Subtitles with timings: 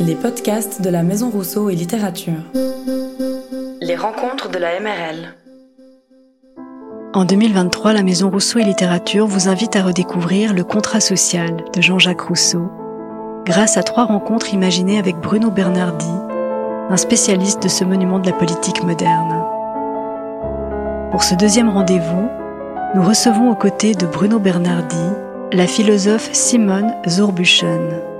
[0.00, 2.42] Les podcasts de la Maison Rousseau et Littérature.
[3.80, 5.34] Les rencontres de la MRL.
[7.14, 11.80] En 2023, la Maison Rousseau et Littérature vous invite à redécouvrir Le contrat social de
[11.80, 12.70] Jean-Jacques Rousseau,
[13.44, 16.12] grâce à trois rencontres imaginées avec Bruno Bernardi,
[16.90, 19.44] un spécialiste de ce monument de la politique moderne.
[21.10, 22.28] Pour ce deuxième rendez-vous,
[22.94, 25.04] nous recevons aux côtés de Bruno Bernardi
[25.52, 28.17] la philosophe Simone Zorbuchen.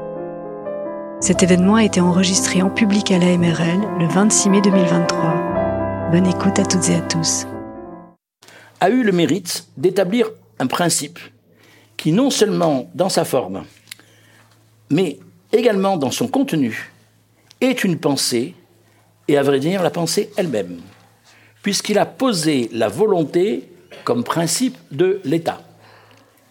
[1.21, 6.11] Cet événement a été enregistré en public à la MRL le 26 mai 2023.
[6.13, 7.45] Bonne écoute à toutes et à tous.
[8.81, 10.31] A eu le mérite d'établir
[10.61, 11.19] un principe
[11.97, 13.65] qui, non seulement dans sa forme,
[14.91, 15.19] mais
[15.53, 16.93] également dans son contenu,
[17.61, 18.55] est une pensée,
[19.27, 20.79] et à vrai dire la pensée elle-même,
[21.63, 23.69] puisqu'il a posé la volonté
[24.05, 25.61] comme principe de l'État.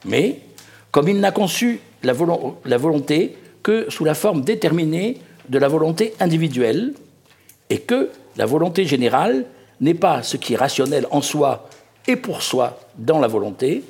[0.04, 0.42] Mais,
[0.92, 5.18] comme il n'a conçu la, volonté que sous la forme déterminée
[5.50, 6.94] de la volonté individuelle,
[7.70, 9.44] et que la volonté générale
[9.82, 11.68] n'est pas ce qui est rationnel en soi
[12.08, 13.84] et pour soi dans la volonté,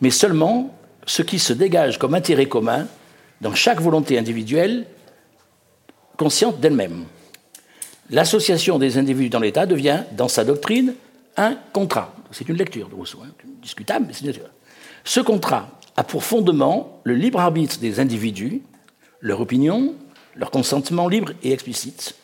[0.00, 2.86] mais seulement ce qui se dégage comme intérêt commun
[3.42, 4.86] dans chaque volonté individuelle
[6.16, 7.04] consciente d'elle-même.
[8.08, 10.94] L'association des individus dans l'État devient, dans sa doctrine,
[11.36, 12.14] un contrat.
[12.30, 13.28] C'est une lecture de Rousseau, hein,
[13.60, 14.48] discutable, mais c'est une lecture.
[15.04, 15.68] Ce contrat
[15.98, 18.62] a pour fondement le libre arbitre des individus
[19.20, 19.94] leur opinion,
[20.36, 22.14] leur consentement libre et explicite,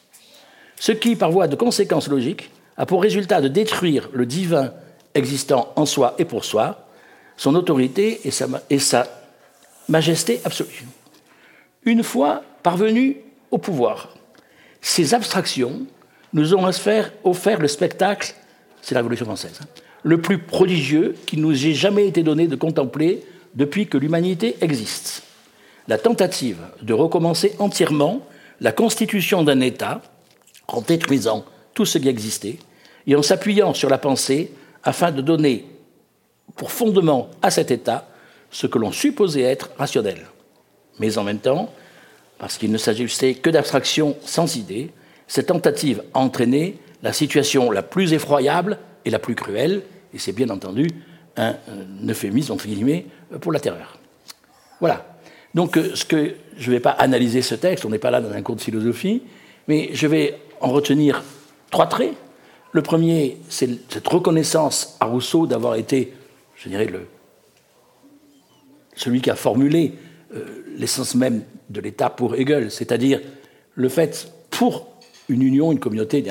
[0.79, 4.73] ce qui, par voie de conséquence logique, a pour résultat de détruire le divin
[5.15, 6.87] existant en soi et pour soi,
[7.37, 9.07] son autorité et sa,
[9.89, 10.85] majesté absolue.
[11.85, 13.17] Une fois parvenus
[13.51, 14.15] au pouvoir,
[14.81, 15.87] ces abstractions
[16.33, 18.35] nous ont offert le spectacle,
[18.83, 19.67] c'est la Révolution française, hein,
[20.03, 25.26] le plus prodigieux qui nous ait jamais été donné de contempler depuis que l'humanité existe
[25.89, 28.21] la tentative de recommencer entièrement
[28.61, 30.01] la constitution d'un État
[30.69, 32.59] en détruisant tout ce qui existait
[33.07, 35.67] et en s'appuyant sur la pensée afin de donner
[36.57, 38.09] pour fondement à cet État
[38.51, 40.27] ce que l'on supposait être rationnel.
[40.99, 41.73] Mais en même temps,
[42.39, 44.91] parce qu'il ne s'agissait que d'abstraction sans idée,
[45.27, 49.83] cette tentative a entraîné la situation la plus effroyable et la plus cruelle,
[50.15, 50.89] et c'est bien entendu
[51.37, 53.07] un, un euphémisme entre guillemets
[53.41, 53.99] pour la terreur.
[54.81, 55.16] Voilà.
[55.57, 58.21] Donc, euh, ce que, je ne vais pas analyser ce texte, on n'est pas là
[58.21, 59.23] dans un cours de philosophie,
[59.67, 61.25] mais je vais en retenir
[61.71, 62.13] trois traits.
[62.73, 66.13] Le premier, c'est cette reconnaissance à Rousseau d'avoir été,
[66.57, 67.07] je dirais, le,
[68.95, 69.95] celui qui a formulé
[70.35, 70.45] euh,
[70.77, 73.21] l'essence même de l'État pour Hegel, c'est-à-dire
[73.75, 74.87] le fait, pour
[75.31, 76.23] une union, une communauté,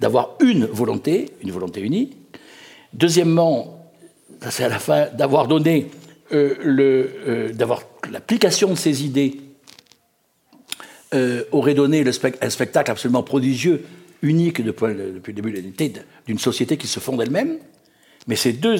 [0.00, 2.10] d'avoir une volonté, une volonté unie.
[2.92, 3.90] Deuxièmement,
[4.50, 5.90] c'est à la fin, d'avoir donné
[6.32, 9.40] euh, euh, d'avoir l'application de ces idées
[11.12, 12.04] euh, aurait donné
[12.40, 13.84] un spectacle absolument prodigieux,
[14.22, 15.92] unique depuis le début de l'unité,
[16.26, 17.58] d'une société qui se fonde elle-même.
[18.28, 18.76] Mais ces deux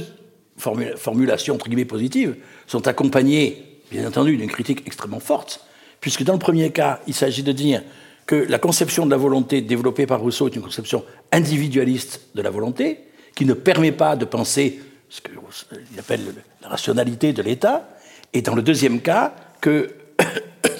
[0.57, 2.37] formulations, entre guillemets, positives,
[2.69, 5.67] sont accompagnées, bien entendu, d'une critique extrêmement forte,
[6.01, 7.83] puisque dans le premier cas, il s'agit de dire
[8.27, 12.51] que la conception de la volonté développée par Rousseau est une conception individualiste de la
[12.51, 13.01] volonté,
[13.35, 14.79] qui ne permet pas de penser
[15.11, 16.21] ce qu'il appelle
[16.63, 17.89] la rationalité de l'État,
[18.33, 19.93] et dans le deuxième cas, que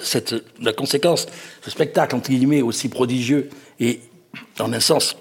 [0.03, 1.27] cette, la conséquence,
[1.63, 4.01] ce spectacle, entre guillemets, aussi prodigieux et,
[4.61, 5.17] en un sens,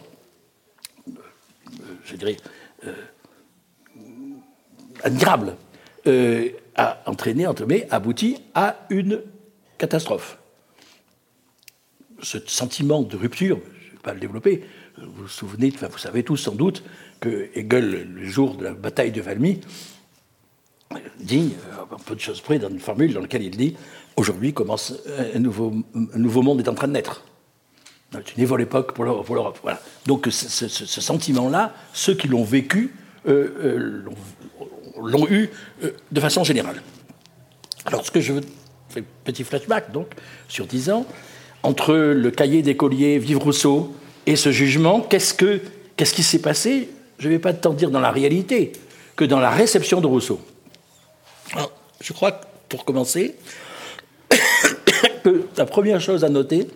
[2.05, 2.37] je dirais,
[2.85, 2.93] euh,
[5.03, 5.55] admirable,
[6.07, 9.21] euh, a entraîné, entre guillemets, abouti à une
[9.79, 10.37] catastrophe.
[12.21, 14.63] Ce sentiment de rupture, je ne vais pas le développer,
[14.97, 16.83] vous vous souvenez, vous savez tous sans doute,
[17.19, 19.59] que Hegel, le jour de la bataille de Valmy,
[21.19, 23.75] dit, euh, un peu de choses près, dans une formule dans laquelle il dit
[24.15, 24.93] aujourd'hui commence
[25.33, 27.23] un nouveau, nouveau monde est en train de naître.
[28.11, 29.59] C'est une nouvelle époque pour l'Europe.
[29.61, 29.79] Voilà.
[30.07, 32.93] Donc ce, sentiment-là, ceux qui l'ont vécu
[33.27, 34.03] euh, euh,
[34.97, 35.49] l'ont eu
[36.11, 36.81] de façon générale.
[37.85, 38.41] Alors ce que je veux,
[39.23, 40.07] petit flashback donc
[40.47, 41.05] sur dix ans,
[41.63, 43.95] entre le cahier d'écolier Vive Rousseau
[44.25, 45.61] et ce jugement, qu'est-ce, que,
[45.95, 46.89] qu'est-ce qui s'est passé
[47.19, 48.71] je ne vais pas tant dire dans la réalité
[49.15, 50.39] que dans la réception de Rousseau.
[52.01, 52.39] je crois,
[52.69, 53.35] pour commencer,
[55.23, 56.67] que la première chose à noter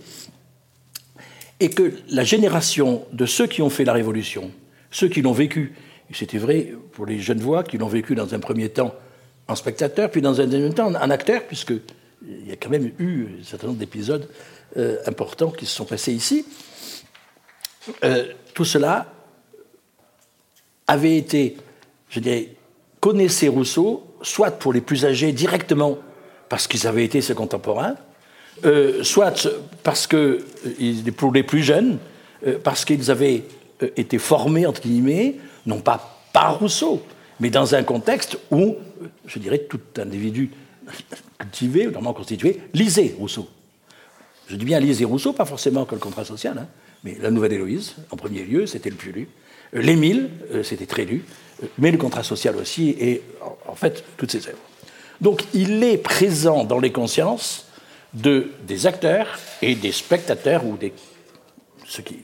[1.60, 4.51] est que la génération de ceux qui ont fait la Révolution,
[4.92, 5.74] ceux qui l'ont vécu,
[6.12, 8.94] et c'était vrai pour les jeunes voix qui l'ont vécu dans un premier temps
[9.48, 13.28] en spectateur, puis dans un deuxième temps en acteur, puisqu'il y a quand même eu
[13.39, 14.28] un certain nombre d'épisodes
[14.75, 16.46] euh, importants qui se sont passés ici.
[18.04, 19.12] Euh, tout cela
[20.88, 21.57] avait été,
[22.09, 22.50] je dirais,
[23.00, 25.97] connaissaient Rousseau, soit pour les plus âgés directement
[26.50, 27.95] parce qu'ils avaient été ses contemporains,
[29.01, 29.50] soit
[29.81, 30.45] parce que,
[31.18, 31.97] pour les plus jeunes,
[32.63, 33.44] parce qu'ils avaient
[33.97, 35.35] été formés, entre guillemets,
[35.65, 37.01] non pas par Rousseau,
[37.39, 38.75] mais dans un contexte où,
[39.25, 40.51] je dirais, tout individu
[41.38, 43.47] cultivé, normalement constitué, lisait Rousseau.
[44.47, 46.68] Je dis bien lisait Rousseau, pas forcément que le contrat social, hein,
[47.03, 49.27] mais la Nouvelle Héloïse, en premier lieu, c'était le plus lu.
[49.75, 51.24] Euh, L'Émile, euh, c'était très lu,
[51.62, 53.22] euh, mais le contrat social aussi, et
[53.68, 54.58] en fait, toutes ces œuvres.
[55.22, 57.68] Donc il est présent dans les consciences
[58.14, 60.94] de, des acteurs et des spectateurs, ou des,
[61.86, 62.20] ceux qui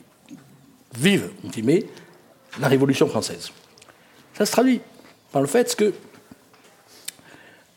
[0.96, 1.30] vivent,
[2.60, 3.50] la Révolution française.
[4.36, 4.80] Ça se traduit
[5.32, 5.94] par le fait que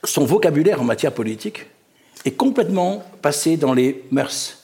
[0.04, 1.66] son vocabulaire en matière politique
[2.25, 4.58] est complètement passé dans les mœurs.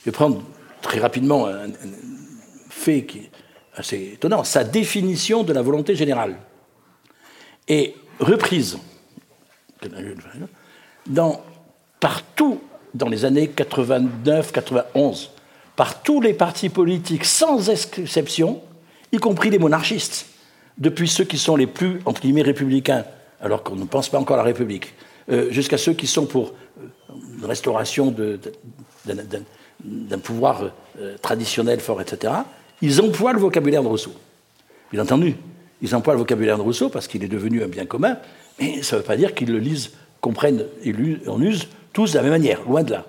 [0.00, 0.42] Je vais prendre
[0.82, 1.68] très rapidement un,
[2.70, 3.29] fait qui
[3.80, 6.36] assez étonnant, sa définition de la volonté générale
[7.68, 8.78] est reprise
[11.06, 11.40] dans,
[11.98, 12.60] partout
[12.94, 15.30] dans les années 89-91
[15.76, 18.60] par tous les partis politiques sans exception,
[19.12, 20.26] y compris les monarchistes,
[20.78, 23.04] depuis ceux qui sont les plus, entre guillemets, républicains,
[23.40, 24.94] alors qu'on ne pense pas encore à la République,
[25.30, 26.54] euh, jusqu'à ceux qui sont pour
[27.08, 28.14] une euh, restauration
[29.84, 32.32] d'un pouvoir euh, traditionnel fort, etc.,
[32.82, 34.12] ils emploient le vocabulaire de Rousseau.
[34.92, 35.36] Bien entendu,
[35.82, 38.16] ils emploient le vocabulaire de Rousseau parce qu'il est devenu un bien commun,
[38.58, 40.94] mais ça ne veut pas dire qu'ils le lisent, comprennent et
[41.28, 43.06] en usent tous de la même manière, loin de là.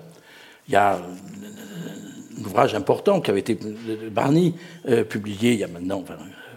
[0.68, 3.58] Il y a un ouvrage important qui avait été
[4.10, 4.54] Barney
[5.08, 6.04] publié il y a maintenant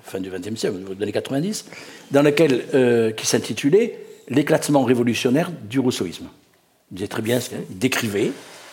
[0.05, 1.65] fin du XXe siècle, des années 90,
[2.11, 6.25] dans lequel, euh, qui s'intitulait L'éclatement révolutionnaire du rousseauisme.
[6.91, 7.37] Il disait très bien,
[7.69, 8.31] il décrivait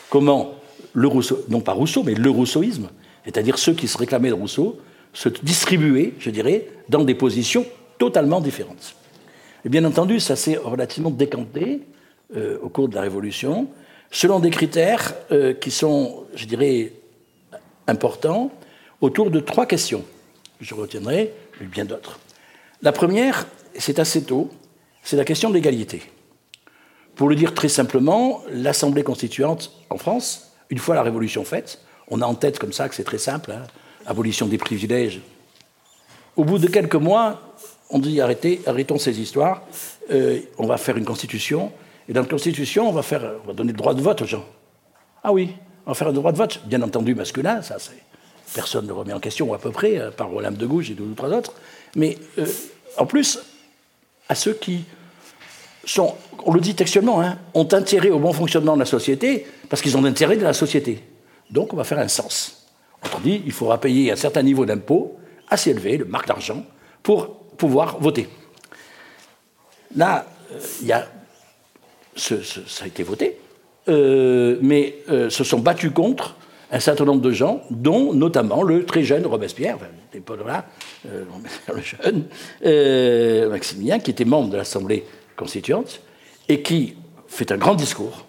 [0.08, 0.54] comment
[0.94, 2.88] le Rousseau, non pas Rousseau, mais le rousseauisme,
[3.24, 4.78] c'est-à-dire ceux qui se réclamaient de Rousseau,
[5.12, 7.66] se distribuaient, je dirais, dans des positions
[7.98, 8.94] totalement différentes.
[9.64, 11.82] Et bien entendu, ça s'est relativement décanté
[12.36, 13.68] euh, au cours de la Révolution,
[14.10, 16.92] selon des critères euh, qui sont, je dirais,
[17.86, 18.50] importants,
[19.00, 20.04] autour de trois questions
[20.62, 22.18] je retiendrai, bien d'autres.
[22.80, 23.46] La première,
[23.76, 24.50] c'est assez tôt,
[25.02, 26.02] c'est la question de l'égalité.
[27.16, 32.20] Pour le dire très simplement, l'Assemblée constituante en France, une fois la Révolution faite, on
[32.20, 33.62] a en tête comme ça que c'est très simple, hein,
[34.06, 35.20] abolition des privilèges.
[36.36, 37.54] Au bout de quelques mois,
[37.90, 39.62] on dit arrêtez, arrêtons ces histoires,
[40.10, 41.72] euh, on va faire une constitution,
[42.08, 44.26] et dans la constitution, on va, faire, on va donner le droit de vote aux
[44.26, 44.44] gens.
[45.22, 45.50] Ah oui,
[45.86, 47.76] on va faire le droit de vote, bien entendu masculin, ça
[48.54, 50.94] personne ne remet en question, ou à peu près, euh, par Olympe de Gouges et
[50.94, 51.54] deux ou trois autres,
[51.96, 52.46] mais euh,
[52.96, 53.38] en plus,
[54.28, 54.84] à ceux qui
[55.84, 56.14] sont,
[56.44, 59.96] on le dit textuellement, hein, ont intérêt au bon fonctionnement de la société, parce qu'ils
[59.96, 61.02] ont intérêt de la société.
[61.52, 62.66] Donc on va faire un sens.
[63.04, 65.16] Autrement dit, il faudra payer un certain niveau d'impôt,
[65.48, 66.64] assez élevé, le marque d'argent,
[67.02, 68.28] pour pouvoir voter.
[69.94, 71.06] Là, euh, il y a,
[72.16, 73.38] ça a été voté,
[73.86, 74.96] mais
[75.28, 76.36] se sont battus contre
[76.72, 80.64] un certain nombre de gens, dont notamment le très jeune Robespierre, enfin, pas là,
[81.06, 81.24] euh,
[81.74, 82.24] le jeune
[82.64, 85.04] euh, Maximilien, qui était membre de l'Assemblée
[85.36, 86.00] constituante
[86.48, 86.96] et qui
[87.28, 88.26] fait un grand discours.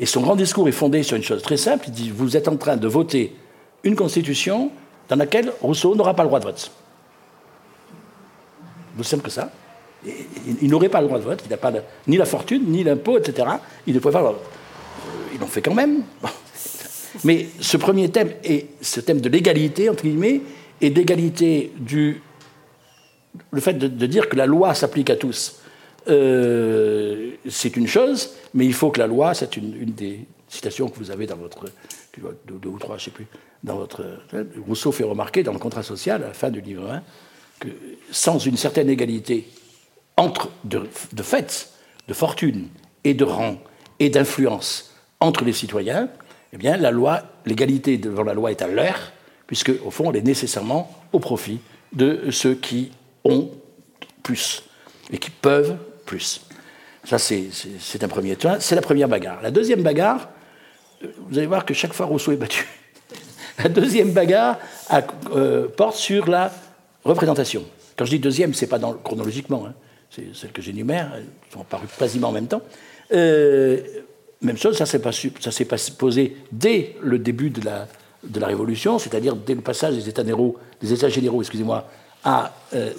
[0.00, 1.84] Et son grand discours est fondé sur une chose très simple.
[1.88, 3.36] Il dit Vous êtes en train de voter
[3.84, 4.70] une constitution
[5.08, 6.72] dans laquelle Rousseau n'aura pas le droit de vote.
[8.96, 9.50] Vous simple que ça.
[10.04, 11.72] il, n'aurait pas le droit de vote, il n'a pas
[12.06, 13.46] ni la fortune, ni l'impôt, etc.
[13.86, 14.22] Il ne pouvait pas.
[14.24, 14.32] Euh,
[15.34, 16.02] ils l'ont fait quand même.
[17.24, 20.40] Mais ce premier thème, est ce thème de l'égalité, entre guillemets,
[20.80, 22.22] et d'égalité du.
[23.52, 25.60] Le fait de, dire que la loi s'applique à tous,
[26.08, 30.98] euh, c'est une chose, mais il faut que la loi, c'est une, des citations que
[30.98, 31.66] vous avez dans votre.
[32.46, 33.26] Deux, ou trois, je ne sais plus.
[33.62, 34.04] Dans votre,
[34.66, 37.02] Rousseau fait remarquer dans le contrat social, à la fin du livre 1,
[37.60, 37.68] que
[38.10, 39.46] sans une certaine égalité
[40.16, 41.70] entre, de, de fait,
[42.08, 42.68] de fortune
[43.04, 43.58] et de rang
[44.00, 46.08] et d'influence entre les citoyens,
[46.52, 49.12] eh bien, la loi, l'égalité devant la loi est à l'heure,
[49.46, 51.60] puisque, au fond, elle est nécessairement au profit
[51.92, 52.90] de ceux qui
[53.24, 53.50] ont
[54.22, 54.64] plus
[55.12, 55.76] et qui peuvent
[56.06, 56.40] plus.
[57.04, 57.50] Ça, c'est
[58.02, 58.36] un premier.
[58.60, 59.40] C'est la première bagarre.
[59.42, 60.28] La deuxième bagarre,
[61.02, 62.66] vous allez voir que chaque fois Rousseau est battu.
[63.62, 64.58] La deuxième bagarre
[65.34, 66.50] euh, porte sur la
[67.04, 67.64] représentation.
[67.96, 69.74] Quand je dis deuxième, c'est pas chronologiquement, hein.
[70.10, 72.62] c'est celle que j'énumère, elles sont parues quasiment en même temps.
[73.12, 73.80] Euh,
[74.40, 75.64] même chose, ça s'est
[75.98, 81.86] posé dès le début de la, Révolution, c'est-à-dire dès le passage des États généraux, excusez-moi,
[82.24, 82.92] à euh,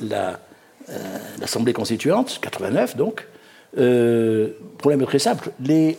[1.39, 3.25] l'Assemblée constituante, 89 donc.
[3.77, 5.97] Euh, problème très simple, les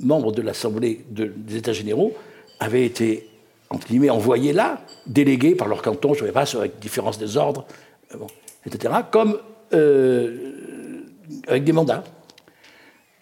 [0.00, 2.14] membres de l'Assemblée des États généraux
[2.60, 3.28] avaient été
[3.70, 7.66] envoyés là, délégués par leur canton, je ne sais pas, avec différence des ordres,
[8.64, 9.38] etc., comme
[11.48, 12.04] avec des mandats.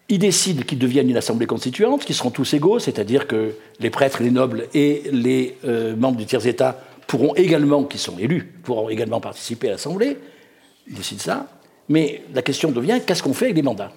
[0.08, 4.22] il décide qu'ils deviennent une assemblée constituante, qu'ils seront tous égaux, c'est-à-dire que les prêtres,
[4.22, 9.20] les nobles et les euh, membres du tiers-État pourront également, qui sont élus, pourront également
[9.20, 10.18] participer à l'assemblée.
[10.88, 11.46] Il décide ça.
[11.88, 13.92] Mais la question devient qu'est-ce qu'on fait avec les mandats?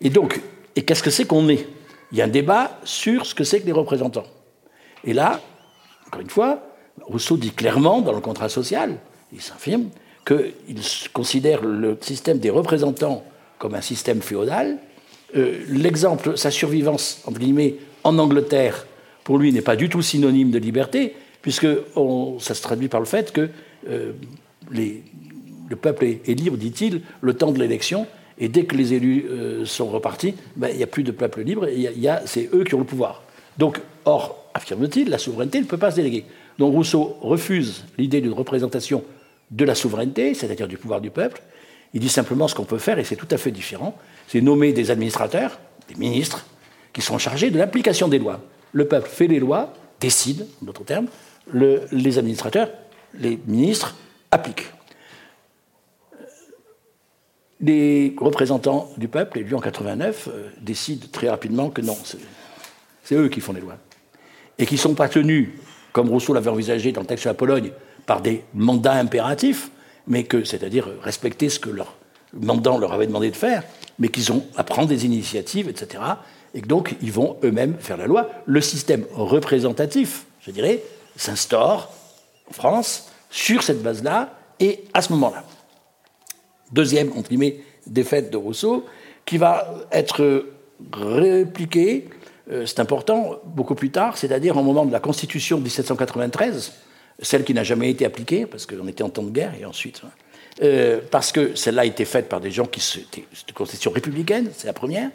[0.00, 0.40] Et donc,
[0.74, 1.66] et qu'est-ce que c'est qu'on est?
[2.12, 4.26] Il y a un débat sur ce que c'est que les représentants.
[5.04, 5.40] Et là,
[6.06, 6.62] encore une fois,
[7.02, 8.98] Rousseau dit clairement dans le contrat social,
[9.32, 9.88] il s'affirme,
[10.24, 10.82] qu'il
[11.12, 13.24] considère le système des représentants
[13.58, 14.78] comme un système féodal
[15.34, 18.86] euh, l'exemple, sa survivance, entre guillemets, en Angleterre,
[19.24, 21.66] pour lui, n'est pas du tout synonyme de liberté, puisque
[22.38, 23.48] ça se traduit par le fait que
[23.88, 24.12] euh,
[25.68, 28.06] le peuple est, libre, dit-il, le temps de l'élection,
[28.38, 31.42] et dès que les élus euh, sont repartis, ben, il n'y a plus de peuple
[31.42, 31.66] libre,
[32.26, 33.22] c'est eux qui ont le pouvoir.
[33.58, 36.24] Donc, or, affirme-t-il, la souveraineté ne peut pas se déléguer.
[36.58, 39.02] Donc Rousseau refuse l'idée d'une représentation
[39.50, 41.42] de la souveraineté, c'est-à-dire du pouvoir du peuple.
[41.94, 43.96] Il dit simplement ce qu'on peut faire, et c'est tout à fait différent,
[44.28, 45.58] c'est nommer des administrateurs,
[45.88, 46.46] des ministres,
[46.92, 48.40] qui sont chargés de l'application des lois.
[48.72, 51.06] Le peuple fait les lois, décide, en d'autres termes,
[51.52, 52.70] les administrateurs,
[53.18, 53.94] les ministres
[54.30, 54.66] appliquent.
[57.60, 61.96] Les représentants du peuple, élus en 89, euh, décident très rapidement que non,
[63.02, 63.78] c'est eux qui font les lois.
[64.58, 65.48] Et qui ne sont pas tenus,
[65.92, 67.70] comme Rousseau l'avait envisagé dans le texte sur la Pologne,
[68.04, 69.70] par des mandats impératifs,
[70.06, 71.96] mais que, c'est-à-dire respecter ce que leur
[72.34, 73.62] mandant leur avait demandé de faire,
[73.98, 76.02] mais qu'ils ont à prendre des initiatives, etc.
[76.54, 78.30] Et donc, ils vont eux-mêmes faire la loi.
[78.44, 80.82] Le système représentatif, je dirais,
[81.16, 81.92] s'instaure
[82.50, 85.44] en France sur cette base-là et à ce moment-là.
[86.72, 88.84] Deuxième, entre guillemets, défaite de Rousseau,
[89.24, 90.44] qui va être
[90.92, 92.08] répliquée,
[92.50, 96.72] euh, c'est important, beaucoup plus tard, c'est-à-dire au moment de la Constitution de 1793,
[97.20, 100.02] celle qui n'a jamais été appliquée, parce qu'on était en temps de guerre, et ensuite.
[100.04, 100.10] Hein,
[100.62, 104.50] euh, parce que celle-là a été faite par des gens qui c'était une constitution républicaine,
[104.54, 105.10] c'est la première,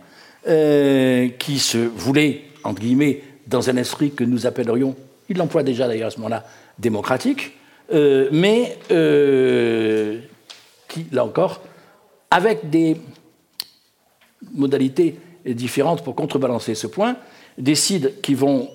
[0.47, 4.95] euh, qui se voulaient, entre guillemets, dans un esprit que nous appellerions,
[5.29, 6.45] il l'emploie déjà d'ailleurs à ce moment-là,
[6.79, 7.53] démocratique,
[7.91, 8.77] mais
[10.91, 11.61] qui, là encore,
[12.29, 12.97] avec des
[14.53, 17.15] modalités différentes pour contrebalancer ce point,
[17.57, 18.69] décident qu'ils vont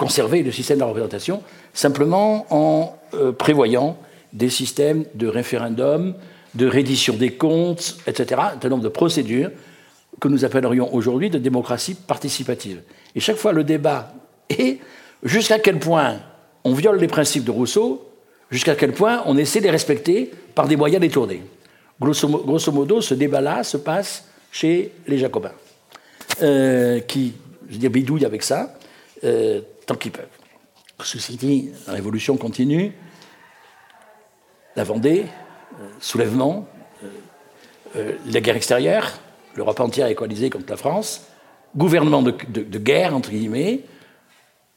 [0.00, 1.42] conserver le système de la représentation
[1.74, 3.98] simplement en euh, prévoyant
[4.32, 6.14] des systèmes de référendum,
[6.54, 9.50] de reddition des comptes, etc., un nombre de procédures
[10.18, 12.80] que nous appellerions aujourd'hui de démocratie participative.
[13.14, 14.14] Et chaque fois, le débat
[14.48, 14.78] est
[15.22, 16.16] jusqu'à quel point
[16.64, 18.09] on viole les principes de Rousseau,
[18.50, 21.42] jusqu'à quel point on essaie de les respecter par des moyens détournés.
[22.00, 25.52] Grosso, modo, ce débat-là se passe chez les Jacobins,
[26.42, 27.34] euh, qui,
[27.68, 28.74] je veux dire, bidouillent avec ça,
[29.24, 30.26] euh, tant qu'ils peuvent.
[31.02, 32.92] Ceci dit, la révolution continue.
[34.76, 35.26] La Vendée,
[35.80, 36.66] euh, soulèvement,
[38.26, 39.10] la guerre extérieure,
[39.56, 41.26] l'Europe entière est coalisée contre la France,
[41.76, 43.80] gouvernement de, guerre, entre guillemets,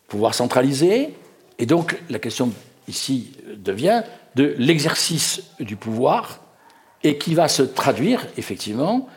[0.07, 1.13] pouvoir centralisé,
[1.59, 2.51] et donc la question
[2.87, 4.03] ici devient
[4.35, 6.39] de l'exercice du pouvoir,
[7.03, 9.07] et qui va se traduire, effectivement,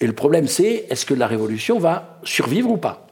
[0.00, 3.06] et le problème c'est, est-ce que la révolution va survivre ou pas?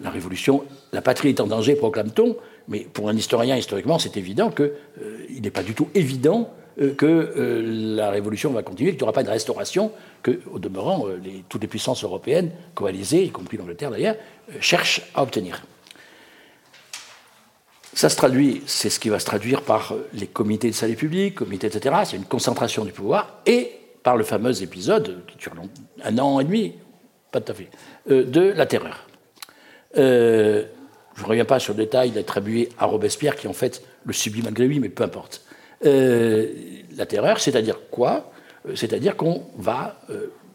[0.00, 4.50] La révolution, la patrie est en danger, proclame-t-on, mais pour un historien, historiquement, c'est évident
[4.50, 7.62] qu'il euh, n'est pas du tout évident euh, que euh,
[7.96, 9.92] la révolution va continuer, qu'il n'y aura pas de restauration,
[10.24, 11.06] que, au demeurant,
[11.48, 14.16] toutes les puissances européennes coalisées, y compris l'Angleterre d'ailleurs,
[14.60, 15.62] cherchent à obtenir.
[17.94, 21.34] Ça se traduit, c'est ce qui va se traduire par les comités de salut public,
[21.34, 21.94] comités, etc.
[22.04, 23.72] C'est une concentration du pouvoir, et
[24.02, 25.52] par le fameux épisode, qui dure
[26.02, 26.74] un an et demi,
[27.30, 27.68] pas tout à fait,
[28.08, 29.06] de la terreur.
[29.98, 30.64] Euh,
[31.14, 34.42] je ne reviens pas sur le détail d'attribuer à Robespierre, qui en fait le subit
[34.42, 35.42] malgré lui, mais peu importe.
[35.84, 36.48] Euh,
[36.96, 38.32] la terreur, c'est-à-dire quoi?
[38.66, 40.00] Euh, C'est-à-dire qu'on va,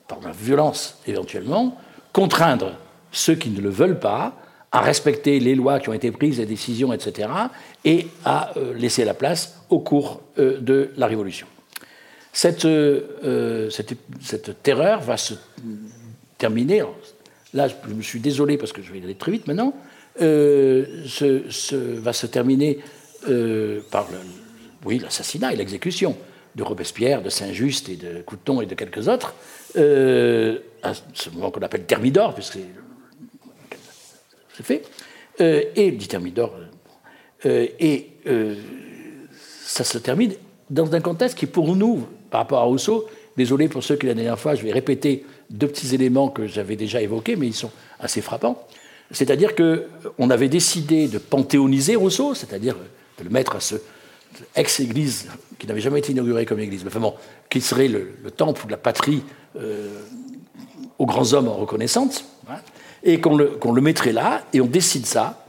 [0.07, 1.77] par la violence éventuellement,
[2.13, 2.73] contraindre
[3.11, 4.33] ceux qui ne le veulent pas
[4.71, 7.29] à respecter les lois qui ont été prises, les décisions, etc.,
[7.85, 11.47] et à laisser la place au cours de la Révolution.
[12.33, 12.67] Cette,
[13.71, 15.35] cette, cette, terreur va se
[16.37, 16.83] terminer,
[17.53, 19.73] là je me suis désolé parce que je vais aller très vite maintenant,
[20.21, 20.85] euh,
[22.01, 22.79] va se terminer
[23.29, 24.07] euh, par
[24.85, 26.15] oui, l'assassinat et l'exécution
[26.55, 29.35] de Robespierre, de Saint-Just et de Couton et de quelques autres,
[29.75, 32.65] euh, à ce moment qu'on appelle Thermidor, puisque c'est
[34.63, 34.83] fait,
[35.39, 36.53] et dit Thermidor,
[37.45, 38.07] et
[39.65, 40.33] ça se termine
[40.69, 44.13] dans un contexte qui, pour nous, par rapport à Rousseau, désolé pour ceux qui la
[44.13, 47.71] dernière fois, je vais répéter deux petits éléments que j'avais déjà évoqués, mais ils sont
[47.99, 48.67] assez frappants.
[49.11, 52.75] C'est-à-dire qu'on avait décidé de panthéoniser Rousseau, c'est-à-dire
[53.19, 53.75] de le mettre à ce,
[54.55, 57.13] ex-église, qui n'avait jamais été inaugurée comme église, mais enfin bon,
[57.49, 59.23] qui serait le, temple de la patrie
[60.99, 62.25] aux grands hommes en reconnaissance,
[63.07, 65.45] et qu'on le, mettrait là, et on décide ça.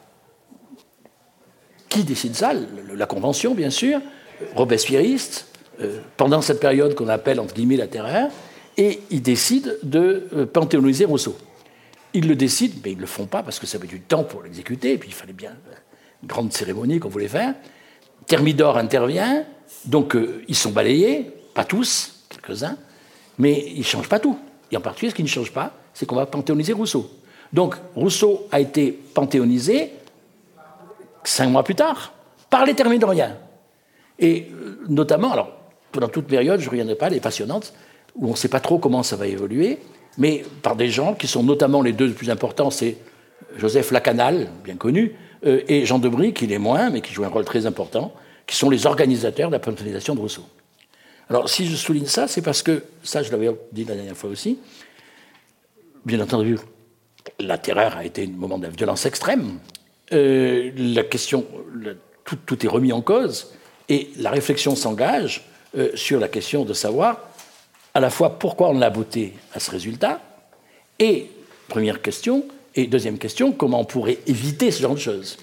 [1.88, 2.53] Qui décide ça?
[2.95, 4.00] La Convention, bien sûr,
[4.55, 5.49] robespierriste,
[5.81, 8.31] euh, pendant cette période qu'on appelle entre guillemets la terreur,
[8.77, 11.37] et ils décident de euh, panthéoniser Rousseau.
[12.15, 14.23] Ils le décident, mais ils ne le font pas parce que ça avait du temps
[14.23, 15.57] pour l'exécuter, et puis il fallait bien
[16.23, 17.55] une grande cérémonie qu'on voulait faire.
[18.29, 19.45] Thermidor intervient,
[19.85, 22.77] donc euh, ils sont balayés, pas tous, quelques-uns,
[23.37, 24.38] mais ils ne changent pas tout.
[24.71, 27.18] Et en particulier, ce qui ne change pas, c'est qu'on va panthéoniser Rousseau.
[27.52, 29.93] Donc Rousseau a été panthéonisé
[31.25, 32.12] cinq mois plus tard
[32.50, 33.37] par les Thermidoriens.
[34.19, 34.49] Et
[34.88, 35.50] notamment, alors
[35.93, 37.73] pendant toute période, je ne reviendrai pas, elle est passionnante,
[38.14, 39.78] où on ne sait pas trop comment ça va évoluer,
[40.17, 42.97] mais par des gens qui sont notamment les deux plus importants, c'est
[43.57, 45.14] Joseph Lacanal, bien connu,
[45.47, 48.12] euh, et Jean Debris, qui l'est moins, mais qui joue un rôle très important,
[48.47, 50.45] qui sont les organisateurs de la panthéonisation de Rousseau.
[51.31, 54.31] Alors, si je souligne ça, c'est parce que, ça je l'avais dit la dernière fois
[54.31, 54.59] aussi,
[56.05, 56.57] bien entendu,
[57.38, 59.59] la terreur a été un moment de violence extrême.
[60.12, 61.47] Euh, la question,
[62.25, 63.52] tout, est remis en cause,
[63.88, 67.21] et la réflexion s'engage euh, sur la question de savoir
[67.95, 70.21] à la fois pourquoi on a voté à ce résultat,
[70.99, 71.26] et,
[71.68, 75.38] première question, et deuxième question, comment on pourrait éviter ce genre de choses.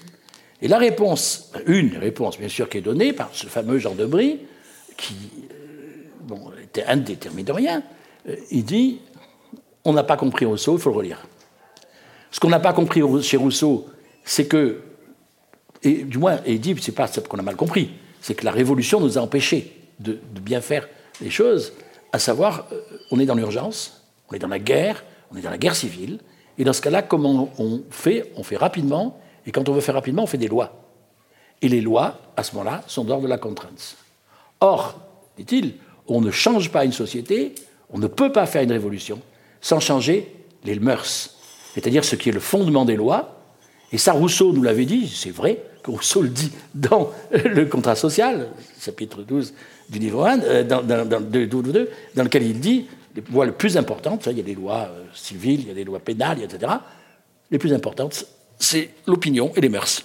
[0.62, 4.40] Et la réponse, une réponse bien sûr qui est donnée par ce fameux Jean Debris,
[4.96, 5.14] qui
[6.30, 7.18] euh, était un des
[8.50, 9.00] il dit
[9.84, 11.26] on n'a pas compris Rousseau, il faut le relire.
[12.36, 13.86] Ce qu'on n'a pas compris chez Rousseau,
[14.22, 14.82] c'est que,
[15.82, 18.50] et du moins, et dit, c'est pas ce qu'on a mal compris, c'est que la
[18.50, 20.86] Révolution nous a empêchés de, bien faire
[21.22, 21.72] les choses,
[22.12, 25.02] à savoir, euh, on est dans l'urgence, on est dans la guerre,
[25.32, 26.18] on est dans la guerre civile,
[26.58, 29.94] et dans ce cas-là, comment on fait On fait rapidement, et quand on veut faire
[29.94, 30.74] rapidement, on fait des lois.
[31.62, 33.96] Et les lois, à ce moment-là, sont d'ordre de la contrainte.
[34.60, 35.00] Or,
[35.38, 35.76] dit-il,
[36.06, 37.54] on ne change pas une société,
[37.88, 39.22] on ne peut pas faire une révolution
[39.62, 40.30] sans changer
[40.64, 41.35] les mœurs,
[41.76, 43.38] c'est-à-dire ce qui est le fondement des lois.
[43.92, 47.94] Et ça, Rousseau nous l'avait dit, c'est vrai, que Rousseau le dit dans le contrat
[47.94, 48.48] social,
[48.80, 49.52] chapitre 12
[49.90, 54.38] du livre 1, euh, dans, dans, lequel il dit les lois les plus importantes, il
[54.38, 56.72] y a des lois euh, civiles, il y a des lois pénales, etc.
[57.50, 58.26] Les plus importantes,
[58.58, 60.02] c'est l'opinion et les mœurs.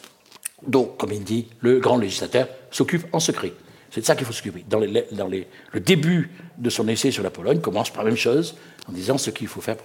[0.68, 3.54] Donc, comme il dit, le grand législateur s'occupe en secret.
[3.92, 4.66] C'est de ça qu'il faut s'occuper.
[4.70, 4.82] Dans,
[5.14, 8.56] dans le début de son essai sur la Pologne, commence par la même chose,
[8.88, 9.78] en disant ce qu'il faut faire.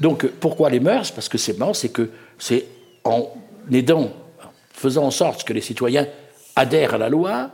[0.00, 1.10] Donc, pourquoi les mœurs?
[1.10, 2.66] Parce que c'est mort, c'est que c'est
[3.04, 3.32] en
[3.72, 6.06] aidant, en faisant en sorte que les citoyens
[6.54, 7.50] adhèrent à la loi,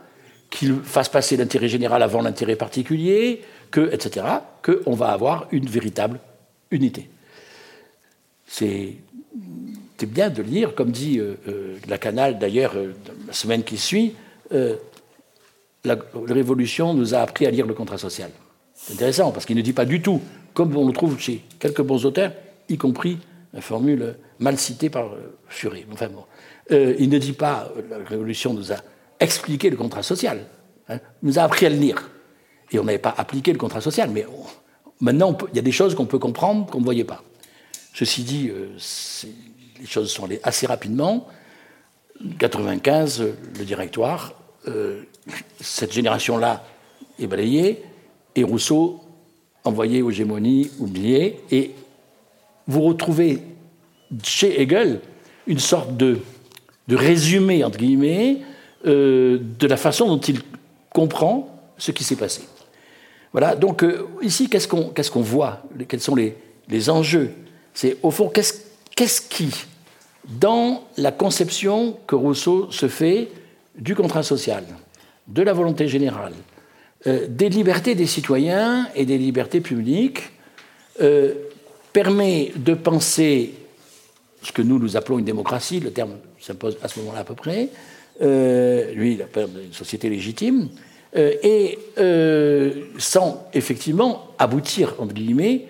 [0.50, 4.26] qu'il fasse passer l'intérêt général avant l'intérêt particulier, que, etc.,
[4.62, 6.20] qu'on va avoir une véritable
[6.70, 7.08] unité.
[8.46, 8.96] C'est
[10.06, 12.92] bien de lire, comme dit euh, euh, la Canal d'ailleurs euh,
[13.26, 14.14] la semaine qui suit,
[15.84, 15.96] la,
[16.28, 18.30] Révolution nous a appris à lire le contrat social.
[18.74, 20.20] C'est intéressant parce qu'il ne dit pas du tout,
[20.54, 22.32] comme on le trouve chez quelques bons auteurs,
[22.68, 23.18] y compris
[23.52, 25.10] la formule mal citée par
[25.48, 25.86] Furet.
[25.92, 26.24] Enfin bon,
[26.70, 28.76] il ne dit pas la Révolution nous a
[29.20, 30.46] expliquer le contrat social.
[30.88, 32.10] Hein, nous a appris à le lire.
[32.70, 34.26] Et on n'avait pas appliqué le contrat social, mais
[35.00, 37.22] maintenant, il y a des choses qu'on peut comprendre qu'on ne voyait pas.
[37.94, 38.68] Ceci dit, euh,
[39.80, 41.28] les choses sont allées assez rapidement.
[42.38, 43.24] 95,
[43.58, 44.34] le directoire,
[44.68, 45.02] euh,
[45.60, 46.64] cette génération-là
[47.18, 47.82] est balayée,
[48.34, 49.01] et Rousseau
[49.64, 51.72] envoyé aux gémonies, oublié, et
[52.66, 53.40] vous retrouvez
[54.22, 55.00] chez Hegel
[55.46, 56.18] une sorte de,
[56.88, 58.38] de résumé, entre guillemets,
[58.86, 60.40] euh, de la façon dont il
[60.90, 61.48] comprend
[61.78, 62.42] ce qui s'est passé.
[63.32, 65.62] Voilà, donc euh, ici, qu'est-ce qu'on voit?
[65.88, 67.32] Quels sont les, enjeux?
[67.74, 69.50] C'est au fond, qu'est-ce qui,
[70.24, 73.28] dans la conception que Rousseau se fait
[73.78, 74.64] du contrat social,
[75.28, 76.34] de la volonté générale,
[77.06, 80.30] euh, des libertés des citoyens et des libertés publiques,
[81.92, 83.54] permet de penser
[84.42, 87.34] ce que nous nous appelons une démocratie, le terme s'impose à ce moment-là à peu
[87.34, 87.70] près,
[88.20, 90.68] euh, lui, il a peur d'une société légitime,
[91.16, 95.66] euh, et euh, sans effectivement aboutir, entre guillemets,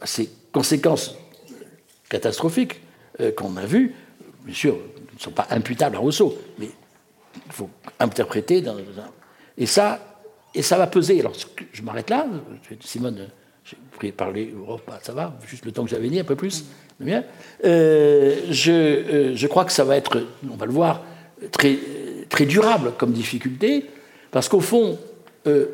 [0.00, 1.16] à ces conséquences
[2.08, 2.80] catastrophiques
[3.36, 3.96] qu'on a vues,
[4.44, 4.76] bien sûr,
[5.14, 6.68] ne sont pas imputables à Rousseau, mais
[7.34, 8.76] il faut interpréter dans,
[9.58, 10.11] et ça,
[10.54, 11.20] et ça va peser.
[11.20, 11.32] Alors,
[11.72, 12.26] je m'arrête là.
[12.80, 13.28] Simone,
[14.00, 14.54] j'ai parler.
[14.68, 16.64] Oh, bah, ça va, juste le temps que j'avais dit, un peu plus.
[17.00, 17.24] Bien.
[17.62, 21.02] je, je, crois que ça va être, on va le voir,
[21.50, 21.78] très,
[22.28, 23.86] très durable comme difficulté,
[24.30, 24.98] parce qu'au fond,
[25.46, 25.66] euh,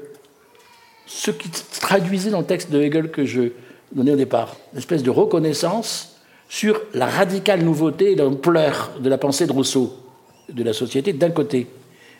[1.07, 3.53] ce qui traduisait dans le texte de Hegel que je
[3.93, 6.17] donnais au départ, une espèce de reconnaissance
[6.49, 9.97] sur la radicale nouveauté et l'ampleur de la pensée de Rousseau,
[10.49, 11.67] de la société d'un côté,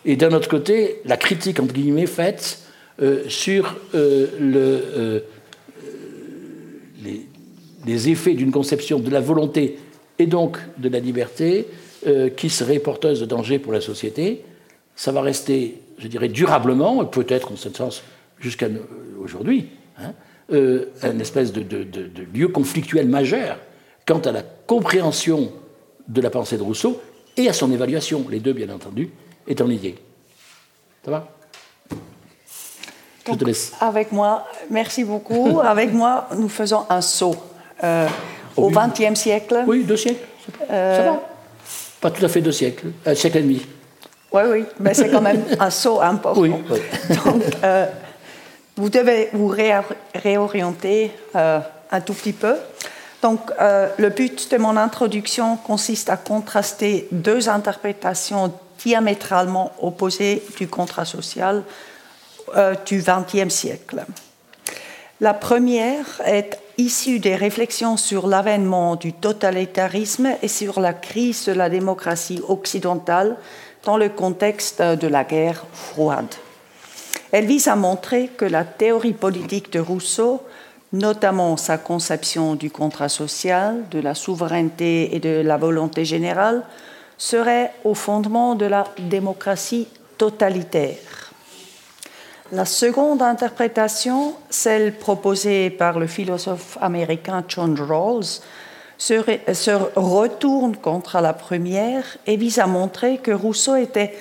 [0.09, 2.61] et d'un autre côté, la critique, entre guillemets, faite
[3.29, 5.23] sur le,
[7.05, 7.27] les,
[7.87, 9.79] les, effets d'une conception de la volonté
[10.19, 11.67] et donc de la liberté
[12.39, 14.45] qui serait porteuse de danger pour la société.
[14.97, 18.03] Ça va rester, je dirais, durablement, peut-être en ce sens
[18.41, 18.69] jusqu'à
[19.23, 19.67] aujourd'hui,
[19.99, 20.15] hein,
[20.51, 21.63] un espèce de
[22.35, 23.59] lieu conflictuel majeur
[24.07, 25.53] quant à la compréhension
[26.09, 26.99] de la pensée de Rousseau
[27.37, 29.11] et à son évaluation, les deux bien entendu,
[29.67, 29.99] liés.
[31.05, 31.29] Ça va?
[33.27, 33.73] Je te laisse.
[33.81, 35.61] Avec moi, merci beaucoup.
[35.65, 37.37] avec moi, nous faisons un saut
[37.85, 38.09] euh,
[38.57, 39.65] au XXe siècle.
[39.67, 40.25] Oui, deux siècles.
[40.71, 41.23] Euh, Ça va
[42.01, 43.67] Pas tout à fait deux siècles, un siècle et demi.
[44.33, 46.41] Oui, oui, mais c'est quand même un saut important.
[46.41, 47.87] Oui, Donc, euh,
[48.77, 49.49] vous devez vous
[50.15, 52.55] réorienter un tout petit peu.
[53.23, 60.69] Donc, euh, le but de mon introduction consiste à contraster deux interprétations diamétralement opposées du
[60.69, 61.63] contrat social
[62.57, 64.05] euh, du XXe siècle.
[65.21, 71.53] La première est issue des réflexions sur l'avènement du totalitarisme et sur la crise de
[71.53, 73.37] la démocratie occidentale
[73.85, 76.35] dans le contexte de la guerre froide.
[77.33, 80.43] Elle vise à montrer que la théorie politique de Rousseau
[80.93, 86.63] notamment sa conception du contrat social, de la souveraineté et de la volonté générale,
[87.19, 91.33] serait au fondement de la démocratie totalitaire.
[92.51, 98.41] La seconde interprétation, celle proposée par le philosophe américain John Rawls,
[98.97, 104.17] se, retourne contre la première et vise à montrer que Rousseau était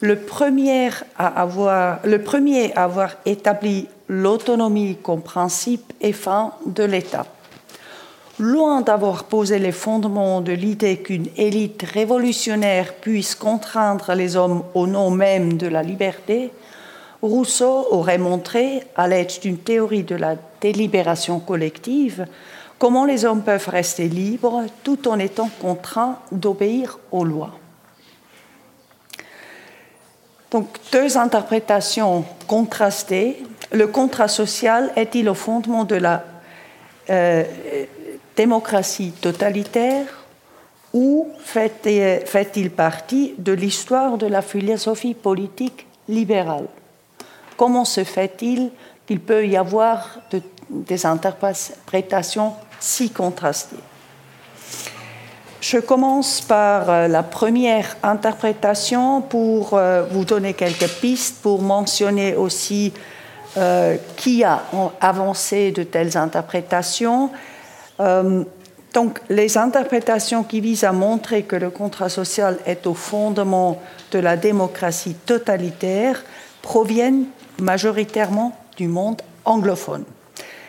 [0.00, 2.00] le premier à avoir,
[3.24, 7.26] établi l'autonomie comme principe et fin de l'État.
[8.40, 14.86] Loin d'avoir posé les fondements de l'idée qu'une élite révolutionnaire puisse contraindre les hommes au
[14.86, 16.50] nom même de la liberté,
[17.20, 22.26] Rousseau aurait montré, à l'aide d'une théorie de la délibération collective,
[22.78, 27.58] comment les hommes peuvent rester libres tout en étant contraints d'obéir aux lois.
[30.50, 33.42] Donc deux interprétations contrastées.
[33.70, 36.24] Le contrat social est-il au fondement de la
[37.10, 37.44] euh,
[38.44, 40.06] démocratie totalitaire
[40.94, 46.68] ou fait-il partie de l'histoire de la philosophie politique libérale?
[47.58, 48.70] Comment se fait-il
[49.06, 50.20] qu'il peut y avoir
[50.70, 53.84] des interprétations si contrastées?
[55.60, 62.34] Je commence par euh, la première interprétation pour euh, vous donner quelques pistes, pour mentionner
[62.34, 62.94] aussi
[63.58, 64.62] euh, qui a
[65.02, 67.30] avancé de telles interprétations.
[68.92, 74.18] Donc, les interprétations qui visent à montrer que le contrat social est au fondement de
[74.18, 76.24] la démocratie totalitaire
[76.62, 77.26] proviennent
[77.60, 80.04] majoritairement du monde anglophone.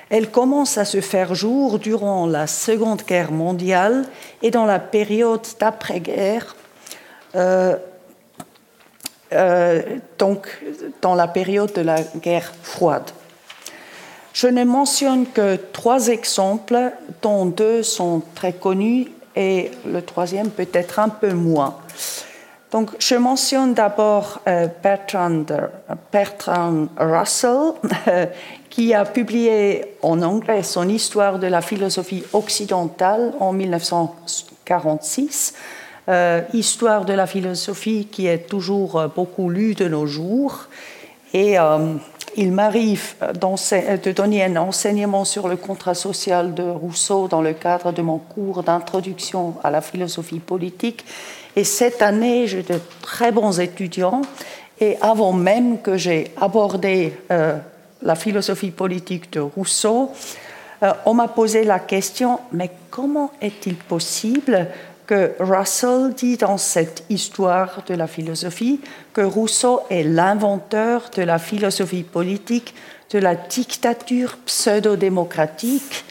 [0.10, 4.06] Elle commence à se faire jour durant la Seconde Guerre mondiale
[4.41, 6.56] et dans la période d'après-guerre,
[7.36, 7.78] euh,
[9.32, 9.82] euh,
[10.20, 10.62] donc
[11.02, 13.10] dans la période de la guerre froide.
[14.34, 21.00] Je ne mentionne que trois exemples, dont deux sont très connus et le troisième peut-être
[21.00, 21.76] un peu moins.
[22.72, 25.44] Donc, je mentionne d'abord euh, Bertrand,
[26.98, 27.74] Russell,
[28.70, 35.54] qui a publié en anglais son histoire de la philosophie occidentale en 1946.
[36.08, 40.67] Euh, histoire de la philosophie qui est toujours euh, beaucoup lue de nos jours.
[41.34, 41.58] Et
[42.36, 47.91] il m'arrive de donner un enseignement sur le contrat social de Rousseau dans le cadre
[47.91, 51.06] de mon cours d'introduction à la philosophie politique.
[51.56, 54.22] Et cette année, j'ai de très bons étudiants.
[54.80, 60.12] Et avant même que j'ai abordé la philosophie politique de Rousseau,
[60.84, 64.67] euh, on m'a posé la question, mais comment est-il possible
[65.12, 68.80] que Russell dit dans cette histoire de la philosophie
[69.12, 72.74] que Rousseau est l'inventeur de la philosophie politique
[73.10, 76.06] de la dictature pseudo-démocratique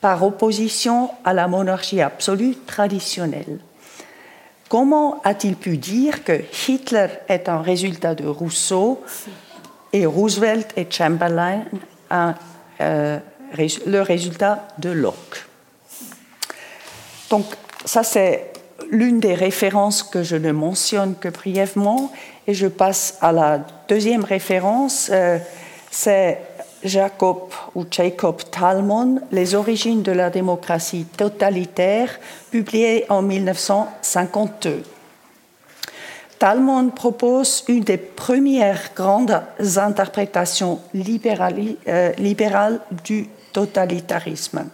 [0.00, 3.58] par opposition à la monarchie absolue traditionnelle.
[4.68, 9.02] Comment a-t-il pu dire que Hitler est un résultat de Rousseau
[9.92, 11.64] et Roosevelt et Chamberlain
[12.80, 13.18] euh,
[13.58, 15.44] le résultat de Locke?
[17.30, 17.46] Donc
[17.84, 18.52] ça c'est
[18.90, 22.10] l'une des références que je ne mentionne que brièvement
[22.46, 25.38] et je passe à la deuxième référence, euh,
[25.90, 26.38] c'est
[26.82, 32.20] Jacob ou Jacob Talmon, Les origines de la démocratie totalitaire,
[32.50, 34.82] publié en 1952.
[36.38, 39.40] Talmon propose une des premières grandes
[39.76, 44.66] interprétations euh, libérales du totalitarisme.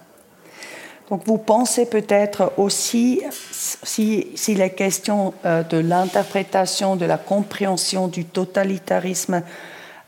[1.11, 3.21] Donc vous pensez peut-être aussi,
[3.53, 9.43] s'il est question euh, de l'interprétation, de la compréhension du totalitarisme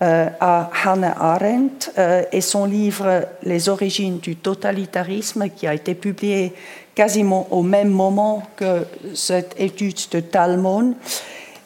[0.01, 1.91] euh, à Hannah Arendt
[2.33, 6.55] et son livre Les origines du totalitarisme qui a été publié
[6.95, 10.95] quasiment au même moment que cette étude de Talmon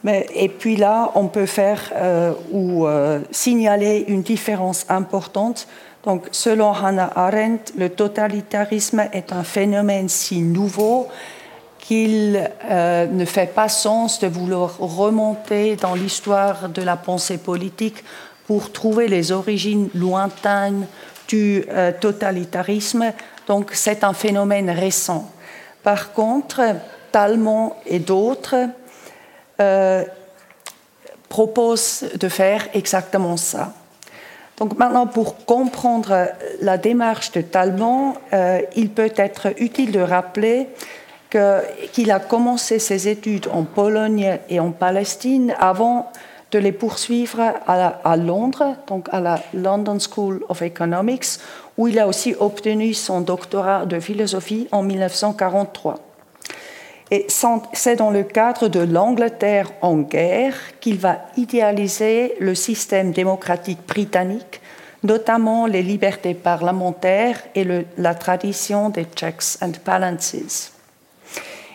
[0.09, 5.67] et puis là, on peut faire euh, ou euh, signaler une différence importante.
[6.07, 11.09] Donc, selon Hannah Arendt, le totalitarisme est un phénomène si nouveau
[11.79, 18.03] qu'il euh, ne fait pas sens de vouloir remonter dans l'histoire de la pensée politique
[18.47, 20.87] pour trouver les origines lointaines
[21.29, 21.65] du
[22.01, 23.13] totalitarisme.
[23.49, 25.29] Donc, c'est un phénomène récent.
[25.83, 26.63] Par contre,
[27.13, 28.69] Talmont et d'autres
[29.61, 30.05] euh,
[31.29, 33.73] propose de faire exactement ça.
[34.59, 36.29] Donc maintenant, pour comprendre
[36.63, 40.69] la démarche de Talmont, euh, il peut être utile de rappeler
[41.93, 46.11] qu'il a commencé ses études en Pologne et en Palestine avant
[46.53, 51.39] de les poursuivre à, à, Londres, donc à la London School of Economics,
[51.77, 56.06] où il a aussi obtenu son doctorat de philosophie en 1943.
[57.11, 63.79] Et c'est dans le cadre de l'Angleterre en guerre qu'il va idéaliser le système démocratique
[63.87, 64.61] britannique,
[65.05, 67.65] notamment les libertés parlementaires et
[67.97, 70.73] la tradition des checks and balances.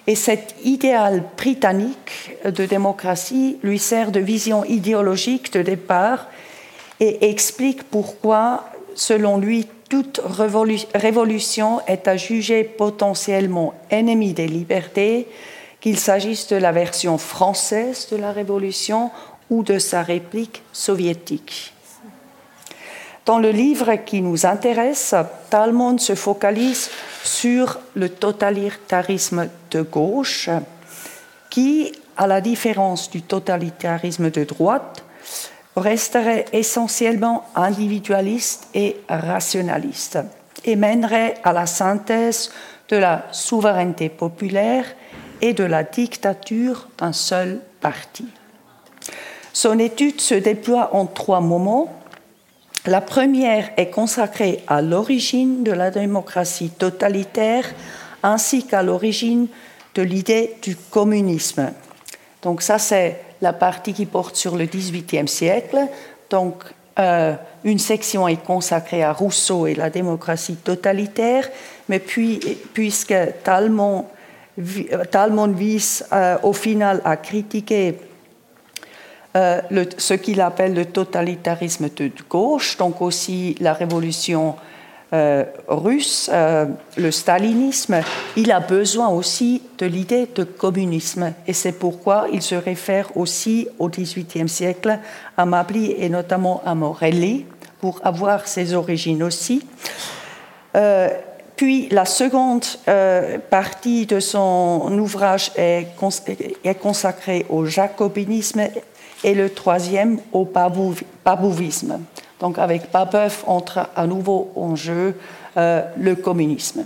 [0.06, 6.28] Et cet idéal britannique de démocratie lui sert de vision idéologique de départ
[7.00, 8.66] et explique pourquoi,
[8.96, 15.28] selon lui, toute révolution est à juger potentiellement ennemie des libertés,
[15.82, 19.12] qu'il s'agisse de la version française de la révolution
[19.50, 21.74] ou de sa réplique soviétique.
[23.26, 25.14] Dans le livre qui nous intéresse,
[25.50, 26.90] Talmont se focalise
[27.26, 30.50] sur le totalitarisme de gauche
[31.50, 35.04] qui, à la différence du totalitarisme de droite,
[35.76, 40.20] resterait essentiellement individualiste et rationaliste
[40.66, 42.52] et mènerait à la synthèse
[42.90, 44.86] de la souveraineté populaire
[45.42, 48.28] et de la dictature d'un seul parti.
[49.54, 51.94] Son étude se déploie en trois moments.
[52.86, 57.66] La première est consacrée à l'origine de la démocratie totalitaire
[58.24, 59.48] ainsi qu'à l'origine
[59.96, 61.72] de l'idée du communisme.
[62.44, 65.80] Donc ça, c'est la partie qui porte sur le XVIIIe siècle.
[66.30, 66.64] Donc,
[67.00, 71.50] euh, une section est consacrée à Rousseau et la démocratie totalitaire,
[71.90, 72.40] mais puis,
[72.74, 74.06] puisque Talmont,
[74.58, 77.98] vise euh, au final à critiquer
[79.38, 79.62] euh,
[79.98, 84.56] ce qu'il appelle le totalitarisme de gauche, donc aussi la révolution
[85.14, 88.02] euh, russe, euh, le stalinisme,
[88.38, 91.34] il a besoin aussi de l'idée de communisme.
[91.48, 95.00] Et c'est pourquoi il se réfère aussi au XVIIIe siècle
[95.36, 97.46] à Mably et notamment à Morelli
[97.82, 99.68] pour avoir ses origines aussi.
[100.78, 101.10] Euh,
[101.58, 102.66] puis la seconde
[103.50, 105.88] partie de son ouvrage est,
[106.64, 108.62] est, consacrée au jacobinisme
[109.24, 112.00] et le troisième au pabouvisme.
[112.42, 115.16] Donc avec Babeuf entre à nouveau en jeu
[115.58, 116.86] euh, le communisme.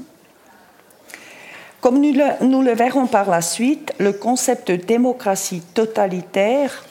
[1.80, 6.84] Comme nous le, verrons par la suite, le concept de démocratie totalitaire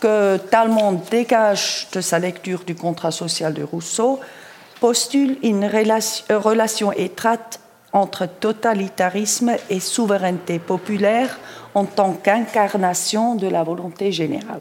[0.00, 4.20] que Talmont dégage de sa lecture du contrat social de Rousseau
[4.80, 7.58] postule une relation, relation étroite
[7.94, 11.38] entre totalitarisme et souveraineté populaire
[11.74, 14.60] en tant qu'incarnation de la volonté générale.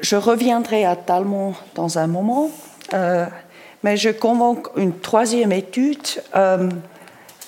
[0.00, 2.50] Je reviendrai à Talmont dans un moment,
[2.94, 3.26] euh,
[3.82, 6.68] mais je convoque une troisième étude euh,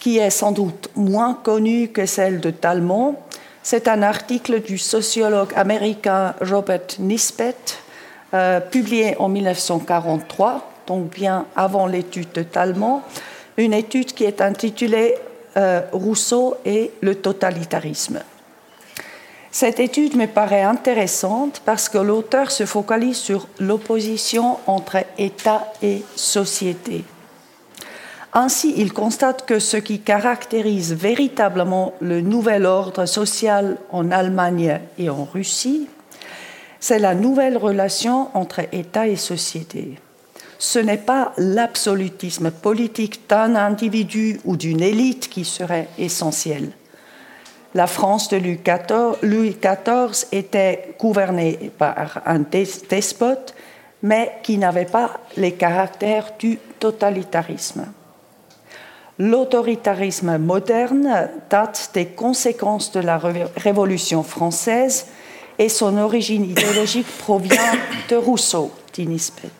[0.00, 3.16] qui est sans doute moins connue que celle de Talmont.
[3.62, 7.56] C'est un article du sociologue américain Robert Nisbet,
[8.32, 13.02] euh, publié en 1943, donc bien avant l'étude de Talmont,
[13.56, 15.14] une étude qui est intitulée
[15.92, 18.20] Rousseau et le totalitarisme.
[19.52, 26.04] Cette étude me paraît intéressante parce que l'auteur se focalise sur l'opposition entre État et
[26.14, 27.04] société.
[28.32, 35.10] Ainsi, il constate que ce qui caractérise véritablement le nouvel ordre social en Allemagne et
[35.10, 35.88] en Russie,
[36.78, 39.98] c'est la nouvelle relation entre État et société.
[40.60, 46.70] Ce n'est pas l'absolutisme politique d'un individu ou d'une élite qui serait essentiel,
[47.74, 53.54] la France de Louis XIV était gouvernée par un despote,
[54.02, 57.86] mais qui n'avait pas les caractères du totalitarisme.
[59.18, 63.20] L'autoritarisme moderne date des conséquences de la
[63.56, 65.06] Révolution française
[65.58, 67.74] et son origine idéologique provient
[68.08, 69.59] de Rousseau, dit Nisbet.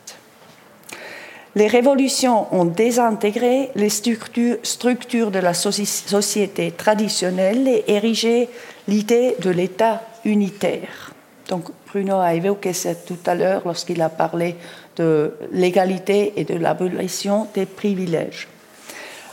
[1.57, 8.49] Les révolutions ont désintégré les structures, de la société traditionnelle et érigé
[8.87, 11.13] l'idée de l'État unitaire.
[11.49, 14.55] Donc Bruno a évoqué ça tout à l'heure lorsqu'il a parlé
[14.97, 18.47] de l'égalité et de l'abolition des privilèges.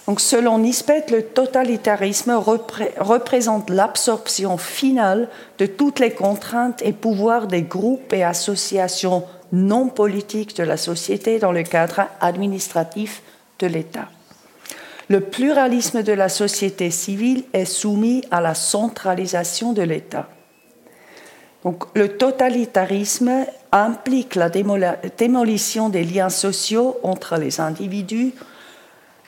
[0.07, 5.27] Donc, selon Nisbet, le totalitarisme représente l'absorption finale
[5.57, 11.39] de toutes les contraintes et pouvoirs des groupes et associations non politiques de la société
[11.39, 13.21] dans le cadre administratif
[13.59, 14.09] de l'État.
[15.09, 20.27] Le pluralisme de la société civile est soumis à la centralisation de l'État.
[21.63, 28.33] Donc, le totalitarisme implique la démolition des liens sociaux entre les individus,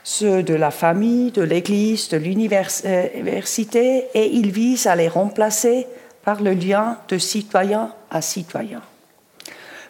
[0.03, 5.87] ceux de la famille, de l'Église, de l'université, et il vise à les remplacer
[6.23, 8.81] par le lien de citoyen à citoyen.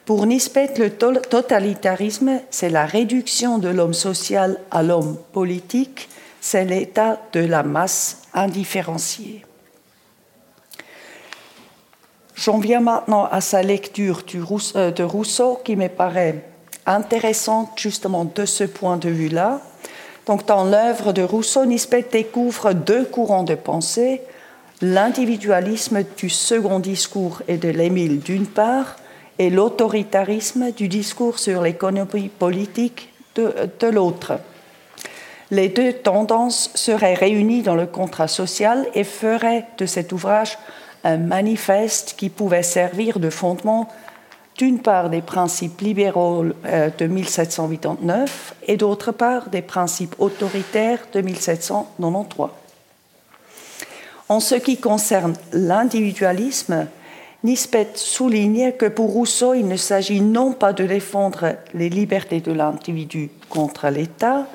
[0.10, 6.10] Pour Nisbet, le totalitarisme, c'est la réduction de l'homme social à l'homme politique,
[6.41, 9.45] c'est l'état de la masse indifférenciée.
[12.34, 14.24] J'en viens maintenant à sa lecture
[14.76, 16.43] euh, de Rousseau qui me paraît
[16.88, 19.62] intéressante justement de ce point de vue-là.
[20.26, 24.24] Donc, dans l'œuvre de Rousseau, Nisbet découvre deux courants de pensée
[24.82, 28.95] l'individualisme du second discours et de l'Émile d'une part,
[29.39, 34.34] et l'autoritarisme du discours sur l'économie politique de, l'autre.
[35.49, 40.58] Les deux tendances seraient réunies dans le contrat social et feraient de cet ouvrage
[41.06, 43.88] un manifeste qui pouvait servir de fondement
[44.58, 51.21] d'une part des principes libéraux euh, de 1789 et d'autre part des principes autoritaires de
[51.21, 52.47] 1793.
[54.28, 56.88] En ce qui concerne l'individualisme,
[57.43, 62.52] Nisbet souligne que pour Rousseau, il ne s'agit non pas de défendre les libertés de
[62.52, 64.45] l'individu contre l'État,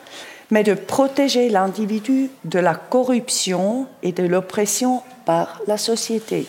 [0.50, 6.46] mais de protéger l'individu de la corruption et de l'oppression par la société.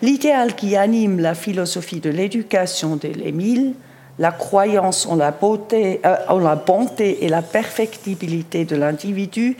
[0.00, 3.74] L'idéal qui anime la philosophie de l'éducation de l'Émile,
[4.18, 9.58] la croyance en la, beauté, euh, en la bonté et la perfectibilité de l'individu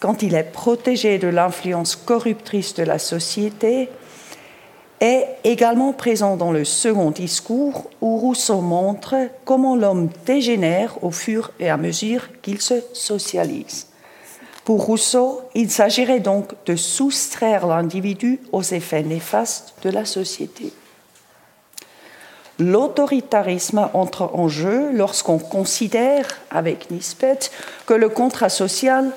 [0.00, 3.88] quand il est protégé de l'influence corruptrice de la société,
[5.00, 11.50] est également présent dans le second discours où Rousseau montre comment l'homme dégénère au fur
[11.60, 13.88] et à mesure qu'il se socialise.
[14.64, 20.72] Pour Rousseau, il s'agirait donc de soustraire l'individu aux effets néfastes de la société.
[22.58, 27.38] L'autoritarisme entre en jeu lorsqu'on considère, avec Nisbet,
[27.84, 29.10] que le contrat social,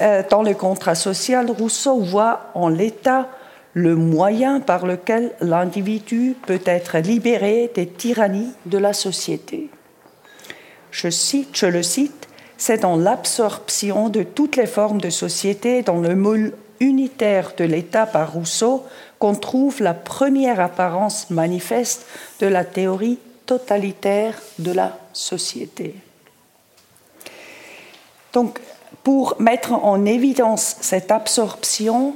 [0.00, 3.28] euh, dans le contrat social, Rousseau voit en l'État
[3.76, 9.68] le moyen par lequel l'individu peut être libéré des tyrannies de la société.
[10.90, 15.98] Je, cite, je le cite, c'est dans l'absorption de toutes les formes de société dans
[15.98, 18.82] le moule unitaire de l'État par Rousseau
[19.18, 22.06] qu'on trouve la première apparence manifeste
[22.40, 25.94] de la théorie totalitaire de la société.
[28.32, 28.58] Donc,
[29.04, 32.14] pour mettre en évidence cette absorption,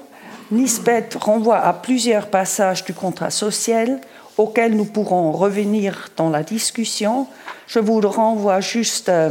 [0.51, 4.01] Nisbet renvoie à plusieurs passages du contrat social
[4.37, 7.27] auxquels nous pourrons revenir dans la discussion.
[7.67, 9.31] Je vous renvoie juste euh,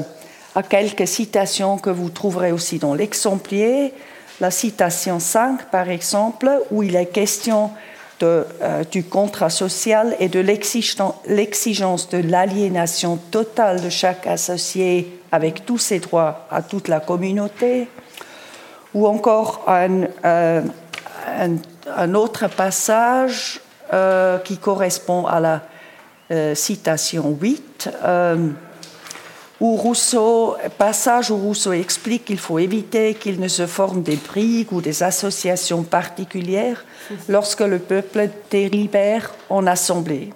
[0.56, 3.94] à quelques citations que vous trouverez aussi dans l'exemplier.
[4.40, 7.72] La citation 5, par exemple, où il est question
[8.22, 15.78] euh, du contrat social et de l'exigence de l'aliénation totale de chaque associé avec tous
[15.78, 17.88] ses droits à toute la communauté,
[18.94, 20.62] ou encore un, euh,
[21.96, 23.62] un, autre passage
[23.94, 25.62] euh, qui correspond à la
[26.54, 27.90] citation 8
[29.60, 34.72] où Rousseau, passage où Rousseau explique qu'il faut éviter qu'il ne se forme des briques
[34.72, 36.86] ou des associations particulières
[37.28, 40.34] lorsque le peuple délibère en assemblée.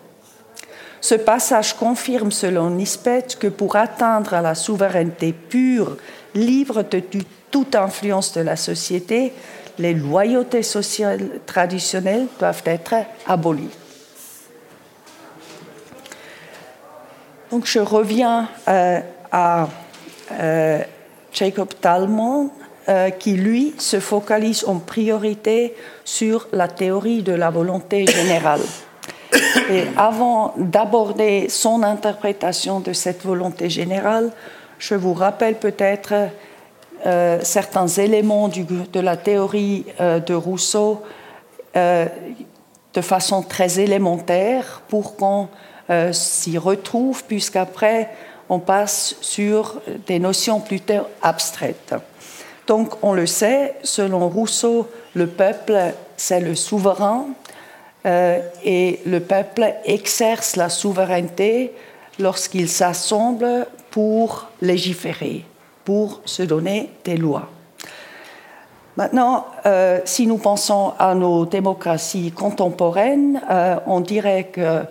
[0.99, 5.97] Ce passage confirme, selon Nisbet, que pour atteindre à la souveraineté pure,
[6.33, 7.01] libre de
[7.51, 9.33] toute influence de la société,
[9.79, 12.95] les loyautés sociales traditionnelles doivent être
[13.27, 13.69] abolies.
[17.51, 18.99] Donc je reviens euh,
[19.31, 19.67] à
[20.31, 20.79] euh,
[21.31, 22.49] Jacob Talmont
[22.89, 28.61] euh, qui, lui, se focalise en priorité sur la théorie de la volonté générale.
[29.69, 34.31] Et avant d'aborder son interprétation de cette volonté générale,
[34.79, 36.13] je vous rappelle peut-être
[37.05, 41.01] euh, certains éléments de la théorie euh, de Rousseau
[41.75, 45.47] de façon très élémentaire pour qu'on
[46.11, 48.11] s'y retrouve, puisqu'après,
[48.47, 51.95] on passe sur des notions plutôt abstraites.
[52.67, 55.75] Donc, on le sait, selon Rousseau, le peuple,
[56.15, 57.25] c'est le souverain,
[58.05, 61.73] euh, et le peuple exerce la souveraineté
[62.19, 65.45] lorsqu'il s'assemble pour légiférer,
[65.85, 67.49] pour se donner des lois.
[68.95, 74.83] Maintenant, euh, si nous pensons à nos démocraties contemporaines, euh, on dirait que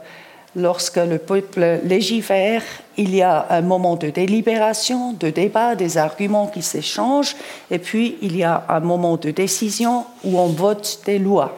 [0.56, 2.62] lorsque le peuple légifère,
[2.96, 7.36] il y a un moment de délibération, de débat, des arguments qui s'échangent,
[7.70, 11.56] et puis il y a un moment de décision où on vote des lois.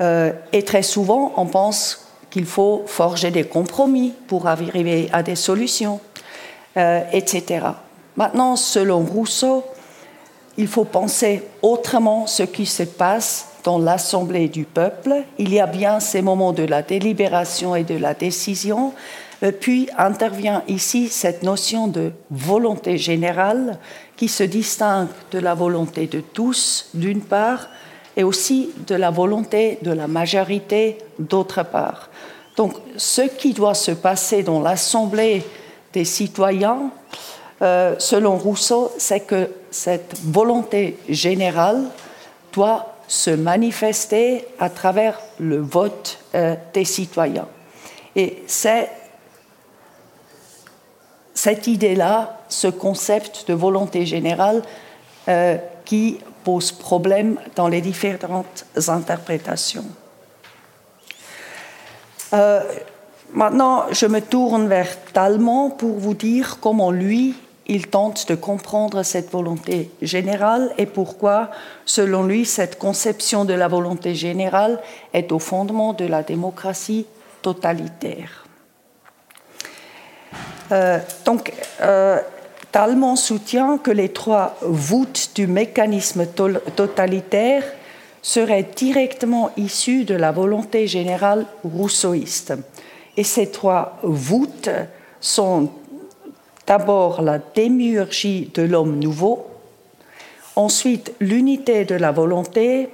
[0.00, 5.36] Euh, et très souvent, on pense qu'il faut forger des compromis pour arriver à des
[5.36, 6.00] solutions,
[7.12, 7.66] etc.
[8.16, 9.64] Maintenant, selon Rousseau,
[10.56, 15.22] il faut penser autrement ce qui se passe dans l'Assemblée du peuple.
[15.38, 18.92] Il y a bien ces moments de la délibération et de la décision,
[19.42, 23.78] euh, puis intervient ici cette notion de volonté générale
[24.16, 27.68] qui se distingue de la volonté de tous, d'une part,
[28.16, 32.10] et aussi de la volonté de la majorité, d'autre part.
[32.56, 35.42] Donc, ce qui doit se passer dans l'Assemblée
[35.92, 36.90] des citoyens,
[37.62, 41.84] euh, selon Rousseau, c'est que cette volonté générale
[42.52, 47.48] doit se manifester à travers le vote euh, des citoyens.
[48.16, 48.90] Et c'est
[51.34, 54.62] cette idée-là, ce concept de volonté générale
[55.28, 59.84] euh, qui pose problème dans les différentes interprétations.
[63.32, 67.34] Maintenant, je me tourne vers Talmont pour vous dire comment lui
[67.70, 71.50] il tente de comprendre cette volonté générale et pourquoi,
[71.86, 74.80] selon lui, cette conception de la volonté générale
[75.14, 77.06] est au fondement de la démocratie
[77.42, 78.44] totalitaire.
[80.72, 82.18] Euh, donc, euh,
[82.72, 86.26] Talmont soutient que les trois voûtes du mécanisme
[86.74, 87.62] totalitaire
[88.20, 92.52] seraient directement issues de la volonté générale rousseauiste.
[93.16, 94.70] Et ces trois voûtes
[95.20, 95.70] sont
[96.70, 99.44] D'abord la démiurgie de l'homme nouveau,
[100.54, 102.88] ensuite l'unité de la volonté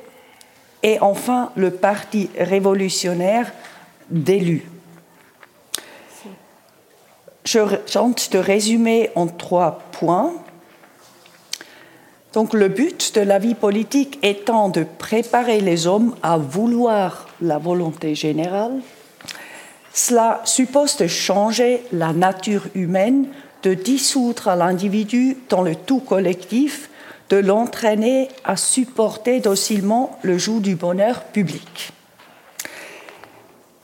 [0.82, 3.52] et enfin le parti révolutionnaire
[4.08, 4.64] d'élus.
[7.44, 7.58] Je
[7.92, 10.32] tente de résumer en trois points.
[12.32, 17.58] Donc le but de la vie politique étant de préparer les hommes à vouloir la
[17.58, 18.80] volonté générale,
[19.92, 23.26] cela suppose de changer la nature humaine
[23.62, 26.90] de dissoudre l'individu dans le tout collectif,
[27.28, 31.92] de l'entraîner à supporter docilement le joug du bonheur public.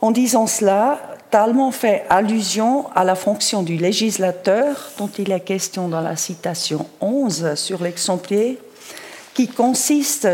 [0.00, 1.00] En disant cela,
[1.30, 6.86] Talmont fait allusion à la fonction du législateur, dont il est question dans la citation
[7.00, 8.58] 11 sur l'exemplier,
[9.32, 10.28] qui consiste,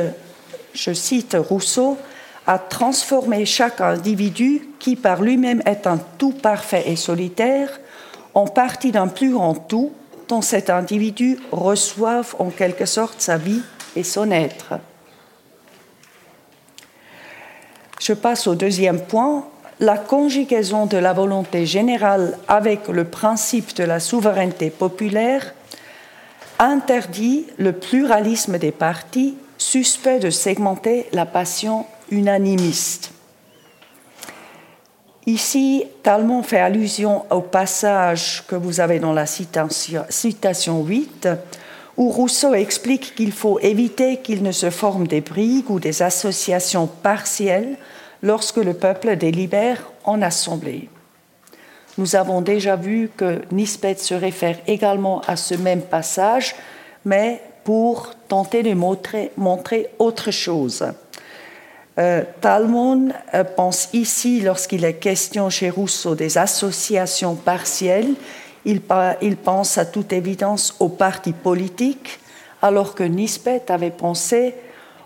[0.75, 1.97] je cite Rousseau,
[2.47, 7.79] à transformer chaque individu qui par lui-même est un tout parfait et solitaire
[8.35, 9.93] en partie d'un plus grand tout
[10.29, 13.63] dont cet individu reçoive en quelque sorte sa vie
[13.97, 14.75] et son être.
[18.01, 19.47] Je passe au deuxième point.
[19.81, 25.55] La conjugaison de la volonté générale avec le principe de la souveraineté populaire
[26.59, 33.13] interdit le pluralisme des partis, suspect de segmenter la passion unanimiste.
[35.29, 41.29] Ici, Talmont fait allusion au passage que vous avez dans la citation 8,
[41.99, 46.87] où Rousseau explique qu'il faut éviter qu'il ne se forme des brigues ou des associations
[46.87, 47.77] partielles
[48.23, 50.89] lorsque le peuple délibère en assemblée.
[51.99, 56.57] Nous avons déjà vu que Nispet se réfère également à ce même passage,
[57.05, 60.87] mais pour tenter de montrer autre chose.
[61.99, 68.15] Euh, Talmon euh, pense ici, lorsqu'il est question chez Rousseau des associations partielles,
[68.65, 72.21] il, pense à toute évidence aux partis politiques,
[72.63, 74.55] alors que Nispet avait pensé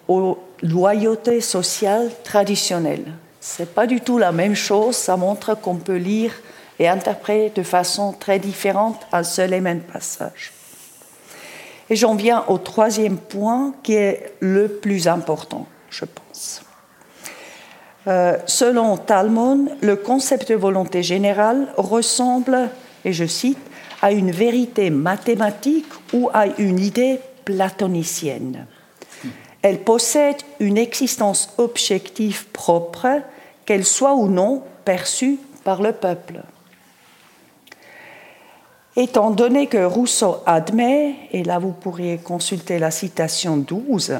[0.08, 3.12] aux loyautés sociales traditionnelles.
[3.40, 6.32] Ce n'est pas du tout la même chose, ça montre qu'on peut lire
[6.78, 10.52] et interpréter de façon très différente un seul et même passage.
[11.88, 16.21] Et j'en viens au troisième point qui est le plus important, je pense.
[18.08, 22.70] Euh, selon Talmon, le concept de volonté générale ressemble,
[23.04, 23.58] et je cite,
[24.00, 28.66] à une vérité mathématique ou à une idée platonicienne.
[29.62, 33.22] Elle possède une existence objective propre,
[33.64, 36.40] qu'elle soit ou non perçue par le peuple.
[38.96, 44.18] Étant donné que Rousseau admet, et là vous pourriez consulter la citation 12,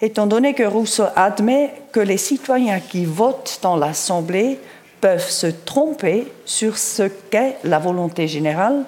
[0.00, 4.58] étant donné que Rousseau admet que les citoyens qui votent dans l'Assemblée
[5.00, 8.84] peuvent se tromper sur ce qu'est la volonté générale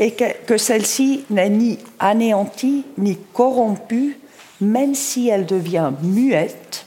[0.00, 4.18] et que, celle-ci n'est ni anéantie ni corrompue,
[4.60, 6.86] même si elle devient muette,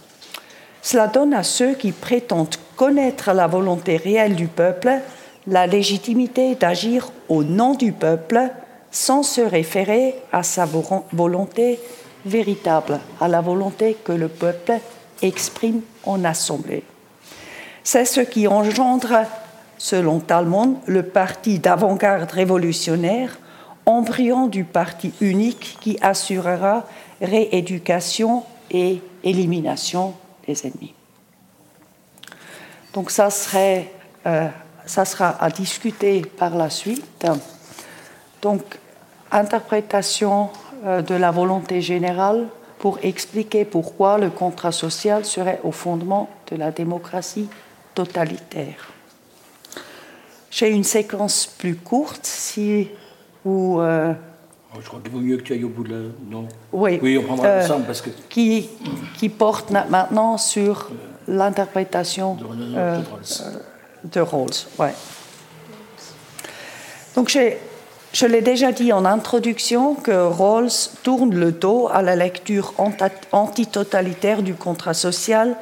[0.81, 5.01] cela donne à ceux qui prétendent connaître la volonté réelle du peuple
[5.47, 8.49] la légitimité d'agir au nom du peuple
[8.91, 10.67] sans se référer à sa
[11.13, 11.79] volonté
[12.27, 14.79] véritable, à la volonté que le peuple
[15.21, 16.83] exprime en assemblée.
[17.83, 19.23] C'est ce qui engendre,
[19.77, 23.37] selon Talmond, le parti d'avant-garde révolutionnaire,
[23.85, 26.85] embryon du parti unique qui assurera
[27.21, 30.13] rééducation et élimination
[30.45, 30.93] des ennemis.
[32.93, 33.91] Donc ça serait,
[34.25, 34.47] euh,
[34.85, 37.25] ça sera à discuter par la suite.
[38.41, 38.61] Donc
[39.31, 40.49] interprétation
[40.83, 42.47] de la volonté générale
[42.79, 47.49] pour expliquer pourquoi le contrat social serait au fondement de la démocratie
[47.95, 48.91] totalitaire.
[50.51, 52.89] J'ai une séquence plus courte si
[53.43, 53.79] vous.
[53.79, 54.13] Euh,
[54.73, 56.09] oh, je crois qu'il vaut mieux que tu ailles au bout de la.
[56.29, 56.99] Non Oui.
[57.01, 58.09] Oui, on prendra euh, ensemble parce que.
[58.29, 58.69] Qui,
[59.17, 60.89] qui porte maintenant sur
[61.27, 63.01] l'interprétation de, euh,
[64.05, 64.49] de Rawls.
[64.79, 64.93] Ouais.
[67.15, 67.57] Donc j'ai
[68.17, 72.73] je l'ai déjà dit en introduction que Rawls tourne le dos à la lecture
[73.31, 75.55] antitotalitaire du contrat social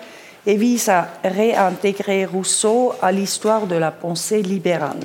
[0.45, 5.01] et vise à réintégrer Rousseau à l'histoire de la pensée libérale.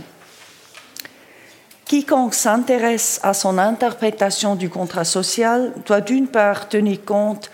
[1.86, 7.50] Quiconque s'intéresse à son interprétation du contrat social doit d'une part tenir compte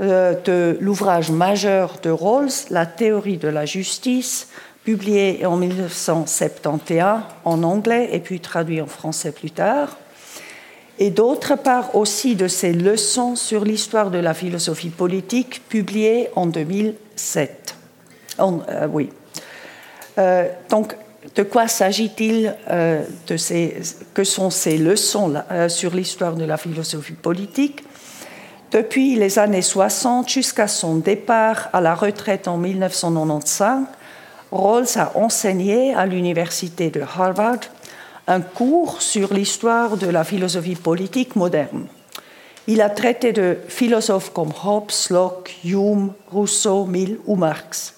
[0.00, 4.48] euh, de l'ouvrage majeur de Rawls, La théorie de la justice,
[4.86, 9.96] publié en 1971 en anglais et puis traduit en français plus tard,
[11.00, 16.46] et d'autre part aussi de ses leçons sur l'histoire de la philosophie politique publiées en
[16.46, 17.74] 2007.
[18.38, 19.10] Euh, oui.
[20.18, 20.96] Euh, donc,
[21.34, 23.02] de quoi s'agit-il euh,
[24.14, 25.34] Que sont ces leçons
[25.66, 27.82] sur l'histoire de la philosophie politique?
[28.70, 33.86] Depuis les années 60 jusqu'à son départ à la retraite en 1995,
[34.52, 37.60] Rawls a enseigné à l'université de Harvard
[38.28, 41.86] un cours sur l'histoire de la philosophie politique moderne.
[42.68, 47.94] Il a traité de philosophes comme Hobbes, Locke, Hume, Rousseau, Mill ou Marx.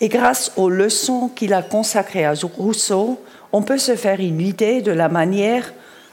[0.00, 3.20] Et grâce aux leçons qu'il a consacrées à Rousseau,
[3.52, 5.72] on peut se faire une idée de la manière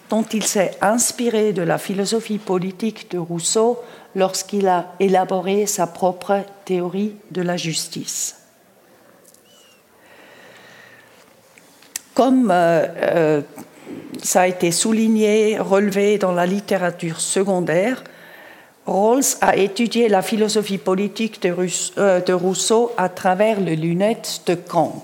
[0.10, 3.80] dont il s'est inspiré de la philosophie politique de Rousseau
[4.16, 8.39] lorsqu'il a élaboré sa propre théorie de la justice.
[12.20, 13.42] Comme euh, euh,
[14.22, 18.04] ça a été souligné, relevé dans la littérature secondaire,
[18.86, 25.02] Rawls a étudié la philosophie politique euh, de Rousseau à travers les lunettes de Kant.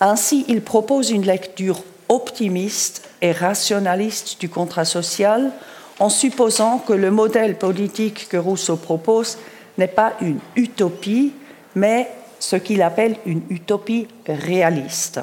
[0.00, 5.50] Ainsi, il propose une lecture optimiste et rationaliste du contrat social
[5.98, 9.38] en supposant que le modèle politique que Rousseau propose
[9.78, 11.32] n'est pas une utopie,
[11.74, 15.20] mais ce qu'il appelle une utopie réaliste.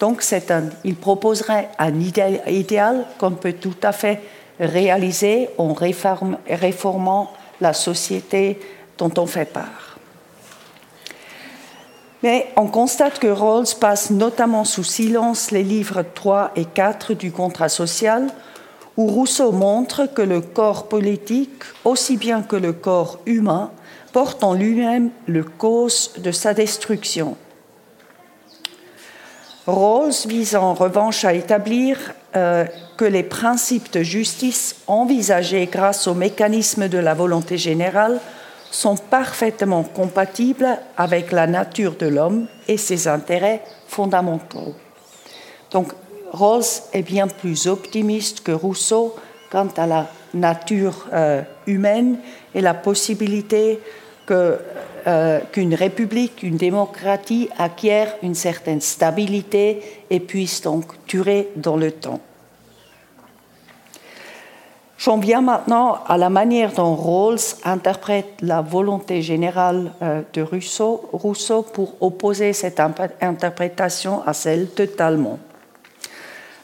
[0.00, 0.24] Donc,
[0.84, 4.20] il proposerait un idéal qu'on peut tout à fait
[4.58, 8.58] réaliser en réformant la société
[8.98, 9.98] dont on fait part.
[12.22, 17.30] Mais on constate que Rawls passe notamment sous silence les livres 3 et 4 du
[17.30, 18.28] contrat social,
[18.96, 23.72] où Rousseau montre que le corps politique, aussi bien que le corps humain,
[24.12, 27.36] porte en lui-même le cause de sa destruction
[29.66, 31.96] Rawls vise en revanche à établir
[32.36, 38.20] euh, que les principes de justice envisagés grâce au mécanisme de la volonté générale
[38.70, 44.74] sont parfaitement compatibles avec la nature de l'homme et ses intérêts fondamentaux.
[45.70, 45.92] Donc
[46.32, 49.14] Rawls est bien plus optimiste que Rousseau
[49.50, 52.18] quant à la nature euh, humaine
[52.54, 53.80] et la possibilité
[54.30, 61.90] euh, qu'une république, une démocratie acquiert une certaine stabilité et puisse donc durer dans le
[61.90, 62.20] temps.
[64.96, 71.10] J'en viens maintenant à la manière dont Rawls interprète la volonté générale euh, de Rousseau,
[71.12, 75.38] Rousseau pour opposer cette interprétation à celle de Talmont.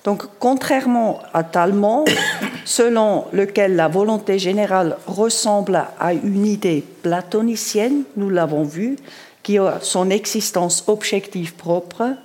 [0.04, 2.04] Donc, contrairement à Talmont,
[2.64, 8.96] selon lequel la volonté générale ressemble à une idée platonicienne, nous l'avons vu,
[9.42, 12.16] qui a son existence objective propre,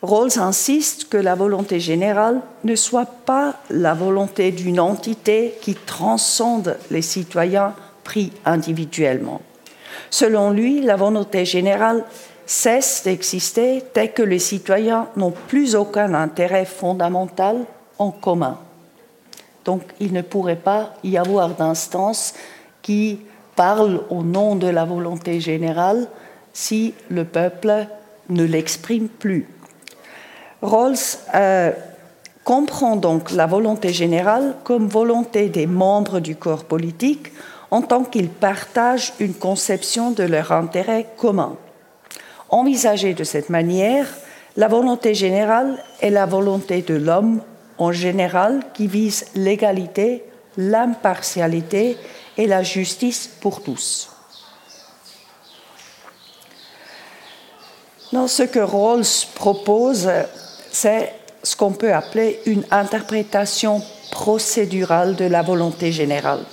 [0.00, 6.76] Rawls insiste que la volonté générale ne soit pas la volonté d'une entité qui transcende
[6.92, 9.40] les citoyens pris individuellement.
[10.10, 12.04] Selon lui, la volonté générale
[12.48, 17.58] cesse d'exister dès que les citoyens n'ont plus aucun intérêt fondamental
[17.98, 18.58] en commun.
[19.66, 22.32] Donc il ne pourrait pas y avoir d'instance
[22.80, 23.20] qui
[23.54, 26.08] parle au nom de la volonté générale
[26.54, 27.86] si le peuple
[28.30, 29.46] ne l'exprime plus.
[30.62, 30.96] Rawls
[31.34, 31.70] euh,
[32.44, 37.30] comprend donc la volonté générale comme volonté des membres du corps politique
[37.70, 41.58] en tant qu'ils partagent une conception de leur intérêt commun.
[42.50, 44.06] Envisagée de cette manière,
[44.56, 47.42] la volonté générale est la volonté de l'homme
[47.76, 50.24] en général qui vise l'égalité,
[50.56, 51.96] l'impartialité
[52.36, 54.10] et la justice pour tous.
[58.26, 60.10] Ce que Rawls propose,
[60.72, 66.44] c'est ce qu'on peut appeler une interprétation procédurale de la volonté générale.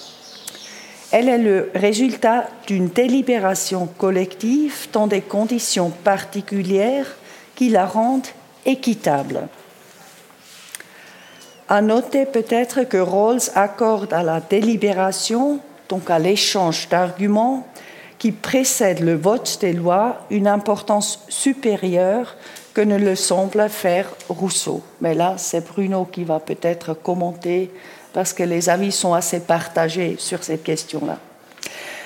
[1.12, 7.16] Elle est le résultat d'une délibération collective dans des conditions particulières
[7.56, 8.28] qui la rendent
[8.66, 9.48] équitable.
[11.68, 17.68] À noter peut-être que Rawls accorde à la délibération, donc à l'échange d'arguments
[18.18, 22.36] qui précède le vote des lois, une importance supérieure
[22.74, 24.84] que ne le semble faire Rousseau.
[25.02, 27.72] Mais là, c'est Bruno qui va peut-être commenter
[28.16, 31.18] parce que les avis sont assez partagés sur cette question-là.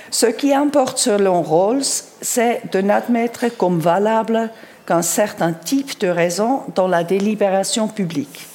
[0.10, 1.86] Ce qui importe selon Rawls,
[2.20, 4.50] c'est de n'admettre comme valable
[4.88, 8.48] qu'un certain type de raisons dans la délibération publique.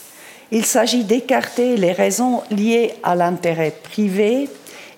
[0.51, 4.51] Il s'agit d'écarter les raisons liées à l'intérêt privé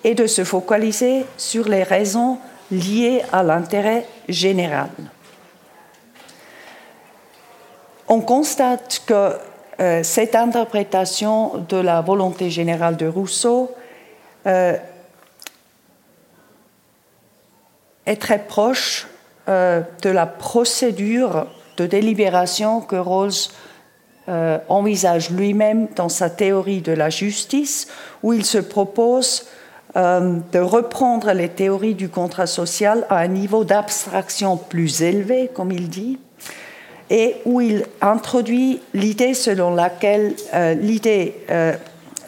[0.03, 2.39] et de se focaliser sur les raisons
[2.71, 4.89] liées à l'intérêt général
[8.09, 9.33] on constate que
[9.79, 13.74] euh, cette interprétation de la volonté générale de Rousseau
[14.47, 14.74] euh,
[18.07, 19.07] est très proche
[19.49, 21.47] euh, de la procédure
[21.77, 23.51] de délibération que Rawls
[24.68, 27.87] envisage lui-même dans sa théorie de la justice,
[28.24, 29.47] où il se propose
[29.95, 35.89] de reprendre les théories du contrat social à un niveau d'abstraction plus élevé, comme il
[35.89, 36.18] dit,
[37.11, 40.75] et où il introduit l'idée selon laquelle, euh,
[41.51, 41.73] euh,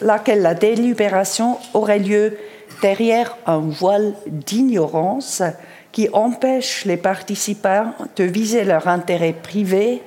[0.01, 2.37] laquelle la délibération aurait lieu
[2.81, 5.43] derrière un voile d'ignorance
[5.91, 10.01] qui empêche les participants de viser leur intérêt privé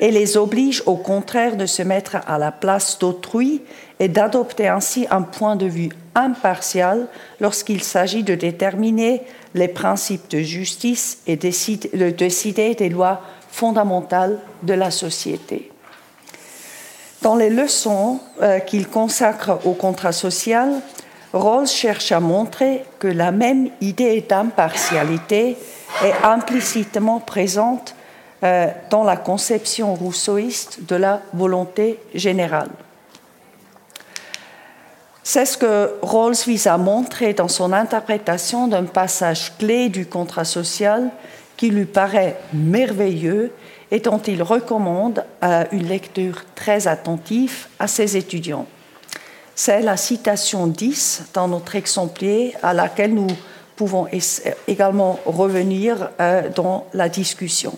[0.00, 3.62] et les oblige au contraire de se mettre à la place d'autrui
[4.00, 7.06] et d'adopter ainsi un point de vue impartial
[7.38, 9.22] lorsqu'il s'agit de déterminer
[9.54, 15.70] les principes de justice et de décider des lois fondamentale de la société.
[17.22, 20.80] Dans les leçons euh, qu'il consacre au contrat social,
[21.32, 25.56] Rawls cherche à montrer que la même idée d'impartialité
[26.02, 27.94] est implicitement présente
[28.42, 32.70] euh, dans la conception rousseauiste de la volonté générale.
[35.22, 40.46] C'est ce que Rawls vise à montrer dans son interprétation d'un passage clé du contrat
[40.46, 41.10] social
[41.60, 43.52] qui lui paraît merveilleux
[43.90, 45.26] et dont il recommande
[45.72, 48.66] une lecture très attentive à ses étudiants.
[49.54, 53.26] C'est la citation 10 dans notre exemplaire à laquelle nous
[53.76, 54.06] pouvons
[54.66, 57.76] également revenir euh, dans la discussion.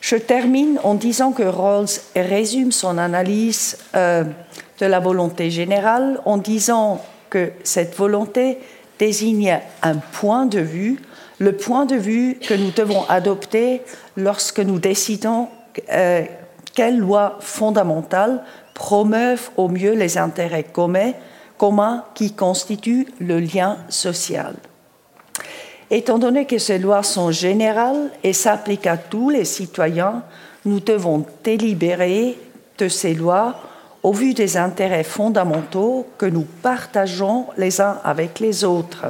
[0.00, 4.24] Je termine en disant que Rawls résume son analyse euh,
[4.78, 8.56] de la volonté générale en disant que cette volonté
[8.98, 11.00] désigne un point de vue
[11.40, 13.82] le point de vue que nous devons adopter
[14.16, 15.48] lorsque nous décidons
[15.90, 16.22] euh,
[16.74, 21.12] quelles lois fondamentales promeuvent au mieux les intérêts communs,
[21.56, 24.54] communs qui constituent le lien social.
[25.90, 30.22] Étant donné que ces lois sont générales et s'appliquent à tous les citoyens,
[30.66, 32.38] nous devons délibérer
[32.76, 33.56] de ces lois
[34.02, 39.06] au vu des intérêts fondamentaux que nous partageons les uns avec les autres,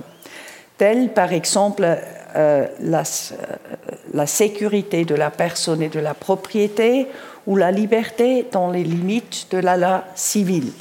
[0.78, 1.98] tels par exemple
[2.36, 3.56] euh, la, euh,
[4.12, 7.06] la, sécurité de la personne et de la propriété
[7.46, 10.72] ou la liberté dans les limites de la loi civile.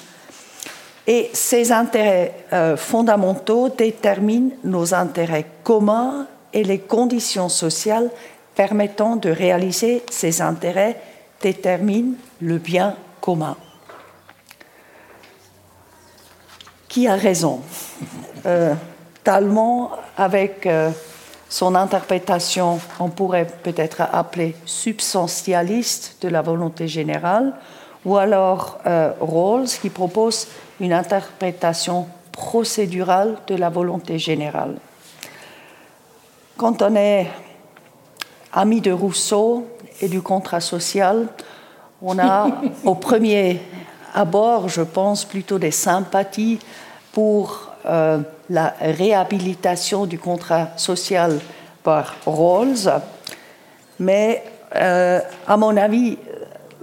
[1.08, 8.12] Et ces intérêts euh, fondamentaux déterminent nos intérêts communs et les conditions sociales
[8.54, 11.02] permettant de réaliser ces intérêts
[11.42, 13.58] déterminent le bien commun.
[16.88, 17.62] Qui a raison?
[18.46, 18.76] Euh,
[19.24, 20.68] Talmont, avec
[21.50, 27.54] son interprétation, on pourrait peut-être appeler substantialiste de la volonté générale,
[28.06, 30.48] ou alors euh, Rawls qui propose
[30.80, 34.76] une interprétation procédurale de la volonté générale.
[36.56, 37.28] Quand on est
[38.54, 39.68] ami de Rousseau
[40.02, 41.28] et du contrat social,
[42.02, 42.48] on a
[42.86, 43.62] au premier
[44.14, 46.60] abord, je pense, plutôt des sympathies
[47.12, 48.20] pour euh,
[48.50, 51.40] la réhabilitation du contrat social
[51.84, 52.90] par Rawls,
[54.00, 54.44] mais
[54.76, 56.18] euh, à mon avis,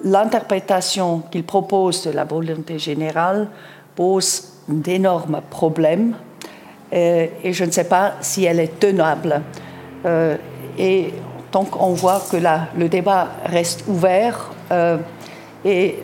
[0.04, 3.48] l'interprétation qu'il propose de la volonté générale
[3.94, 6.14] pose d'énormes problèmes
[6.92, 9.42] euh, et je ne sais pas si elle est tenable.
[10.04, 10.36] Euh,
[10.78, 11.14] et
[11.52, 14.52] donc on voit que là, le débat reste ouvert
[15.64, 16.02] et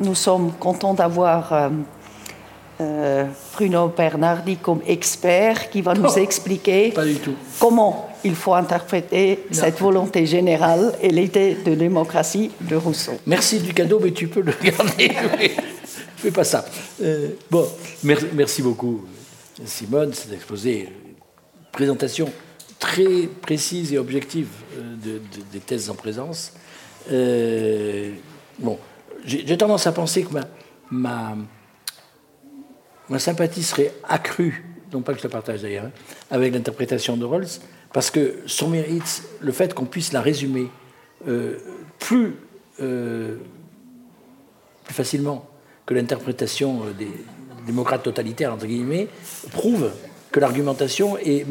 [0.00, 1.70] nous sommes contents d'avoir
[3.54, 6.94] Bruno Bernardi comme expert qui va nous expliquer
[7.58, 13.18] comment il faut interpréter cette volonté générale et l'idée de démocratie de Rousseau.
[13.26, 15.12] Merci du cadeau, mais tu peux le garder.
[16.16, 16.64] Fais pas ça.
[17.02, 17.68] Euh, bon,
[18.02, 19.04] merci, beaucoup,
[19.64, 20.88] Simone, cet exposé,
[21.70, 22.30] présentation
[22.78, 24.48] très précise et objective
[24.78, 25.18] euh,
[25.52, 26.52] des thèses en présence.
[27.10, 28.12] Euh,
[28.58, 28.78] bon,
[29.24, 30.44] j'ai tendance à penser que ma
[30.90, 31.36] ma
[33.18, 35.92] sympathie serait accrue, non pas que je la partage d'ailleurs, hein,
[36.30, 37.46] avec l'interprétation de Rawls,
[37.92, 40.68] parce que son mérite, le fait qu'on puisse la résumer
[41.26, 41.56] euh,
[41.98, 42.34] plus,
[42.80, 43.36] euh,
[44.84, 45.48] plus facilement
[45.86, 47.10] que l'interprétation euh, des
[47.66, 49.08] démocrates totalitaires, entre guillemets,
[49.52, 49.90] prouve
[50.30, 51.46] que l'argumentation est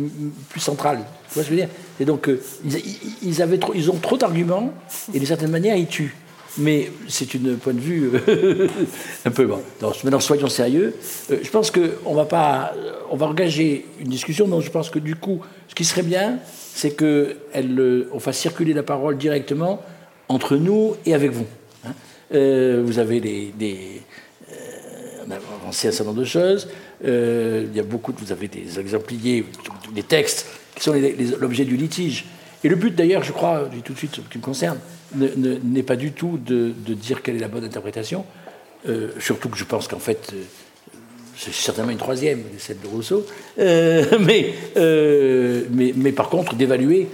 [0.49, 0.99] plus centrale.
[1.29, 1.75] Tu vois ce que je veux dire?
[1.99, 2.29] Et donc,
[2.63, 3.41] ils,
[3.73, 4.71] ils ont trop d'arguments,
[5.11, 6.15] et d'une certaine manière, ils tuent
[6.57, 8.67] mais c'est une point de vue euh,
[9.25, 9.61] un peu bon.
[10.03, 10.95] maintenant, soyons sérieux.
[11.31, 12.73] Euh, je pense qu'on va pas,
[13.09, 14.47] on va engager une discussion.
[14.47, 16.39] Donc, je pense que du coup, ce qui serait bien,
[16.73, 17.35] c'est que
[18.19, 19.81] fasse circuler la parole directement
[20.29, 21.45] entre nous et avec vous.
[21.85, 21.91] Hein.
[22.33, 24.01] Euh, vous avez des, des
[25.25, 26.69] on a avancé un certain nombre de choses.
[27.03, 29.45] il y a beaucoup, vous avez des exempliers,
[29.93, 30.93] des textes qui sont
[31.39, 32.25] l'objet du litige.
[32.63, 34.77] Et le but, d'ailleurs, je crois, tout de suite, ce qui me concerne,
[35.15, 38.25] n'est pas du tout de, dire quelle est la bonne interprétation,
[38.87, 40.41] euh, surtout que je pense qu'en fait, euh,
[41.35, 43.25] c'est certainement une troisième, celle de Rousseau,
[43.59, 44.53] euh, mais,
[45.71, 47.07] mais, mais, par contre d'évaluer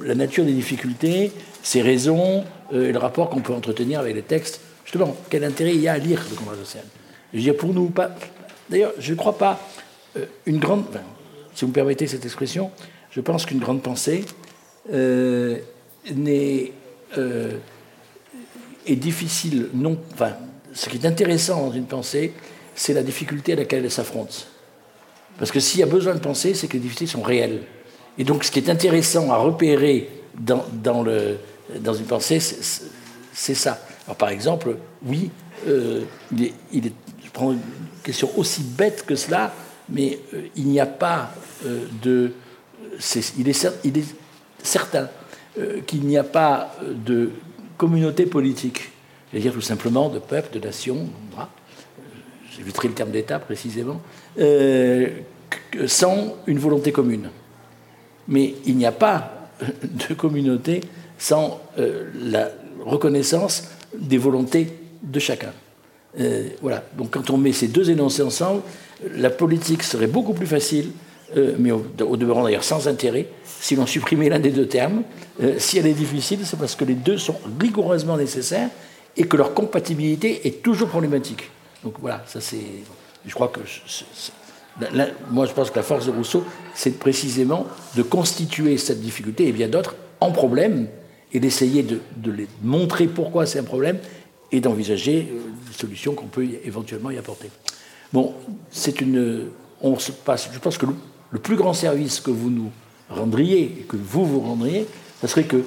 [0.00, 1.30] la nature des difficultés,
[1.62, 4.60] ses raisons et le rapport qu'on peut entretenir avec les textes.
[4.84, 6.84] Justement, quel intérêt il y a à lire le contrat social?
[7.32, 8.16] Je veux dire, pour nous, pas.
[8.70, 9.60] D'ailleurs, je ne crois pas
[10.46, 10.86] une grande.
[11.54, 12.70] si vous me permettez cette expression,
[13.10, 14.24] je pense qu'une grande pensée
[14.90, 16.72] n'est
[17.18, 17.58] euh,
[18.86, 20.32] est difficile, non, enfin,
[20.72, 22.32] ce qui est intéressant dans une pensée,
[22.74, 24.48] c'est la difficulté à laquelle elle s'affronte.
[25.38, 27.62] Parce que s'il y a besoin de penser, c'est que les difficultés sont réelles.
[28.18, 30.08] Et donc, ce qui est intéressant à repérer
[30.38, 31.38] dans, dans, le,
[31.80, 33.78] dans une pensée, c'est ça.
[34.06, 35.30] Alors, par exemple, oui,
[35.68, 36.02] euh,
[36.32, 36.92] il, est, il,
[37.24, 37.60] je prends une
[38.02, 39.54] question aussi bête que cela,
[39.88, 41.32] mais euh, il n'y a pas
[42.02, 42.32] de.
[42.98, 43.34] est,
[43.84, 44.14] il est
[44.62, 45.08] certain
[45.86, 47.30] qu'il n'y a pas de
[47.76, 48.90] communauté politique,
[49.30, 51.08] c'est-à-dire tout simplement de peuple, de nation,
[52.56, 54.00] j'éviterai le terme d'État précisément,
[54.38, 55.08] euh,
[55.86, 57.30] sans une volonté commune.
[58.28, 59.48] Mais il n'y a pas
[59.82, 60.80] de communauté
[61.18, 62.50] sans euh, la
[62.84, 64.68] reconnaissance des volontés
[65.02, 65.52] de chacun.
[66.60, 66.84] voilà.
[66.96, 68.62] Donc quand on met ces deux énoncés ensemble,
[69.16, 70.92] la politique serait beaucoup plus facile,
[71.58, 73.26] mais au, demeurant d'ailleurs sans intérêt,
[73.62, 75.02] si l'on supprimait l'un des deux termes.
[75.42, 78.68] Euh, si elle est difficile, c'est parce que les deux sont rigoureusement nécessaires
[79.16, 81.50] et que leur compatibilité est toujours problématique.
[81.84, 82.64] Donc voilà, ça c'est.
[83.24, 83.60] Je crois que.
[85.30, 87.66] moi, je pense que la force de Rousseau, c'est précisément
[87.96, 90.88] de constituer cette difficulté et bien d'autres en problème
[91.32, 93.98] et d'essayer de, les montrer pourquoi c'est un problème
[94.50, 97.50] et d'envisager euh, des solutions qu'on peut éventuellement y apporter.
[98.12, 98.34] Bon,
[98.70, 99.50] c'est une.
[99.80, 100.50] On se passe.
[100.52, 100.86] Je pense que
[101.32, 102.70] le plus grand service que vous nous
[103.10, 104.86] rendriez, et que vous vous rendriez,
[105.20, 105.64] ce serait que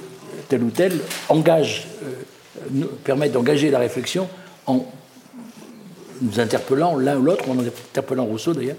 [0.47, 0.99] tel ou tel
[1.29, 4.27] engage, euh, permette d'engager la réflexion
[4.65, 4.85] en
[6.21, 8.77] nous interpellant l'un ou l'autre, en interpellant Rousseau d'ailleurs,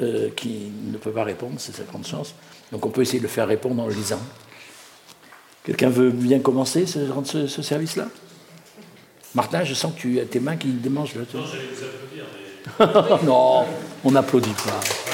[0.00, 2.34] euh, qui ne peut pas répondre, c'est sa grande chance.
[2.72, 4.20] Donc on peut essayer de le faire répondre en le lisant.
[5.64, 8.08] Quelqu'un veut bien commencer ce, ce, service-là?
[9.34, 11.14] Martin, je sens que tu as tes mains qui démangent.
[11.14, 13.24] Là, non, j'allais vous applaudir.
[13.26, 13.64] non,
[14.04, 15.07] on n'applaudit pas.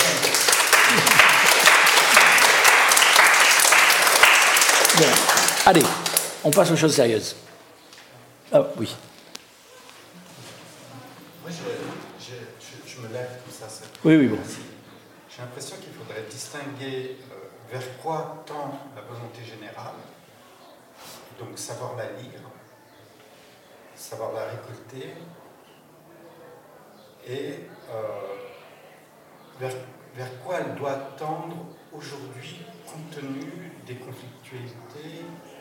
[5.66, 5.82] Allez,
[6.44, 7.36] on passe aux choses sérieuses.
[8.52, 8.94] Ah oui.
[11.42, 13.84] Moi, je, me lève comme ça.
[14.04, 14.38] Oui, oui, bon.
[15.28, 19.94] J'ai l'impression qu'il faudrait distinguer euh, vers quoi tend la volonté générale,
[21.38, 22.40] donc savoir la lire,
[23.96, 25.14] savoir la récolter,
[27.26, 28.02] et euh,
[29.58, 29.74] vers,
[30.14, 31.56] vers quoi elle doit tendre
[31.92, 33.94] aujourd'hui compte tenu des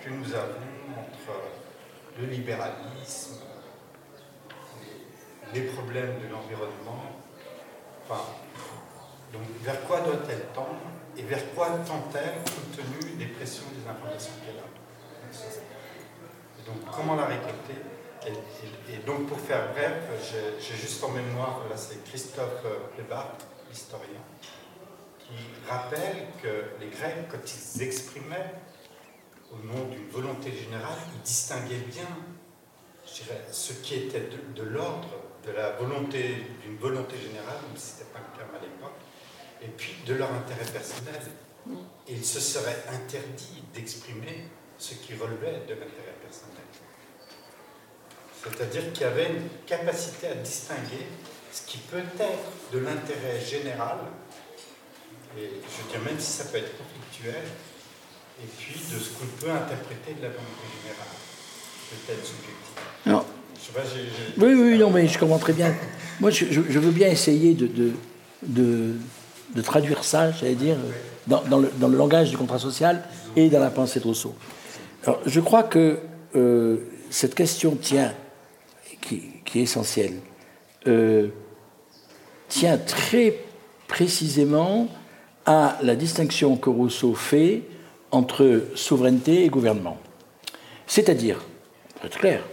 [0.03, 0.67] que nous avons
[0.97, 3.39] entre le libéralisme,
[5.53, 7.03] les problèmes de l'environnement,
[8.03, 8.21] enfin,
[9.31, 10.81] donc vers quoi doit-elle tendre
[11.17, 14.67] et vers quoi tend-elle compte tenu des pressions des informations qu'elle a?
[16.65, 17.75] Donc comment la récolter?
[18.25, 19.93] Et, donc pour faire bref,
[20.59, 22.65] j'ai juste en mémoire, là c'est Christophe
[22.97, 23.35] Lebart,
[23.71, 24.21] historien,
[25.19, 25.33] qui
[25.67, 28.53] rappelle que les Grecs, quand ils exprimaient
[29.53, 32.07] au nom d'une volonté générale, ils distinguaient bien
[33.05, 35.09] je dirais, ce qui était de, l'ordre
[35.45, 38.97] de la volonté, d'une volonté générale, même si ce n'était pas le terme à l'époque,
[39.61, 41.21] et puis de leur intérêt personnel.
[42.07, 44.47] Et il se serait interdit d'exprimer
[44.77, 46.63] ce qui relevait de l'intérêt personnel.
[48.43, 51.07] C'est-à-dire qu'il y avait une capacité à distinguer
[51.51, 53.99] ce qui peut être de l'intérêt général
[55.37, 57.43] et je veux dire, même si ça peut être conflictuel,
[58.41, 61.07] et puis de ce qu'on peut interpréter de la volonté générale,
[61.89, 62.73] peut-être subjective.
[63.05, 63.23] Non.
[64.37, 65.73] oui, oui, non, mais je comprends très bien.
[66.19, 67.67] Moi, je, veux bien essayer de,
[68.43, 68.93] de,
[69.55, 70.77] de, traduire ça, j'allais dire,
[71.27, 73.03] dans, dans, le, dans, le, langage du contrat social
[73.35, 74.35] et dans la pensée de Rousseau.
[75.05, 75.99] Alors, je crois que
[76.35, 76.77] euh,
[77.09, 78.13] cette question tient,
[79.01, 80.15] qui, qui est essentielle,
[80.87, 81.29] euh,
[82.47, 83.39] tient très
[83.87, 84.87] précisément
[85.45, 87.63] à la distinction que Rousseau fait
[88.13, 89.97] entre souveraineté et gouvernement.
[90.85, 91.43] C'est-à-dire,
[91.95, 92.43] pour être clair,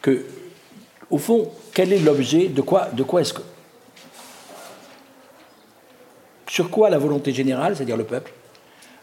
[0.00, 0.24] que,
[1.10, 3.42] au fond, quel est l'objet de quoi, de quoi est-ce que.
[6.48, 8.32] Sur quoi la volonté générale, c'est-à-dire le peuple,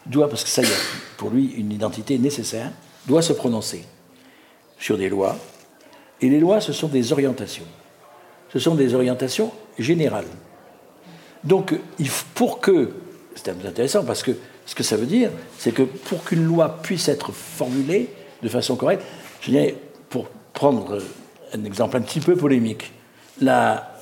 [0.05, 0.85] doit, parce que ça y est,
[1.17, 2.71] pour lui, une identité nécessaire,
[3.05, 3.85] doit se prononcer
[4.79, 5.37] sur des lois.
[6.21, 7.67] Et les lois, ce sont des orientations.
[8.53, 10.27] Ce sont des orientations générales.
[11.43, 11.75] Donc,
[12.33, 12.93] pour que
[13.35, 14.31] c'est intéressant parce que
[14.67, 18.09] ce que ça veut dire, c'est que pour qu'une loi puisse être formulée
[18.43, 19.01] de façon correcte,
[19.41, 19.75] je dirais,
[20.09, 20.99] pour prendre
[21.53, 22.91] un exemple un petit peu polémique,
[23.41, 23.93] la,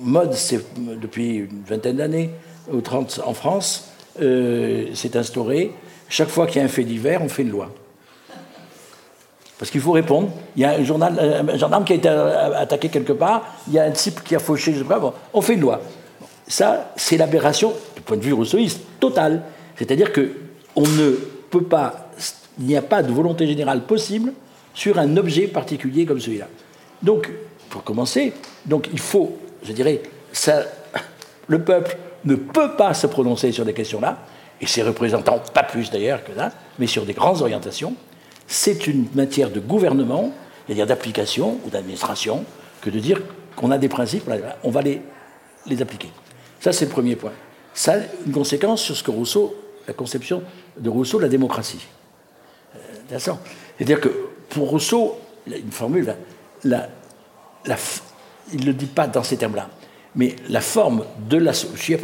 [0.00, 2.30] mode, c'est depuis une vingtaine d'années,
[2.70, 3.90] ou 30 en France,
[4.20, 5.72] euh, s'est instaurée.
[6.10, 7.70] Chaque fois qu'il y a un fait divers, on fait une loi.
[9.58, 10.28] Parce qu'il faut répondre.
[10.56, 13.78] Il y a un, journal, un gendarme qui a été attaqué quelque part, il y
[13.78, 15.80] a un type qui a fauché, je sais pas, on fait une loi.
[16.48, 19.42] Ça, c'est l'aberration, du point de vue rousseauiste, totale.
[19.76, 21.12] C'est-à-dire qu'on ne
[21.50, 22.10] peut pas,
[22.58, 24.32] il n'y a pas de volonté générale possible
[24.74, 26.48] sur un objet particulier comme celui-là.
[27.02, 27.30] Donc,
[27.70, 28.32] pour commencer,
[28.64, 30.62] donc il faut, je dirais, ça,
[31.48, 34.18] le peuple ne peut pas se prononcer sur des questions-là,
[34.60, 37.94] et ses représentants, pas plus d'ailleurs que là, mais sur des grandes orientations.
[38.46, 40.32] C'est une matière de gouvernement,
[40.66, 42.44] c'est-à-dire d'application ou d'administration,
[42.80, 43.20] que de dire
[43.54, 44.30] qu'on a des principes,
[44.62, 45.02] on va les,
[45.66, 46.08] les appliquer.
[46.60, 47.32] Ça, c'est le premier point.
[47.74, 47.96] Ça a
[48.26, 49.54] une conséquence sur ce que Rousseau,
[49.86, 50.42] la conception
[50.78, 51.86] de Rousseau la démocratie.
[52.74, 53.18] Euh,
[53.78, 54.08] C'est-à-dire que
[54.48, 56.14] pour Rousseau, une formule,
[56.64, 56.88] la,
[58.52, 59.68] il ne le dit pas dans ces termes-là,
[60.14, 61.96] mais la forme de la, je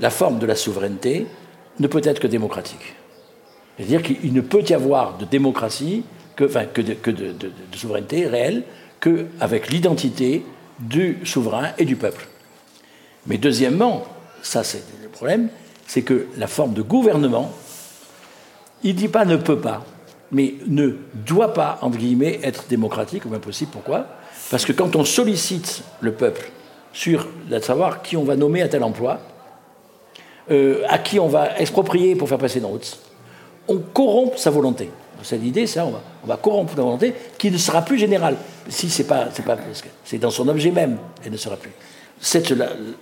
[0.00, 1.26] la forme de la souveraineté
[1.78, 2.94] ne peut être que démocratique.
[3.76, 6.04] C'est-à-dire qu'il ne peut y avoir de démocratie,
[6.36, 8.64] que de, de souveraineté réelle,
[9.00, 10.44] qu'avec l'identité
[10.78, 12.26] du souverain et du peuple.
[13.26, 14.04] Mais deuxièmement,
[14.42, 15.48] ça c'est le problème,
[15.86, 17.52] c'est que la forme de gouvernement,
[18.82, 19.84] il ne dit pas ne peut pas,
[20.32, 23.70] mais ne doit pas, entre guillemets, être démocratique ou impossible.
[23.72, 24.06] Pourquoi?
[24.50, 26.50] Parce que quand on sollicite le peuple
[26.92, 29.20] sur de savoir qui on va nommer à tel emploi,
[30.50, 32.98] euh, à qui on va exproprier pour faire passer d'autres,
[33.68, 34.90] on corrompt sa volonté.
[35.22, 38.36] C'est l'idée, ça, on va, corrompre la volonté qui ne sera plus générale.
[38.68, 39.28] Si c'est pas,
[40.04, 41.72] c'est dans son objet même, elle ne sera plus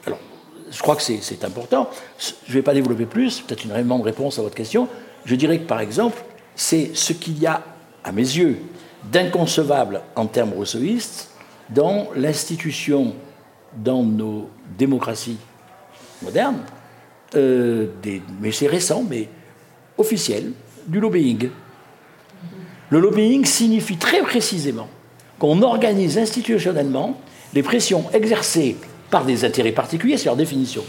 [0.06, 0.18] alors,
[0.70, 1.88] je crois que c'est important.
[2.18, 4.88] Je ne vais pas développer plus, peut-être une vraiment de réponse à votre question.
[5.24, 6.22] Je dirais que, par exemple,
[6.54, 7.62] c'est ce qu'il y a,
[8.04, 8.58] à mes yeux,
[9.10, 11.30] d'inconcevable en termes rousseauistes
[11.70, 13.14] dans l'institution,
[13.76, 15.38] dans nos démocraties
[16.22, 16.62] modernes,
[17.34, 17.86] euh,
[18.40, 19.28] mais c'est récent, mais
[19.98, 20.52] officiel,
[20.86, 21.50] du lobbying.
[22.90, 24.88] Le lobbying signifie très précisément
[25.38, 27.20] qu'on organise institutionnellement
[27.54, 28.76] les pressions exercées
[29.10, 30.82] par des intérêts particuliers, c'est leur définition.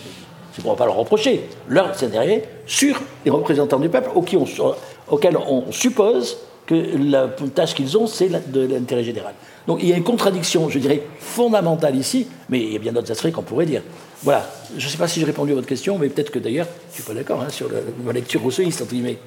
[0.54, 5.72] Je ne pourrais pas leur reprocher leurs intérêts sur les représentants du peuple auxquels on
[5.72, 9.34] suppose que la tâche qu'ils ont, c'est de l'intérêt général.
[9.68, 12.92] Donc il y a une contradiction, je dirais, fondamentale ici, mais il y a bien
[12.92, 13.82] d'autres aspects qu'on pourrait dire.
[14.24, 14.48] Voilà,
[14.78, 16.90] je ne sais pas si j'ai répondu à votre question, mais peut-être que d'ailleurs, je
[16.90, 17.70] ne suis pas d'accord hein, sur
[18.04, 19.18] ma lecture rousseauiste, entre guillemets.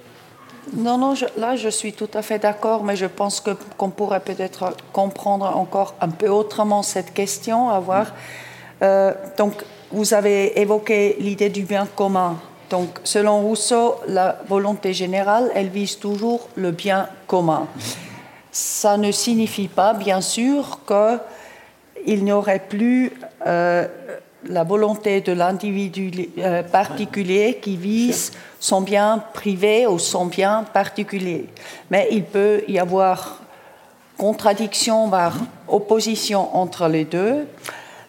[0.77, 3.43] Non, non, là je suis tout à fait d'accord, mais je pense
[3.77, 8.13] qu'on pourrait peut-être comprendre encore un peu autrement cette question, à voir.
[8.83, 12.39] Euh, donc, vous avez évoqué l'idée du bien commun.
[12.71, 17.69] Donc, selon Rousseau, la volonté générale, elle vise toujours le bien commun.
[18.51, 23.13] Ça ne signifie pas, bien sûr, qu'il n'y aurait plus
[23.47, 23.87] euh,
[24.49, 31.47] la volonté de l'individu euh, particulier qui vise son bien privé ou son bien particulier.
[31.91, 33.41] Mais il peut y avoir
[34.17, 35.37] contradiction, voire
[35.69, 37.47] opposition entre les deux.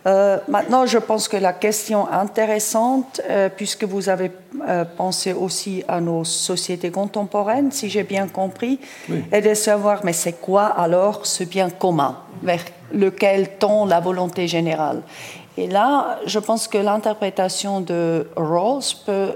[0.05, 4.31] Euh, maintenant, je pense que la question intéressante, euh, puisque vous avez
[4.67, 8.79] euh, pensé aussi à nos sociétés contemporaines, si j'ai bien compris,
[9.31, 14.47] est de savoir, mais c'est quoi alors ce bien commun vers lequel tend la volonté
[14.47, 15.01] générale?
[15.55, 19.33] Et là, je pense que l'interprétation de Rawls peut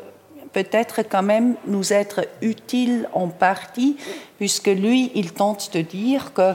[0.51, 3.95] peut-être quand même nous être utile en partie,
[4.38, 6.53] puisque lui, il tente de dire que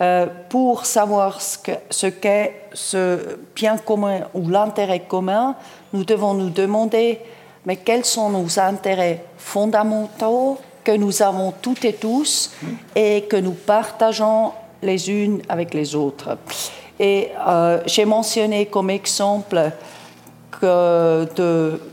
[0.00, 5.54] euh, pour savoir ce qu'est ce, bien commun ou l'intérêt commun,
[5.92, 7.20] nous devons nous demander
[7.64, 12.52] mais quels sont nos intérêts fondamentaux que nous avons toutes et tous
[12.94, 16.38] et que nous partageons les unes avec les autres.
[17.00, 19.72] Et euh, j'ai mentionné comme exemple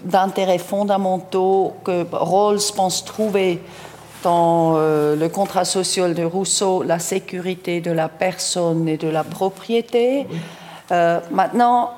[0.06, 3.60] d'intérêts fondamentaux que Rawls pense trouver
[4.24, 9.24] dans euh, le contrat social de Rousseau la sécurité de la personne et de la
[9.24, 10.26] propriété.
[10.92, 11.92] Euh, maintenant,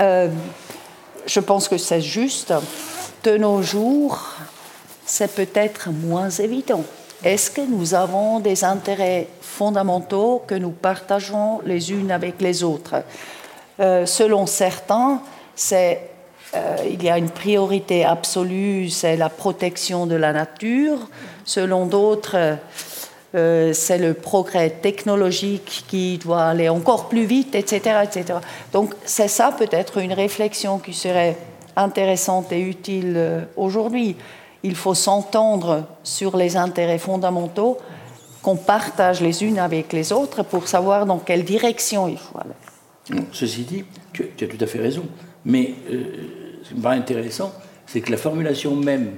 [0.00, 0.28] euh,
[1.26, 2.52] je pense que c'est juste.
[3.22, 4.34] De nos jours,
[5.04, 6.84] c'est peut-être moins évident.
[7.24, 13.02] Est-ce que nous avons des intérêts fondamentaux que nous partageons les unes avec les autres?
[13.78, 15.20] Selon certains,
[15.56, 16.10] c'est
[16.88, 20.98] il y a une priorité absolue, c'est la protection de la nature.
[21.46, 22.58] Selon d'autres,
[23.36, 28.00] euh, c'est le progrès technologique qui doit aller encore plus vite, etc.
[28.02, 28.40] etc.
[28.72, 31.36] Donc c'est ça peut-être une réflexion qui serait
[31.76, 34.16] intéressante et utile euh, aujourd'hui.
[34.64, 37.78] Il faut s'entendre sur les intérêts fondamentaux
[38.42, 43.20] qu'on partage les unes avec les autres pour savoir dans quelle direction il faut aller.
[43.32, 45.04] Ceci dit, tu, as tout à fait raison.
[45.44, 45.74] Mais
[46.64, 47.52] ce qui me paraît intéressant,
[47.86, 49.12] c'est que la formulation même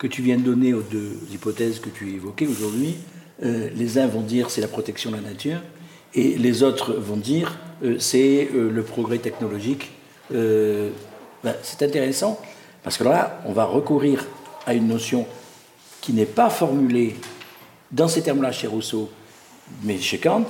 [0.00, 2.96] que tu viens de donner aux deux hypothèses que tu évoquais aujourd'hui,
[3.44, 5.60] euh, les uns vont dire c'est la protection de la nature,
[6.14, 9.92] et les autres vont dire euh, c'est euh, le progrès technologique.
[10.30, 12.40] Ben, c'est intéressant,
[12.82, 14.26] parce que là, on va recourir
[14.64, 15.26] à une notion
[16.00, 17.16] qui n'est pas formulée
[17.90, 19.10] dans ces termes-là chez Rousseau,
[19.82, 20.46] mais chez Kant,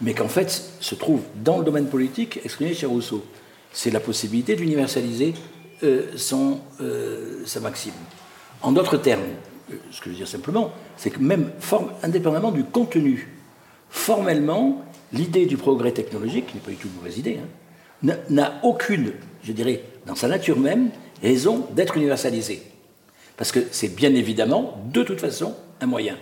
[0.00, 0.50] mais qu'en fait
[0.80, 3.24] se trouve dans le domaine politique exprimé chez Rousseau.
[3.72, 5.34] C'est la possibilité d'universaliser
[6.16, 6.60] son,
[7.44, 7.92] sa maxime.
[8.64, 9.20] En d'autres termes,
[9.70, 11.50] euh, ce que je veux dire simplement, c'est que même
[12.02, 13.28] indépendamment du contenu,
[13.90, 17.38] formellement, l'idée du progrès technologique, qui n'est pas du tout une mauvaise idée,
[18.02, 19.12] hein, n'a aucune,
[19.42, 20.88] je dirais, dans sa nature même,
[21.22, 22.62] raison d'être universalisée.
[23.36, 26.16] Parce que c'est bien évidemment, de toute façon, un moyen.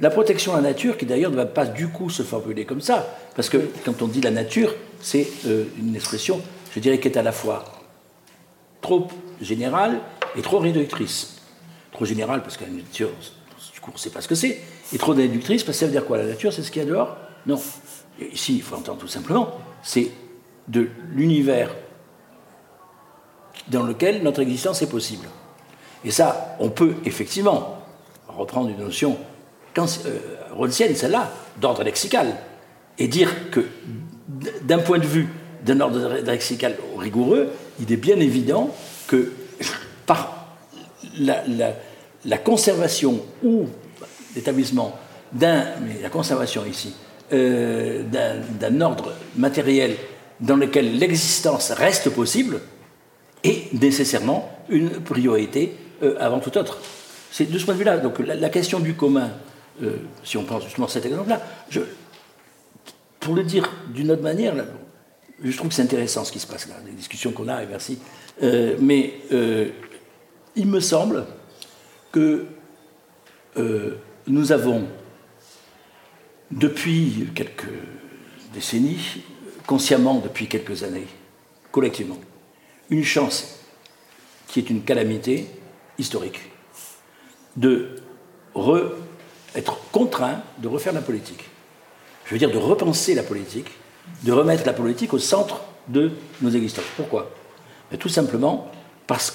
[0.00, 2.80] La protection de la nature, qui d'ailleurs ne va pas du coup se formuler comme
[2.80, 5.28] ça, parce que quand on dit la nature, c'est
[5.78, 6.40] une expression,
[6.74, 7.64] je dirais, qui est à la fois
[8.80, 9.06] trop
[9.40, 10.00] générale
[10.36, 11.35] et trop réductrice.
[11.96, 13.08] Trop générale parce que la nature,
[13.72, 14.60] du coup, on ne sait pas ce que c'est,
[14.92, 16.84] et trop réductrice parce que ça veut dire quoi La nature, c'est ce qu'il y
[16.84, 17.16] a dehors?
[17.46, 17.58] Non.
[18.34, 20.10] ici, il faut entendre tout simplement, c'est
[20.68, 21.74] de l'univers
[23.68, 25.26] dans lequel notre existence est possible.
[26.04, 27.78] Et ça, on peut effectivement
[28.28, 29.16] reprendre une notion
[29.78, 32.36] euh, celle-là, d'ordre lexical,
[32.98, 33.64] et dire que
[34.60, 35.28] d'un point de vue
[35.64, 37.48] d'un ordre lexical rigoureux,
[37.80, 38.68] il est bien évident
[39.06, 39.32] que
[40.04, 40.36] par
[41.18, 41.42] la,
[42.38, 43.66] conservation ou
[44.34, 44.98] l'établissement
[45.32, 46.94] d'un, mais la conservation ici,
[47.32, 49.96] euh, d'un ordre matériel
[50.40, 52.60] dans lequel l'existence reste possible
[53.42, 56.78] est nécessairement une priorité euh, avant tout autre.
[57.30, 57.98] C'est de ce point de vue-là.
[57.98, 59.30] Donc la, question du commun,
[59.82, 61.42] euh, si on pense justement cet exemple-là,
[63.20, 64.54] pour le dire d'une autre manière,
[65.42, 67.66] je trouve que c'est intéressant ce qui se passe là, les discussions qu'on a, et
[67.66, 67.98] merci.
[68.80, 69.14] Mais
[70.54, 71.26] il me semble
[72.16, 72.46] que
[73.58, 74.86] euh, nous avons,
[76.50, 77.68] depuis quelques
[78.54, 79.22] décennies,
[79.66, 81.08] consciemment depuis quelques années,
[81.70, 82.16] collectivement,
[82.88, 83.60] une chance
[84.48, 85.46] qui est une calamité
[85.98, 86.40] historique
[87.54, 87.96] de
[89.54, 91.44] être contraint de refaire la politique.
[92.24, 93.70] Je veux dire de repenser la politique,
[94.22, 96.86] de remettre la politique au centre de nos existences.
[96.96, 97.30] Pourquoi?
[97.98, 98.70] Tout simplement
[99.06, 99.30] parce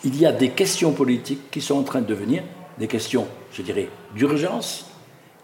[0.00, 2.42] qu'il y a des questions politiques qui sont en train de devenir
[2.78, 4.86] des questions, je dirais, d'urgence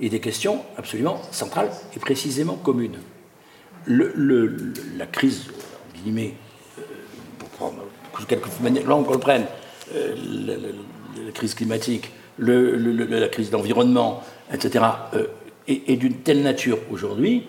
[0.00, 2.98] et des questions absolument centrales et précisément communes.
[3.86, 6.34] la crise, en guillemets,
[6.78, 6.82] euh,
[7.38, 7.76] pour prendre
[9.12, 9.46] le prenne,
[9.94, 10.14] euh,
[10.46, 14.84] la, crise climatique, la crise d'environnement, etc.,
[15.14, 15.26] euh,
[15.68, 17.44] est d'une telle nature aujourd'hui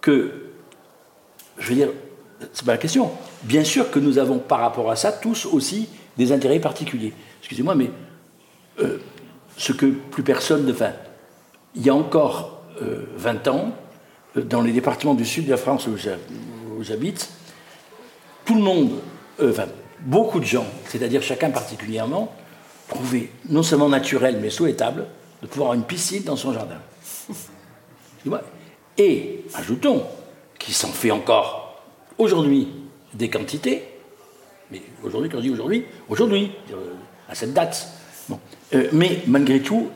[0.00, 0.32] que,
[1.58, 1.88] je veux dire,
[2.52, 3.10] c'est pas la question.
[3.42, 7.12] Bien sûr que nous avons par rapport à ça tous aussi des intérêts particuliers.
[7.40, 7.90] Excusez-moi, mais
[8.80, 8.98] euh,
[9.56, 10.94] ce que plus personne ne fait.
[11.74, 12.62] Il y a encore
[13.16, 13.72] 20 euh, ans,
[14.36, 15.96] euh, dans les départements du sud de la France où
[16.82, 17.30] j'habite,
[18.44, 18.90] tout le monde,
[19.42, 19.66] enfin
[20.00, 22.32] beaucoup de gens, c'est-à-dire chacun particulièrement,
[22.88, 25.06] trouvaient non seulement naturel mais souhaitable
[25.42, 26.78] de pouvoir avoir une piscine dans son jardin.
[28.98, 30.04] Et ajoutons
[30.58, 31.82] qu'il s'en fait encore
[32.18, 32.68] aujourd'hui
[33.14, 33.95] des quantités,
[34.70, 36.52] mais aujourd'hui, quand je dis aujourd'hui, aujourd'hui,
[37.28, 37.88] à cette date.
[38.74, 39.88] Euh, mais malgré tout,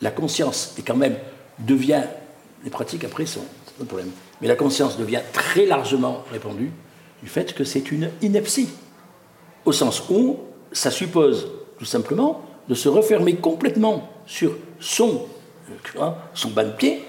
[0.00, 1.16] la conscience est quand même
[1.58, 2.02] devient,
[2.64, 3.44] les pratiques après sont
[3.80, 4.10] un problème,
[4.40, 6.70] mais la conscience devient très largement répandue
[7.22, 8.68] du fait que c'est une ineptie,
[9.64, 10.38] au sens où
[10.72, 11.48] ça suppose
[11.78, 15.26] tout simplement de se refermer complètement sur son,
[15.96, 17.04] euh, son bas de pied,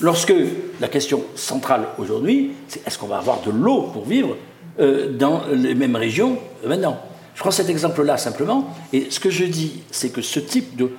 [0.00, 0.34] lorsque
[0.80, 4.36] la question centrale aujourd'hui, c'est est-ce qu'on va avoir de l'eau pour vivre
[4.80, 7.00] euh, dans les mêmes régions maintenant
[7.40, 10.90] je prends cet exemple-là simplement, et ce que je dis, c'est que ce type de.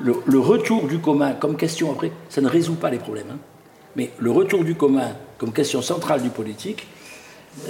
[0.00, 3.38] Le, retour du commun comme question, après, ça ne résout pas les problèmes, hein.
[3.96, 5.08] mais le retour du commun
[5.38, 6.86] comme question centrale du politique,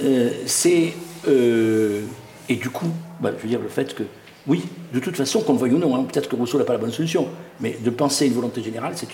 [0.03, 0.93] euh, c'est.
[1.27, 2.01] Euh,
[2.47, 4.03] et du coup, bah, je veux dire le fait que,
[4.45, 4.61] oui,
[4.93, 6.79] de toute façon, qu'on le veuille ou non, hein, peut-être que Rousseau n'a pas la
[6.79, 9.07] bonne solution, mais de penser une volonté générale, c'est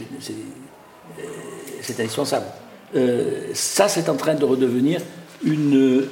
[1.19, 2.47] euh, indispensable.
[3.53, 4.99] ça, c'est en train de redevenir
[5.45, 6.05] une,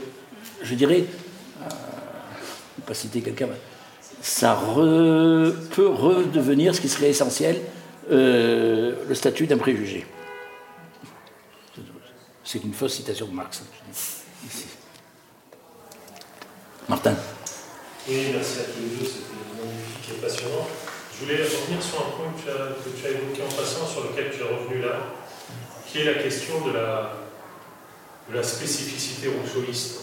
[0.63, 1.05] je dirais,
[2.85, 3.49] pas citer quelqu'un,
[4.21, 4.59] ça
[5.75, 7.61] peut redevenir ce qui serait essentiel,
[8.11, 10.05] euh, le statut d'un préjugé.
[12.43, 13.61] C'est une fausse citation de Marx.
[13.61, 13.97] Hein,
[16.89, 17.15] Martin.
[18.07, 20.67] Oui, merci à tous les deux, c'était magnifique et passionnant.
[21.13, 23.87] Je voulais revenir sur un point que tu, as, que tu as évoqué en passant,
[23.87, 24.99] sur lequel tu es revenu là,
[25.87, 27.13] qui est la question de la,
[28.29, 30.01] de la spécificité rousseauiste.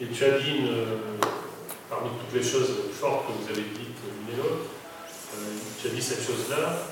[0.00, 0.70] Et tu as dit,
[1.90, 4.70] parmi toutes les choses fortes que vous avez dites l'une et l'autre,
[5.34, 5.38] euh,
[5.80, 6.86] tu as dit cette chose-là.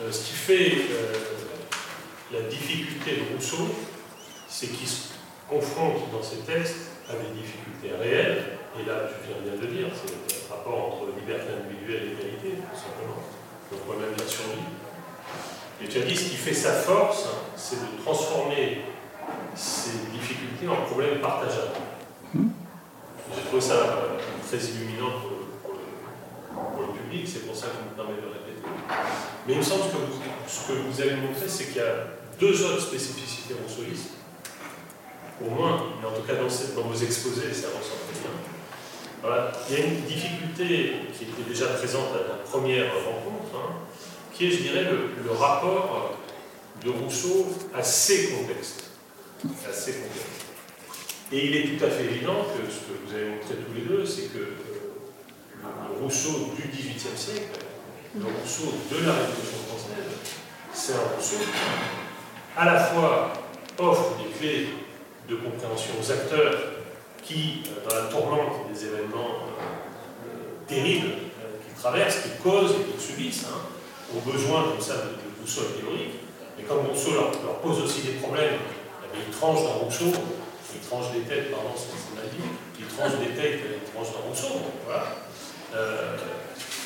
[0.00, 1.12] Euh, ce qui fait euh,
[2.32, 3.68] la difficulté de Rousseau,
[4.48, 5.14] c'est qu'il se
[5.48, 9.86] confronte dans ses textes à des difficultés réelles, et là tu viens bien de dire,
[9.92, 13.20] c'est le rapport entre liberté individuelle et égalité, tout simplement,
[13.70, 14.68] le problème de la survie.
[15.82, 17.26] Et tu as dit ce qui fait sa force,
[17.56, 18.82] c'est de transformer
[19.54, 21.76] ces difficultés en problèmes partageables.
[22.34, 28.20] J'ai trouvé ça très illuminant pour le, public, c'est pour ça que je me permets
[28.20, 28.66] de répéter.
[29.46, 29.96] Mais il me semble que
[30.46, 34.10] ce que vous avez montré, c'est qu'il y a deux autres spécificités rousseauistes,
[35.40, 38.30] au moins, mais en tout cas dans, vos exposés, ça ressort très bien.
[39.22, 39.52] Voilà.
[39.68, 43.74] Il y a une difficulté qui était déjà présente à la première rencontre, hein,
[44.32, 46.18] qui est, je dirais, le, le, rapport
[46.84, 48.91] de Rousseau à ces contextes.
[49.42, 50.42] Ces contextes.
[51.32, 53.82] Et il est tout à fait évident que ce que vous avez montré tous les
[53.82, 57.58] deux, c'est que euh, le Rousseau du XVIIIe siècle,
[58.14, 60.12] le Rousseau de la Révolution française,
[60.72, 63.32] c'est un Rousseau qui, à la fois,
[63.78, 64.68] offre des clés
[65.28, 66.54] de compréhension aux acteurs
[67.22, 71.14] qui, euh, dans la tourmente des événements euh, terribles
[71.64, 73.58] qu'ils traversent, qu'ils causent et qu'ils subissent, hein,
[74.14, 76.14] ont besoin comme ça de, boussole théorique.
[76.56, 78.58] Mais comme Rousseau leur, pose aussi des problèmes,
[79.14, 80.12] il tranche dans Rousseau
[80.74, 82.22] il tranche des têtes, pardon, c'est ce qu'on
[82.78, 84.60] il tranche des têtes, il tranche dans Rousseau.
[84.84, 85.16] Voilà.
[85.74, 86.16] Euh,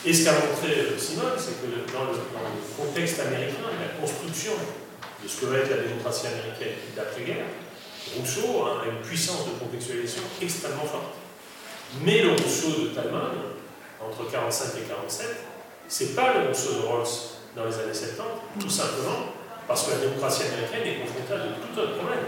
[0.04, 2.18] et ce qu'a montré euh, Simone, c'est que dans le,
[2.76, 4.52] contexte américain, la construction
[5.22, 7.46] de ce que va être la démocratie américaine d'après-guerre,
[8.16, 11.14] Rousseau a une puissance de contextualisation extrêmement forte.
[12.02, 13.30] Mais le Rousseau de Talman,
[14.00, 15.26] entre 45 et 47,
[15.88, 17.06] c'est pas le Rousseau de Rawls
[17.56, 19.35] dans les années 70, tout simplement
[19.66, 22.24] parce que la démocratie américaine est confrontée à de tout autre problème.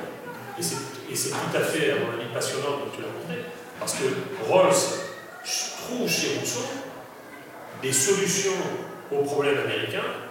[0.59, 3.44] Et c'est tout à fait, à mon avis, passionnant comme tu l'as montré,
[3.78, 4.05] parce que
[4.48, 4.98] Rawls
[5.89, 6.66] trouve chez Rousseau
[7.81, 8.59] des solutions
[9.10, 10.28] aux problèmes américains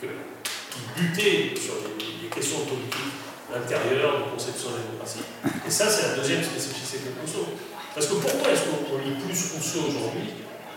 [0.00, 3.20] qui butaient sur des, questions politiques
[3.54, 5.20] intérieure de conception de la démocratie.
[5.66, 7.46] Et ça, c'est la deuxième spécificité de Rousseau.
[7.94, 10.32] Parce que pourquoi est-ce qu'on lit plus Rousseau aujourd'hui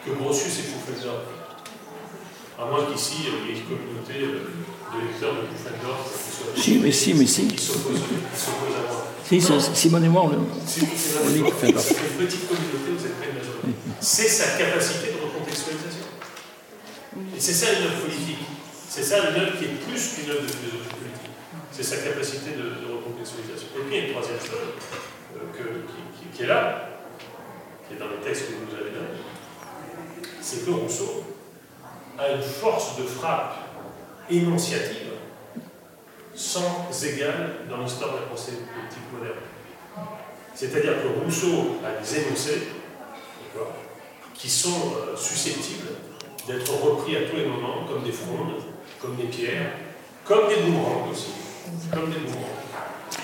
[0.06, 1.24] que Grotius et Pufendorf
[2.60, 4.14] À moins qu'ici, il y ait une communauté
[4.94, 7.48] de de si, mais si, mais si.
[7.48, 9.06] qui s'opposent à moi.
[9.28, 9.42] Si,
[9.74, 10.30] Simone et moi, on,
[11.44, 11.94] Pufendorf.
[14.00, 16.06] C'est sa capacité de recontextualisation.
[17.36, 18.46] Et c'est ça une œuvre politique.
[18.90, 21.32] C'est ça une œuvre qui est plus qu'une œuvre de philosophie politique.
[21.72, 23.68] C'est sa capacité de, de recontextualisation.
[23.76, 24.78] Et puis il y a une troisième chose
[25.36, 26.90] euh, que, qui, qui, est là,
[27.88, 29.20] qui est dans les textes que vous nous avez donnés,
[30.40, 31.24] c'est que Rousseau
[32.20, 33.65] a une force de frappe
[34.30, 35.14] énonciative
[36.34, 39.40] sans égale dans l'histoire de la pensée politique moderne.
[40.54, 42.68] C'est-à-dire que Rousseau a des énoncés
[44.34, 45.88] qui sont euh, susceptibles
[46.48, 48.62] d'être repris à tous les moments comme des frondes,
[49.02, 49.72] comme des pierres,
[50.26, 51.32] comme des boomerangs aussi.
[51.92, 52.56] Comme des boomerangs.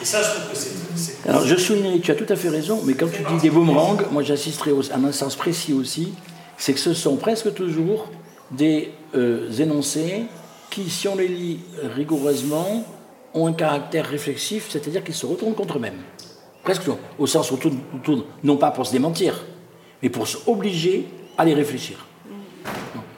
[0.01, 1.29] Et ça, je trouve que c'est.
[1.29, 3.97] Alors, je soulignerai, tu as tout à fait raison, mais quand tu dis des boomerangs,
[4.11, 6.13] moi j'assisterai à un sens précis aussi,
[6.57, 8.07] c'est que ce sont presque toujours
[8.51, 10.25] des euh, énoncés
[10.71, 11.59] qui, si on les lit
[11.95, 12.83] rigoureusement,
[13.35, 16.01] ont un caractère réflexif, c'est-à-dire qu'ils se retournent contre eux-mêmes.
[16.63, 16.89] Presque
[17.19, 19.43] au sens où tournent, non pas pour se démentir,
[20.01, 21.07] mais pour s'obliger
[21.37, 22.05] à les réfléchir.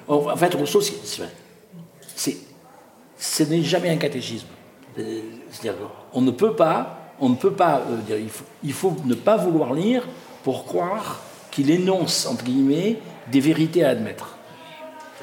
[0.08, 2.38] En fait, Rousseau, c'est,
[3.18, 4.48] ce n'est jamais un catéchisme.
[4.96, 5.76] C'est-à-dire
[6.14, 8.28] on ne peut pas, on ne peut pas euh,
[8.64, 10.08] il faut, ne pas vouloir lire
[10.44, 11.22] pour croire
[11.52, 13.00] qu'il énonce, entre guillemets,
[13.32, 14.38] des vérités à admettre.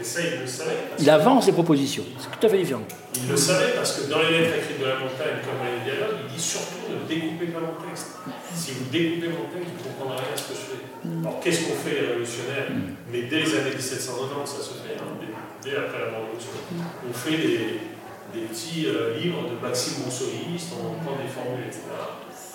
[0.00, 0.76] Et ça, il le savait.
[0.98, 2.82] Il avance des propositions, c'est tout à fait différent.
[3.14, 5.84] Il le savait parce que dans les lettres écrites de la montagne, comme dans les
[5.84, 8.16] dialogues, il dit surtout ne découpez pas mon texte.
[8.54, 10.82] Si vous découpez mon texte, vous ne comprendrez rien à ce que je fais.
[11.20, 12.72] Alors qu'est-ce qu'on fait les révolutionnaires
[13.12, 15.12] Mais dès les années 1790, ça se fait, hein,
[15.60, 16.56] dès, après la révolution.
[17.04, 17.84] On fait des,
[18.32, 21.92] des petits euh, livres de Maxime Rousseauiste, on prend des formules, etc.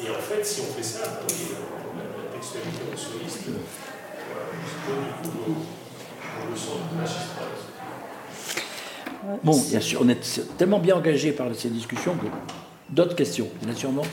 [0.02, 4.50] Et en fait, si on fait ça, bah oui, la textualité rousseauiste, voilà,
[5.22, 6.35] du coup, on le sent magistral.
[9.44, 12.26] Bon, bien sûr, on est tellement bien engagé par ces discussions que
[12.90, 14.04] d'autres questions, bien sûrement.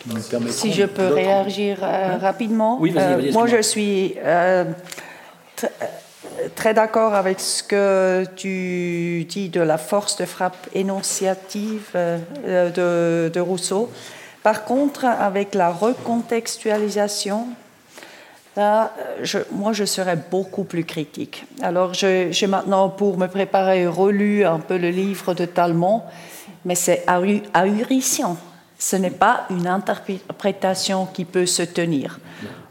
[0.00, 2.78] Qui nous si je peux réagir euh, Hein rapidement.
[2.80, 4.64] Oui, vas-y, Euh, vas-y, moi, je suis euh,
[5.58, 5.86] tr- euh,
[6.54, 12.18] très d'accord avec ce que tu dis de la force de frappe énonciative euh,
[12.70, 13.90] de, de Rousseau.
[14.44, 17.48] Par contre, avec la recontextualisation,
[18.56, 21.44] Je, moi, je serais beaucoup plus critique.
[21.62, 26.02] Alors, j'ai maintenant, pour me préparer, relu un peu le livre de Talmont,
[26.64, 28.36] mais c'est ahu- ahurissant.
[28.78, 32.18] Ce n'est pas une interprétation qui peut se tenir.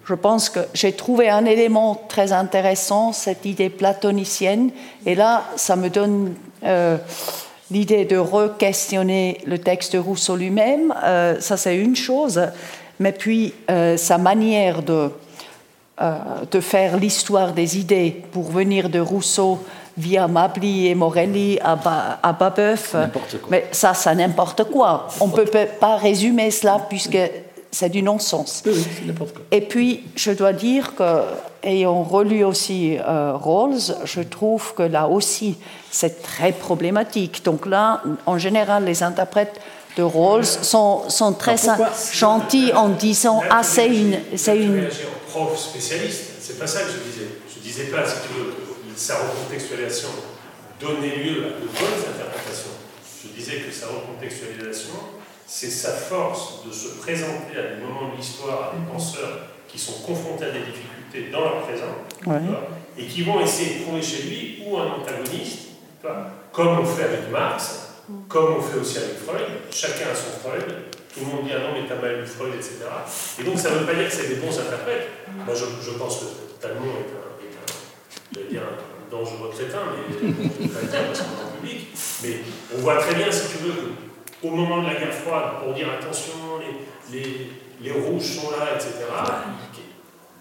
[0.08, 4.70] Je pense que j'ai trouvé un élément très intéressant, cette idée platonicienne,
[5.06, 6.98] et là, ça me donne euh,
[7.72, 10.94] l'idée de re-questionner le texte Rousseau lui-même.
[11.04, 12.40] Euh, ça, c'est une chose,
[13.00, 15.10] mais puis euh, sa manière de euh,
[16.00, 19.60] de faire l'histoire des idées pour venir de Rousseau
[19.98, 22.96] via Mably et Morelli à, ba à Babeuf.
[23.50, 25.08] Mais ça, c'est n'importe quoi.
[25.22, 27.18] On ne peut pas résumer cela puisque
[27.72, 28.64] c'est du non-sens.
[28.66, 28.74] Oui,
[29.08, 29.14] oui.
[29.52, 31.24] Et puis, je dois dire que,
[31.64, 35.58] ayant relu aussi euh, Rawls, je trouve que là aussi,
[35.92, 37.44] c'est très problématique.
[37.44, 39.60] Donc là, en général, les interprètes
[39.96, 41.56] de Rawls sont, sont très
[42.14, 44.88] gentils en disant Ah, c'est une, c'est une,
[45.30, 47.28] prof spécialiste, c'est pas ça que je disais.
[47.54, 50.10] Je disais pas, si tu veux, que sa recontextualisation
[50.80, 52.72] donnait lieu à de bonnes interprétations.
[53.24, 54.94] Je disais que sa recontextualisation,
[55.48, 59.80] c'est sa force de se présenter à des moments de l'histoire, à des penseurs qui
[59.80, 61.96] sont confrontés à des difficultés dans leur présent,
[62.26, 62.40] Ouais.
[62.98, 65.60] et qui vont essayer de trouver chez lui ou un antagoniste,
[66.52, 67.86] comme on fait avec Marx,
[68.28, 70.66] comme on fait aussi avec Freud, chacun a son Freud,
[71.14, 72.86] tout le monde dit ah non mais t'as mal lu Freud, etc.
[73.40, 75.10] Et donc ça ne veut pas dire que c'est des bons interprètes.
[75.46, 76.26] Moi je, je pense que
[76.62, 81.88] Talmont est un, est un, un dangereux crétin, mais je public.
[82.24, 82.40] Mais
[82.76, 83.74] on voit très bien, si tu veux,
[84.42, 87.50] qu'au moment de la guerre froide, pour dire attention, les, les,
[87.82, 88.94] les rouges sont là, etc.,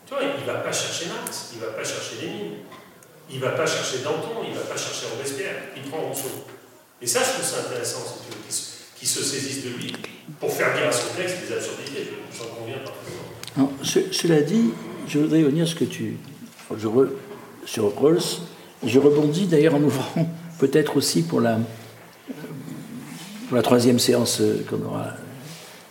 [0.06, 2.52] tu vois, il ne va pas chercher Marx, il ne va pas chercher Lénine,
[3.30, 6.44] il ne va pas chercher Danton, il ne va pas chercher Robespierre, il prend Rousseau.
[7.04, 8.62] Et ça, je trouve ça intéressant, si tu veux, qu'il se,
[8.98, 9.92] qu'il se saisisse de lui
[10.40, 12.76] pour faire dire à son texte des absurdités, je- j'en conviens
[13.82, 14.70] ce- cela dit,
[15.06, 16.16] je voudrais revenir ce que tu.
[17.66, 18.20] Sur Rawls.
[18.86, 20.28] Je rebondis d'ailleurs en ouvrant
[20.58, 21.58] peut-être aussi pour la,
[23.48, 25.08] pour la troisième séance euh, qu'on aura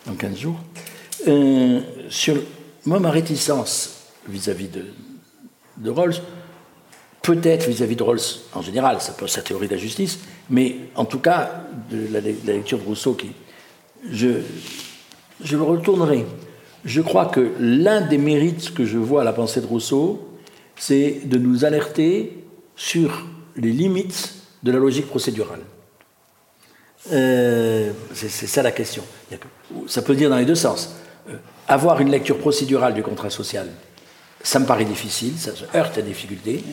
[0.08, 0.60] dans 15 jours.
[1.28, 1.80] Euh,
[2.10, 2.38] sur
[2.86, 3.92] moi, ma réticence
[4.28, 4.86] vis-à-vis de,
[5.78, 6.16] de Rawls,
[7.22, 8.20] peut-être vis-à-vis de Rawls
[8.54, 10.20] en général, ça peut sa théorie de la justice,
[10.50, 13.32] mais en tout cas, de la, lecture de Rousseau qui,
[14.10, 14.42] je,
[15.44, 16.26] je le retournerai.
[16.86, 20.28] Je crois que l'un des mérites que je vois à la pensée de Rousseau,
[20.76, 22.44] c'est de nous alerter
[22.76, 23.26] sur
[23.56, 25.62] les limites de la logique procédurale.
[27.12, 29.04] Euh, c'est ça la question.
[29.88, 30.96] Ça peut dire dans les deux sens.
[31.30, 31.36] Euh,
[31.68, 33.68] avoir une lecture procédurale du contrat social,
[34.42, 36.64] ça me paraît difficile, ça heurte à des difficultés.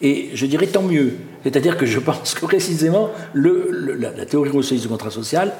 [0.00, 1.14] Et je dirais tant mieux.
[1.42, 5.52] C'est-à-dire que je pense que précisément la, théorie rousseauiste du contrat social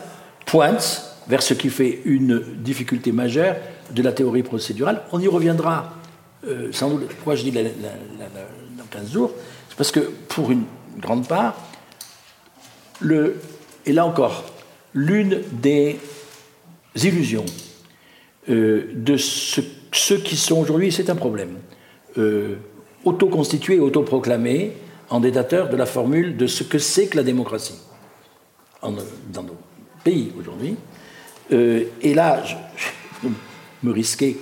[0.45, 3.57] pointe vers ce qui fait une difficulté majeure
[3.91, 5.03] de la théorie procédurale.
[5.13, 5.95] On y reviendra
[6.47, 7.09] euh, sans doute.
[7.09, 7.61] Pourquoi je dis dans
[8.91, 9.33] 15 jours?
[9.69, 10.65] C'est parce que pour une
[11.01, 11.57] grande part,
[13.03, 14.45] et là encore,
[14.95, 15.99] l'une des
[16.97, 17.45] illusions
[18.49, 21.57] euh, de ceux qui sont aujourd'hui, c'est un problème,
[22.19, 22.57] euh,
[23.07, 24.73] autoconstitués, autoproclamés
[25.09, 27.81] en détateurs de la formule de ce que c'est que la démocratie
[28.83, 29.57] dans nos
[30.05, 30.77] pays aujourd'hui.
[31.53, 33.29] Euh, et là, je,
[33.83, 34.37] me risquer,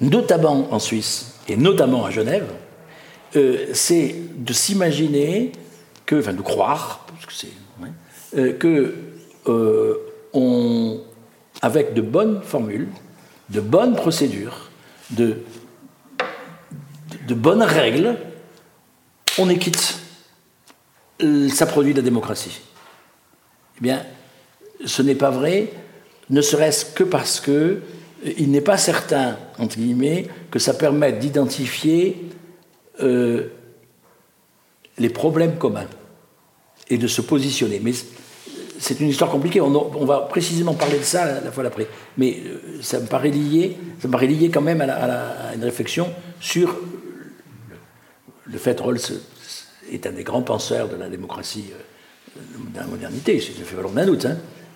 [0.00, 2.48] notamment en Suisse et notamment à Genève,
[3.72, 5.52] c'est de s'imaginer
[6.06, 7.06] que, enfin de croire,
[8.58, 8.94] que
[9.48, 9.94] euh,
[10.34, 10.96] euh,
[11.62, 12.88] avec de bonnes formules,
[13.50, 14.70] de bonnes procédures,
[15.10, 15.38] de,
[17.30, 18.16] de bonnes règles,
[19.38, 19.98] on est quitte.
[21.22, 22.60] Euh, ça produit la démocratie.
[23.78, 24.04] Eh bien,
[24.84, 25.72] ce n'est pas vrai,
[26.28, 27.80] ne serait-ce que parce que
[28.36, 32.28] il n'est pas certain, entre guillemets, que ça permette d'identifier
[34.98, 35.88] les problèmes communs
[36.90, 37.80] et de se positionner.
[37.82, 37.92] Mais
[38.80, 39.60] c'est une histoire compliquée.
[39.60, 41.86] On, va précisément parler de ça la, fois d'après.
[42.16, 46.08] Mais euh, ça me paraît lié, ça me paraît lié quand même à, une réflexion
[46.40, 46.76] sur
[48.50, 48.98] le, fait Rawls
[49.92, 52.40] est un des grands penseurs de la démocratie, euh,
[52.72, 53.40] de la modernité.
[53.40, 54.26] Ça fait valoir d'un doute.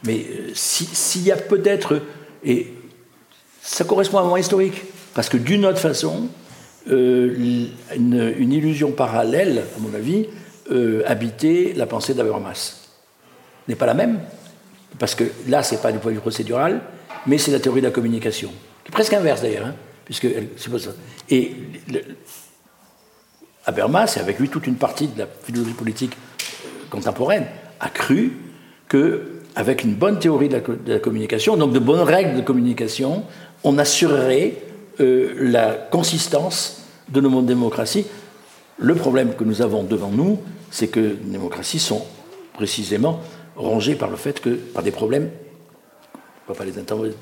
[0.05, 2.01] Mais euh, s'il y a peut-être
[2.45, 2.73] et
[3.63, 4.83] ça correspond à un moment historique,
[5.15, 6.29] parce que d'une autre façon,
[6.87, 10.27] une, illusion parallèle, à mon avis,
[11.07, 12.85] habitait la pensée d'Habermas
[13.69, 14.21] n'est pas la même,
[14.99, 16.83] parce que là, ce n'est pas du point de vue procédural,
[17.27, 18.51] mais c'est la théorie de la communication,
[18.85, 19.75] qui est presque inverse d'ailleurs, hein,
[20.05, 20.27] puisque
[20.57, 20.91] c'est pas ça.
[21.31, 21.53] Et
[23.67, 27.47] Habermas, et avec lui toute une partie de la philosophie politique euh, contemporaine,
[27.81, 28.33] a cru
[28.89, 33.25] que avec une bonne théorie de la, communication, donc de bonnes règles de communication,
[33.63, 34.57] on assurerait
[35.01, 38.07] euh, la consistance de nos mondes de démocratie.
[38.79, 42.05] Le problème que nous avons devant nous, c'est que les démocraties sont
[42.55, 43.21] précisément
[43.57, 45.31] rongés par le fait que, par des problèmes,
[46.49, 47.13] on va pas les intervenir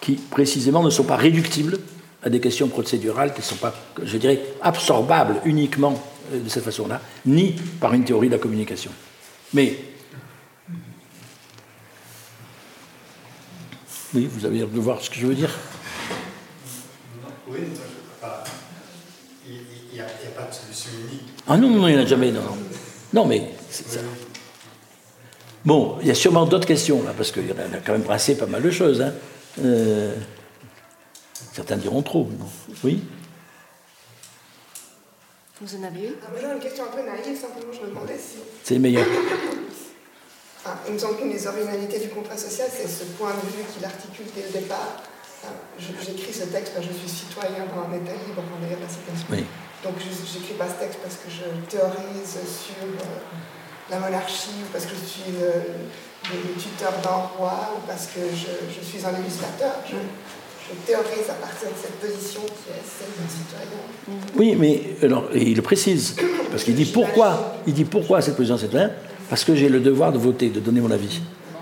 [0.00, 1.78] qui précisément ne sont pas réductibles
[2.26, 3.72] à des questions procédurales qui ne sont pas,
[4.02, 6.02] je dirais, absorbables uniquement
[6.34, 8.90] euh, de cette façon-là, ni par une théorie de la communication.
[9.54, 9.78] Mais,
[14.12, 15.56] oui, vous avez l'air de voir ce que je veux dire.
[17.48, 17.60] Oui,
[19.48, 19.52] il
[19.92, 20.04] n'y a,
[20.36, 21.28] pas de solution unique.
[21.46, 22.40] Ah non, non, il n'y en a jamais, non.
[23.12, 24.00] Non, mais ça,
[25.64, 28.02] Bon, il y a sûrement d'autres questions, là, parce qu'il y en a quand même
[28.02, 29.00] brassé pas mal de choses.
[29.00, 29.12] Hein.
[29.64, 30.12] Euh,
[31.56, 32.28] certains diront trop.
[32.84, 33.02] Oui
[35.60, 38.36] Vous en avez une ah, Une question un peu naïve, simplement, je me demandais si.
[38.62, 39.06] C'est le meilleur.
[40.66, 43.64] Ah, il me semble qu'une des originalités du contrat social, c'est ce point de vue
[43.72, 45.02] qu'il articule dès le départ.
[45.44, 48.88] Ah, j'écris ce texte parce que je suis citoyen dans un État libre, d'ailleurs, la
[48.88, 49.26] citation.
[49.30, 49.44] Oui.
[49.82, 52.84] Donc, j'écris pas ce texte parce que je théorise sur.
[52.84, 53.16] Euh,
[53.90, 58.84] la monarchie, ou parce que je suis le, tuteur d'un roi, ou parce que je,
[58.84, 59.74] suis un législateur.
[59.88, 59.94] Je,
[60.86, 63.66] théorise à de cette position qui est celle d'un citoyen.
[64.36, 64.82] Oui, mais
[65.34, 66.16] il le précise,
[66.50, 68.92] parce qu'il dit pourquoi, il dit pourquoi cette position citoyenne
[69.28, 71.20] Parce que j'ai le devoir de voter, de donner mon avis.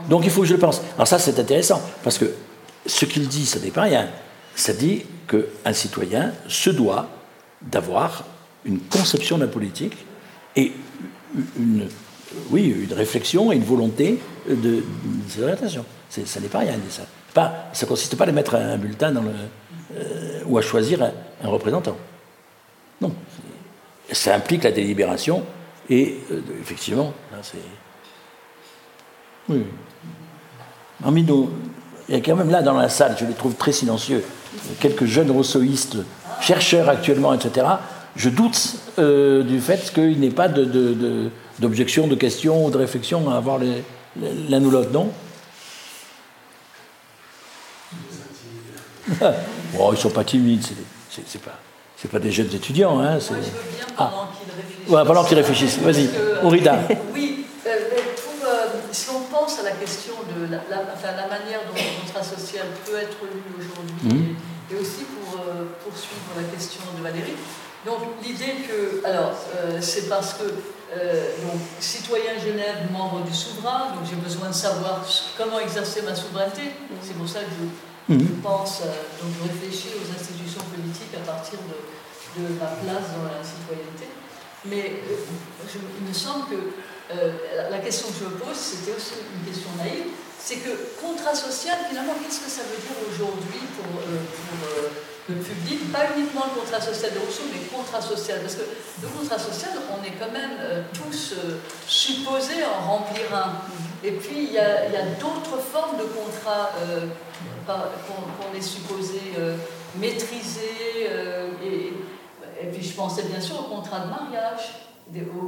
[0.08, 0.80] Donc il faut que je le pense.
[0.96, 2.26] Alors ça, c'est intéressant, parce que
[2.86, 4.08] ce qu'il dit, ça n'est pas rien.
[4.54, 7.08] Ça dit qu'un citoyen se doit
[7.62, 8.24] d'avoir
[8.64, 9.96] une conception de la politique
[10.56, 10.72] et
[11.58, 11.88] une
[12.92, 14.18] réflexion et une volonté
[14.48, 14.82] de, de
[15.28, 15.84] cette orientation.
[16.08, 17.02] Ça n'est pas rien, ça.
[17.34, 19.30] Pas, ça consiste pas à mettre un bulletin dans le,
[19.96, 21.96] euh, ou à choisir un, représentant.
[23.00, 23.12] Non.
[24.10, 25.42] Ça implique la délibération
[25.90, 27.12] et, euh, effectivement,
[27.42, 27.58] c'est.
[29.48, 29.64] Oui.
[31.02, 31.26] Parmi
[32.08, 34.24] il y a quand même là dans la salle, je les trouve très silencieux,
[34.80, 35.96] quelques jeunes rousseauistes,
[36.40, 37.66] chercheurs actuellement, etc.
[38.14, 42.78] Je doute euh, du fait qu'il n'y ait pas de d'objections, de questions ou de
[42.78, 45.10] réflexions à avoir l'un ou l'autre, non?
[49.74, 50.64] bon, Ils ne sont pas timides,
[51.10, 51.58] c'est pas,
[52.10, 52.98] pas des jeunes étudiants.
[53.00, 54.10] Hein, Moi, je veux bien ah.
[55.04, 55.78] pendant qu'ils réfléchissent.
[55.78, 56.38] Ouais, qu'ils réfléchissent.
[56.38, 56.78] Vas-y, Aurida.
[57.14, 57.70] oui, euh,
[58.16, 62.22] pour, euh, si on pense à la question de la, la, manière dont le contrat
[62.22, 64.36] social peut être lu aujourd'hui mhm.
[64.70, 67.36] et, aussi pour euh, poursuivre la question de Valérie.
[67.84, 70.44] Donc l'idée que, alors euh, c'est parce que
[70.96, 75.04] euh, donc, citoyen Genève, membre du souverain, donc j'ai besoin de savoir
[75.36, 76.62] comment exercer ma souveraineté.
[77.02, 77.66] C'est pour ça que je,
[78.08, 78.40] mhm.
[78.42, 83.40] pense, donc je réfléchis aux institutions politiques à partir de, de ma place dans la
[83.42, 84.08] citoyenneté.
[84.66, 84.92] Mais
[86.00, 86.56] il me semble que
[87.12, 87.32] euh,
[87.70, 90.08] la question que je me pose, c'était aussi une question naïve,
[90.40, 94.88] c'est que contrat social, finalement, qu'est-ce que ça veut dire aujourd'hui pour, euh, euh,
[95.28, 95.92] le public?
[95.92, 98.40] Pas uniquement le contrat social de Rousseau, mais contrat social.
[98.40, 98.64] Parce que
[99.02, 101.34] le contrat social, on est quand même tous
[101.86, 103.52] supposés en remplir un.
[104.04, 106.70] Et puis, il y a, d'autres formes de contrats
[107.66, 109.20] qu'on est supposé
[109.96, 111.08] maîtriser.
[111.64, 111.92] Et,
[112.62, 114.84] et puis, je pensais bien sûr au contrat de mariage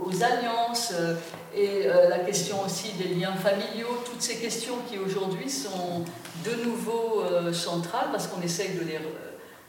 [0.05, 1.15] aux, alliances euh,
[1.55, 6.05] et euh, la question aussi des liens familiaux, toutes ces questions qui aujourd'hui sont
[6.45, 8.99] de nouveau euh, centrales parce qu'on essaye de les,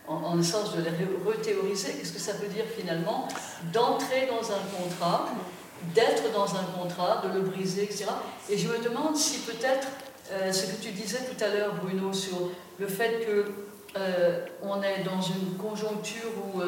[0.08, 0.92] en, sens de les
[1.26, 1.94] rethéoriser.
[1.94, 3.28] Qu'est-ce que ça veut dire finalement?
[3.74, 5.30] D'entrer dans un contrat,
[5.94, 8.06] d'être dans un contrat, de le briser, etc.
[8.50, 9.88] Et je me demande si peut-être
[10.52, 13.46] ce que tu disais tout à l'heure, Bruno, sur le fait que
[14.62, 16.62] on est dans une conjoncture où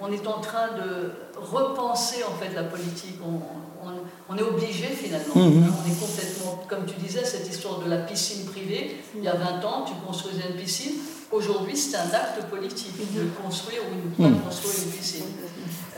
[0.00, 3.16] on est en train de repenser en fait la politique.
[3.24, 5.34] On, est obligé finalement.
[5.34, 5.66] Mhm.
[5.66, 8.96] On est complètement, comme tu disais, cette histoire de la piscine privée.
[9.16, 10.92] Il y a 20 ans, tu construisais une piscine.
[11.32, 13.30] Aujourd'hui, c'est un acte politique de mhm.
[13.42, 14.40] construire ou de mhm.
[14.40, 15.24] construire une piscine.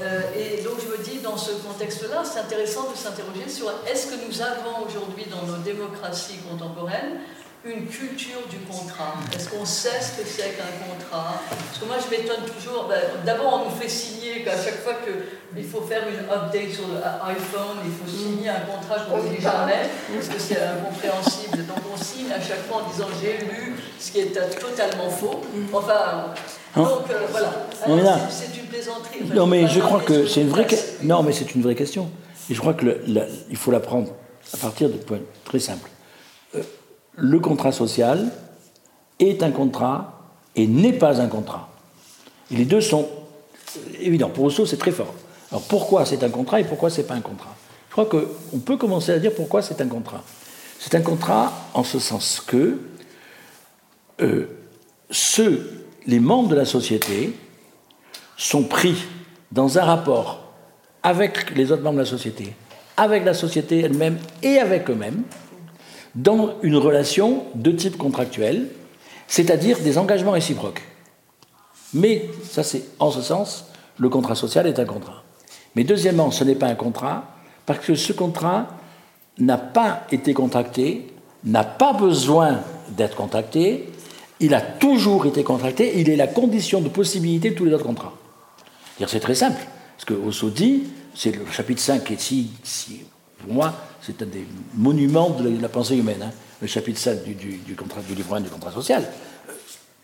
[0.03, 4.07] Euh, et donc je me dis, dans ce contexte-là, c'est intéressant de s'interroger sur est-ce
[4.07, 7.21] que nous avons aujourd'hui dans nos démocraties contemporaines
[7.65, 9.15] une culture du contrat?
[9.35, 11.35] Est-ce qu'on sait ce que c'est qu'un contrat?
[11.51, 12.87] Parce que moi, je m'étonne toujours.
[12.89, 16.89] Ben, d'abord, on nous fait signer qu'à chaque fois qu'il faut faire une update sur
[16.89, 21.67] l'iPhone, il faut signer un contrat qu'on ne lit jamais, parce que c'est incompréhensible.
[21.67, 25.43] Donc, on signe à chaque fois en disant j'ai lu, ce qui est totalement faux.
[25.75, 26.33] Enfin.
[26.77, 27.27] Hein donc euh,
[27.87, 29.25] voilà, c'est une plaisanterie.
[29.35, 30.67] Non, mais je crois que c'est une vraie
[31.03, 32.11] non, mais c'est une vraie question.
[32.49, 33.01] Et je crois que
[33.51, 34.09] il faut la prendre
[34.53, 35.91] à partir de points très simples
[37.21, 38.33] le contrat social
[39.19, 40.21] est un contrat
[40.57, 41.69] et n'est pas un contrat.
[42.51, 43.09] Et les deux sont
[44.01, 44.31] évidents.
[44.31, 45.15] Pour Rousseau, c'est très fort.
[45.51, 47.55] Alors pourquoi c'est un contrat et pourquoi c'est pas un contrat?
[47.89, 50.23] Je crois qu'on peut commencer à dire pourquoi c'est un contrat.
[50.79, 52.79] C'est un contrat en ce sens que
[54.23, 54.47] euh,
[55.11, 55.80] ceux,
[56.11, 57.33] les membres de la société,
[58.37, 58.97] sont pris
[59.53, 60.53] dans un rapport
[61.05, 62.53] avec les autres membres de la société,
[62.97, 65.23] avec la société elle-même et avec eux-mêmes,
[66.17, 68.67] dans une relation de type contractuel,
[69.29, 70.83] c'est-à-dire des engagements réciproques.
[71.95, 73.67] Mais ça, c'est en ce sens,
[73.97, 75.23] le contrat social est un contrat.
[75.77, 78.67] Mais deuxièmement, ce n'est pas un contrat parce que ce contrat
[79.39, 81.15] n'a pas été contracté,
[81.45, 82.63] n'a pas besoin
[82.97, 83.89] d'être contracté,
[84.41, 87.85] il a toujours été contracté, il est la condition de possibilité de tous les autres
[87.85, 88.15] contrats.
[89.07, 89.61] C'est très simple,
[89.97, 90.85] parce que Rousseau dit,
[91.15, 92.51] c'est le chapitre 5 qui est si,
[93.39, 94.45] pour moi, c'est un des
[94.75, 96.33] monuments de la pensée humaine, hein.
[96.61, 99.05] le chapitre 7 du, contrat, du livre 1 du contrat social.
[99.49, 99.53] Euh,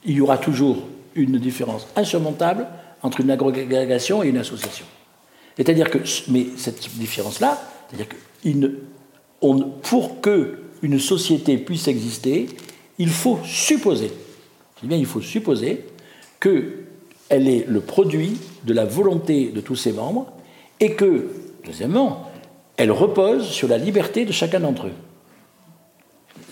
[0.04, 0.78] il y aura toujours
[1.14, 2.66] une différence insurmontable
[3.02, 4.86] entre une agrégation et une association.
[5.56, 5.98] C'est-à-dire que,
[6.28, 8.16] mais cette différence-là, c'est-à-dire que
[9.82, 12.48] pour que une société puisse exister,
[12.98, 14.12] il faut supposer,
[14.82, 15.86] je bien, il faut supposer
[16.40, 20.32] qu'elle est le produit de la volonté de tous ses membres
[20.80, 21.28] et que,
[21.64, 22.30] deuxièmement,
[22.76, 24.92] elle repose sur la liberté de chacun d'entre eux.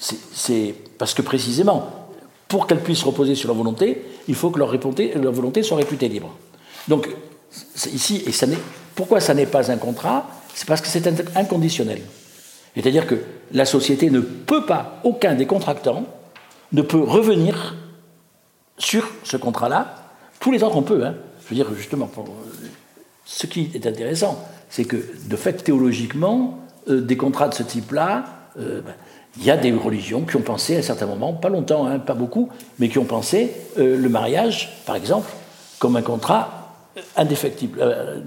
[0.01, 2.09] C'est parce que précisément,
[2.49, 6.09] pour qu'elle puisse reposer sur la volonté, il faut que leur, leur volonté soit réputée
[6.09, 6.35] libre.
[6.89, 7.09] Donc,
[7.93, 8.47] ici, et ça
[8.95, 10.27] pourquoi ça n'est pas un contrat?
[10.55, 11.07] C'est parce que c'est
[11.37, 12.01] inconditionnel.
[12.75, 13.17] C'est-à-dire que
[13.53, 16.05] la société ne peut pas, aucun des contractants
[16.73, 17.77] ne peut revenir
[18.79, 19.97] sur ce contrat-là.
[20.41, 21.05] Tous les autres, on peut.
[21.05, 21.15] Hein.
[21.45, 22.27] Je veux dire, justement, pour,
[23.25, 28.25] ce qui est intéressant, c'est que, de fait, théologiquement, euh, des contrats de ce type-là,
[28.59, 28.93] euh, ben,
[29.39, 31.99] il y a des religions qui ont pensé à un certain moment, pas longtemps, hein,
[31.99, 35.31] pas beaucoup, mais qui ont pensé euh, le mariage, par exemple,
[35.79, 36.75] comme un contrat
[37.17, 37.81] indéfectible,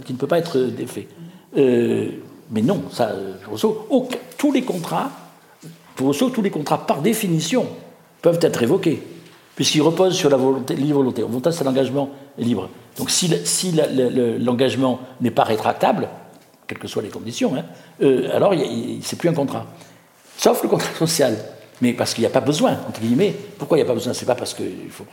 [0.05, 1.07] qui ne peut pas être défait.
[1.55, 3.13] mais non, ça,
[3.49, 3.87] Rousseau,
[4.37, 5.09] tous les contrats,
[5.95, 7.65] pour Rousseau, tous les contrats, par définition,
[8.21, 9.01] peuvent être évoqués,
[9.57, 11.23] puisqu'ils reposent sur la volonté, libre volonté.
[11.23, 12.69] Volonté, c'est l'engagement libre.
[12.97, 13.27] Donc si,
[14.39, 16.07] l'engagement n'est pas rétractable,
[16.67, 17.65] quelles que soient les conditions, hein,
[18.01, 18.53] euh, alors
[19.01, 19.65] c'est plus un contrat.
[20.37, 21.35] Sauf le contrat social.
[21.81, 23.35] Mais parce qu'il n'y a pas besoin, entre guillemets.
[23.57, 24.13] Pourquoi il n'y a pas besoin?
[24.13, 25.05] C'est pas parce qu'il faut.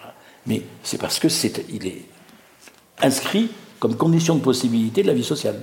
[0.47, 2.03] Mais c'est parce que est
[3.01, 3.49] inscrit
[3.79, 5.61] comme condition de possibilité de la vie sociale.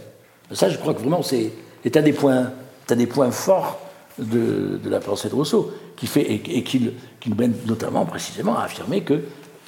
[0.51, 1.51] Ça, je crois que vraiment, c'est,
[1.95, 2.51] un des points,
[2.89, 3.79] des points forts
[4.17, 6.91] de, la pensée de Rousseau, qui fait, et, qui,
[7.27, 9.21] nous mène notamment précisément à affirmer que,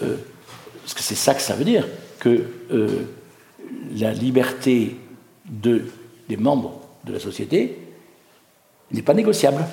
[0.03, 0.17] euh,
[0.93, 1.87] que c'est ça que ça veut dire,
[2.19, 3.05] que euh,
[3.95, 4.97] la liberté
[5.45, 5.85] de,
[6.29, 7.77] des membres de la société
[8.91, 9.65] n'est pas négociable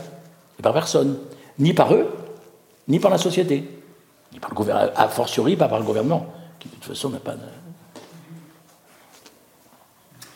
[0.62, 1.18] par personne,
[1.58, 2.08] ni par eux,
[2.88, 3.64] ni par la société,
[4.32, 6.26] ni par le gouvernement, a fortiori pas par le gouvernement,
[6.58, 7.34] qui de toute façon n'a pas.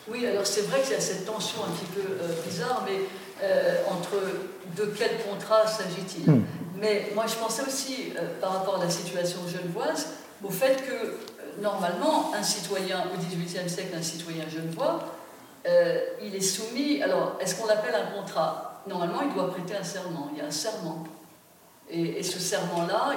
[0.07, 2.99] Oui, alors c'est vrai qu'il y a cette tension un petit peu euh, bizarre, mais
[3.43, 4.15] euh, entre
[4.77, 6.43] de quel contrat s'agit-il hmm.
[6.77, 10.07] Mais moi je pensais aussi, euh, par rapport à la situation genevoise,
[10.43, 14.99] au fait que normalement, un citoyen au XVIIIe siècle, un citoyen genevois,
[16.21, 17.01] il est soumis.
[17.01, 18.83] Alors, est-ce qu'on l'appelle un contrat?
[18.85, 20.29] Normalement, il doit prêter un serment.
[20.33, 21.05] Il y a un serment.
[21.91, 23.13] Et, ce serment-là,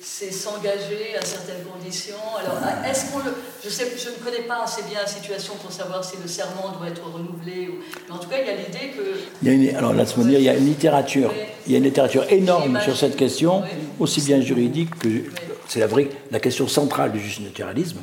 [0.00, 2.14] c'est s'engager à certaines conditions.
[2.38, 2.58] Alors,
[2.88, 6.04] est-ce qu'on le, je sais, je ne connais pas assez bien la situation pour savoir
[6.04, 7.68] si le serment doit être renouvelé.
[7.68, 7.74] Ou,
[8.08, 9.18] mais en tout cas, il y a l'idée que.
[9.42, 11.32] Il y a une, alors là, il y a une littérature,
[11.66, 13.62] il y a une littérature énorme sur cette question,
[13.98, 15.24] aussi bien juridique que
[15.68, 17.98] c'est la vraie, la question centrale du juste naturalisme.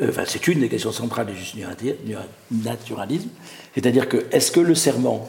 [0.00, 1.56] Euh, enfin, c'est une des questions centrales du juste
[2.50, 3.28] naturalisme.
[3.74, 5.28] C'est-à-dire que est-ce que le serment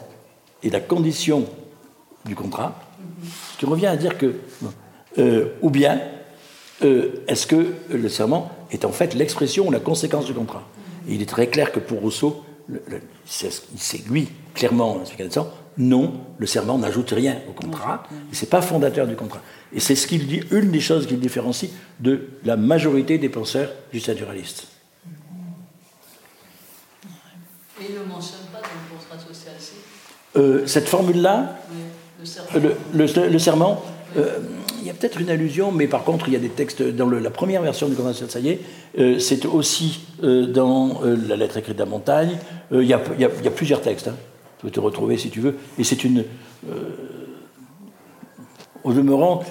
[0.62, 1.46] est la condition
[2.24, 2.80] du contrat?
[3.22, 4.34] Ce qui revient à dire que,
[5.18, 6.00] euh, ou bien,
[6.84, 10.62] euh, est-ce que le serment est en fait l'expression ou la conséquence du contrat?
[11.08, 12.44] Il est très clair que pour Rousseau,
[13.24, 15.02] c'est lui, clairement,
[15.78, 19.42] non, le serment n'ajoute rien au contrat, et c'est pas fondateur du contrat.
[19.72, 21.70] Et c'est ce qu'il dit, une des choses qu'il différencie
[22.00, 24.68] de la majorité des penseurs justnaturalistes.
[27.80, 29.52] Et il ne mentionne pas dans le contrat social,
[30.36, 31.58] euh, Cette formule-là,
[32.92, 33.82] le, serment,
[34.16, 34.38] euh,
[34.80, 37.08] il y a peut-être une allusion, mais par contre, il y a des textes dans
[37.08, 38.60] la première version du Convention de est,
[38.98, 42.38] euh, c'est aussi euh, dans la lettre écrite de la montagne.
[42.72, 44.08] Il y, a, plusieurs textes.
[44.08, 44.16] Hein.
[44.58, 45.56] Tu peux te retrouver si tu veux.
[45.78, 46.24] Et c'est une.
[48.82, 49.44] au demeurant,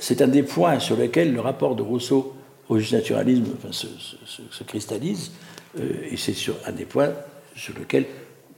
[0.00, 2.34] c'est un des points sur lesquels le rapport de Rousseau
[2.68, 5.30] au naturalisme se, cristallise.
[5.78, 7.10] et c'est sur un des points
[7.56, 8.04] sur lequel,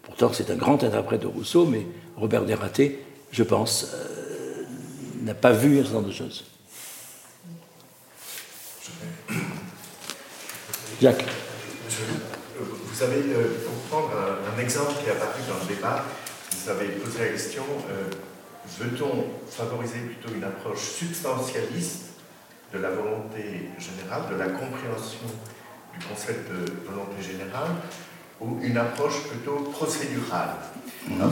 [0.02, 1.86] pourtant, c'est un grand interprète de Rousseau, mais
[2.16, 2.98] Robert Desraté
[3.32, 4.64] je pense, euh,
[5.22, 6.44] n'a pas vu ce genre de choses.
[11.00, 11.24] Jacques.
[12.58, 16.04] Vous avez, euh, pour prendre un, exemple qui est apparu dans le débat,
[16.52, 18.10] vous avez posé la question euh,
[18.78, 22.10] veut-on favoriser plutôt une approche substantialiste
[22.74, 25.26] de la volonté générale, de la compréhension
[25.98, 27.70] du concept de volonté générale,
[28.40, 30.56] ou une approche plutôt procédurale?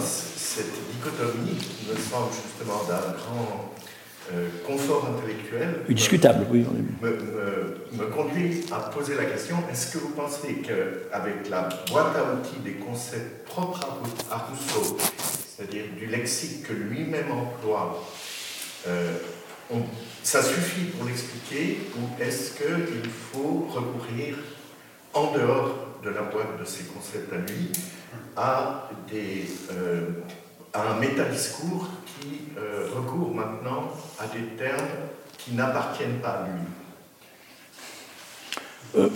[0.01, 1.59] Cette dichotomie
[1.89, 3.75] me semble justement d'un grand
[4.33, 5.81] euh, confort intellectuel.
[5.89, 6.67] Discutable, oui.
[7.03, 12.61] Me, conduit à poser la question est-ce que vous pensez qu'avec la boîte à outils
[12.65, 13.81] des concepts propres
[14.31, 18.05] à, Rousseau, c'est-à-dire du lexique que lui-même emploie,
[18.87, 19.13] euh,
[20.23, 24.37] ça suffit pour l'expliquer ou est-ce qu'il faut recourir
[25.15, 27.71] en dehors de la boîte de ces concepts à lui
[28.39, 30.07] à, euh,
[30.75, 34.87] un métadiscours qui euh, recourt maintenant à des termes
[35.39, 36.61] qui n'appartiennent pas à lui
[38.97, 39.09] euh,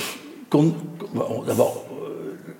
[1.46, 1.86] D'abord,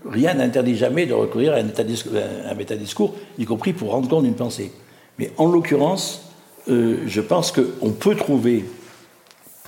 [0.09, 4.73] rien n'interdit jamais de recourir à un, métadiscours, y compris pour rendre compte d'une pensée.
[5.19, 6.31] Mais en l'occurrence,
[6.67, 8.65] je pense qu'on peut trouver,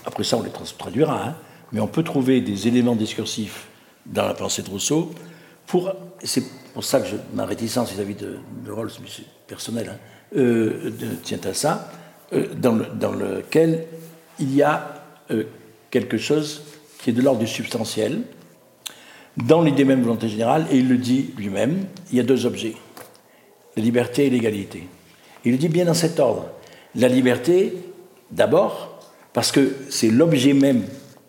[0.06, 1.34] après ça on les traduira, hein,
[1.72, 3.66] mais on peut trouver des éléments discursifs
[4.06, 5.10] dans la pensée de Rousseau
[5.66, 5.92] pour,
[6.74, 8.90] pour ça que ma réticence vis-à-vis de, de Rawls,
[9.46, 9.98] personnel, hein,
[10.36, 10.90] euh,
[11.22, 11.90] tient à ça,
[12.32, 13.86] euh, dans, lequel
[14.40, 15.44] il y a euh,
[15.90, 16.62] quelque chose
[16.98, 18.22] qui est de l'ordre du substantiel,
[19.36, 22.44] dans l'idée même de volonté générale, et il le dit lui-même, il y a deux
[22.44, 22.74] objets,
[23.76, 24.88] la liberté et l'égalité.
[25.44, 26.46] Il le dit bien dans cet ordre.
[26.96, 27.74] La liberté,
[28.32, 30.82] d'abord, parce que c'est l'objet même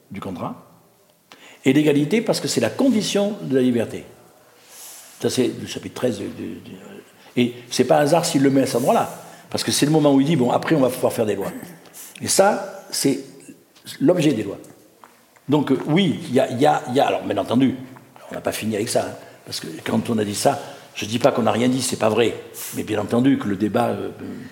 [0.09, 0.65] du contrat,
[1.65, 4.05] et l'égalité parce que c'est la condition de la liberté.
[5.19, 6.19] Ça, c'est le chapitre 13.
[6.19, 6.25] De,
[7.37, 9.09] et c'est pas un hasard s'il le met à cet endroit-là.
[9.49, 11.35] Parce que c'est le moment où il dit, bon, après, on va pouvoir faire des
[11.35, 11.51] lois.
[12.21, 13.19] Et ça, c'est
[13.99, 14.57] l'objet des lois.
[15.47, 17.75] Donc, euh, oui, il y a, y, y a, Alors, bien entendu,
[18.31, 19.05] on n'a pas fini avec ça.
[19.09, 19.15] Hein,
[19.45, 20.59] parce que quand on a dit ça,
[20.95, 22.33] je ne dis pas qu'on n'a rien dit, c'est pas vrai.
[22.75, 24.09] Mais bien entendu que le débat euh,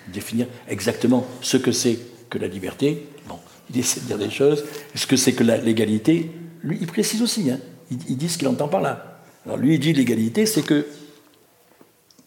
[0.08, 1.98] définir exactement ce que c'est
[2.30, 3.38] que la liberté, bon,
[3.70, 4.64] il essaie de dire des choses.
[4.94, 6.30] Ce que c'est que l'égalité,
[6.62, 7.50] lui, il précise aussi.
[7.50, 7.58] Hein,
[7.90, 9.13] il dit ce qu'il entend par là.
[9.44, 10.86] Alors lui, il dit l'égalité, c'est que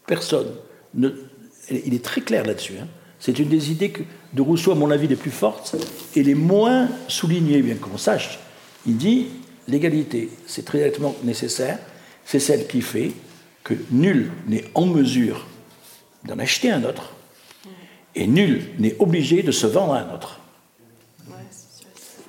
[0.06, 0.52] personne
[0.94, 1.10] ne.
[1.70, 2.74] Il est très clair là-dessus.
[2.80, 2.86] Hein.
[3.18, 5.76] C'est une des idées que, de Rousseau, à mon avis, les plus fortes
[6.14, 8.38] et les moins soulignées, bien qu'on sache.
[8.86, 9.26] Il dit
[9.66, 10.92] l'égalité, c'est très
[11.24, 11.78] nécessaire,
[12.24, 13.12] c'est celle qui fait
[13.64, 15.46] que nul n'est en mesure
[16.24, 17.12] d'en acheter un autre,
[18.14, 20.40] et nul n'est obligé de se vendre à un autre.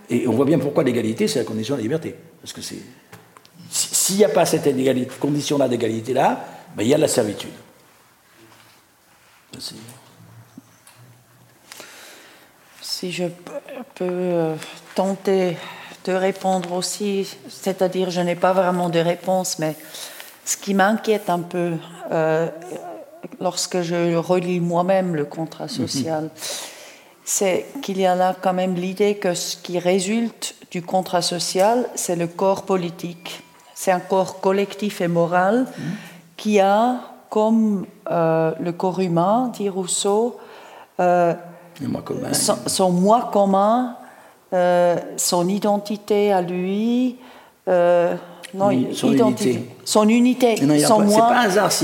[0.09, 2.15] Et on voit bien pourquoi l'égalité, c'est la condition de la liberté.
[2.41, 2.79] Parce que c'est.
[4.09, 6.43] S'il n'y a pas cette condition-là d'égalité-là,
[6.75, 7.53] ben, il y a la servitude.
[12.81, 13.25] Si je
[13.93, 14.55] peux euh,
[14.95, 15.57] tenter
[16.05, 19.75] de répondre aussi, c'est-à-dire je n'ai pas vraiment de réponse, mais
[20.43, 21.73] ce qui m'inquiète un peu
[22.11, 22.47] euh,
[23.39, 25.87] lorsque je relis moi-même le contrat mhm.
[25.87, 26.29] social,
[27.23, 31.87] c'est qu'il y a là quand même l'idée que ce qui résulte du contrat social,
[31.93, 33.43] c'est le corps politique.
[33.81, 35.65] C'est un corps collectif et moral
[36.35, 36.97] qui a,
[37.29, 40.37] comme euh, le corps humain, dit Rousseau,
[40.99, 41.33] euh,
[42.65, 43.95] son, moi commun,
[44.51, 47.19] euh, son identité à lui,
[47.65, 49.69] non, son unité.
[49.85, 51.33] Son unité, son moi,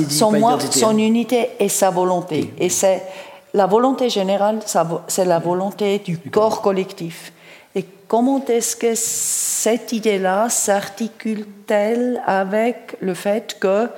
[0.10, 2.54] son, moi son unité et sa volonté.
[2.58, 3.04] Et c'est
[3.54, 4.60] la volonté générale,
[5.08, 7.32] c'est la volonté du corps collectif.
[8.08, 13.90] Comment est-ce que cette idée-là s'articule-t-elle avec le fait que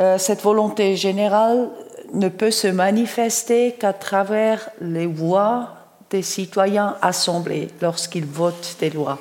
[0.00, 1.68] euh, cette volonté générale
[2.14, 5.68] ne peut se manifester qu'à travers les voix
[6.08, 9.18] des citoyens assemblés lorsqu'ils votent des lois?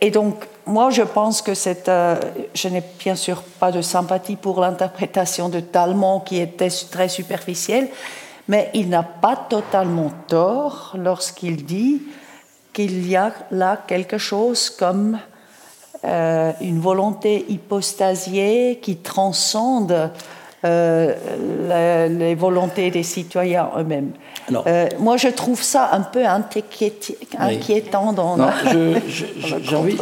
[0.00, 1.88] Et, donc, moi, je pense que c'est.
[1.88, 2.16] Euh,
[2.52, 7.88] je n'ai bien sûr pas de sympathie pour l'interprétation de Talmont qui était très superficielle,
[8.48, 12.02] mais il n'a pas totalement tort lorsqu'il dit
[12.76, 15.18] qu'il y a là quelque chose comme
[16.04, 20.10] euh, une volonté hypostasiée qui transcende
[20.62, 24.10] euh, les volontés des citoyens eux-mêmes.
[24.52, 26.22] Euh, moi, je trouve ça un peu
[27.38, 28.36] inquiétant dans.
[28.66, 29.96] j'ai envie.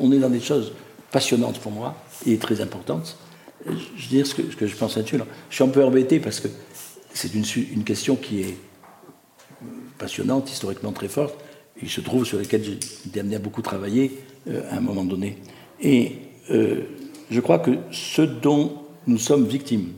[0.00, 0.72] on est dans des choses
[1.10, 3.16] passionnantes pour moi et très importantes.
[3.66, 5.18] Je veux dire ce que, ce que je pense là-dessus.
[5.50, 6.46] Je suis un peu embêté parce que
[7.12, 8.56] c'est une, une, question qui est
[9.98, 11.34] passionnante, historiquement très forte.
[11.82, 14.18] Il se trouve sur laquelle j'ai amené à beaucoup travailler
[14.48, 15.38] euh, à un moment donné.
[15.80, 16.12] Et
[17.32, 19.92] je crois que ce dont nous sommes victimes,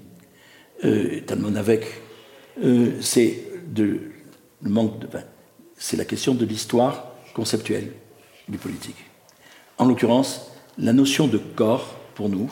[0.85, 1.87] euh, Talmon avec,
[2.63, 3.39] euh, c'est
[3.69, 4.01] de
[4.63, 5.09] le manque de,
[5.77, 7.93] c'est la question de l'histoire conceptuelle
[8.49, 8.97] du politique.
[9.79, 12.51] En l'occurrence, la notion de corps, pour nous,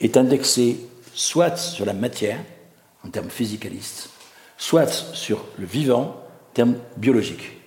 [0.00, 0.78] est indexée
[1.12, 2.38] soit sur la matière,
[3.04, 4.10] en termes physicalistes,
[4.56, 7.61] soit sur le vivant, en termes biologiques.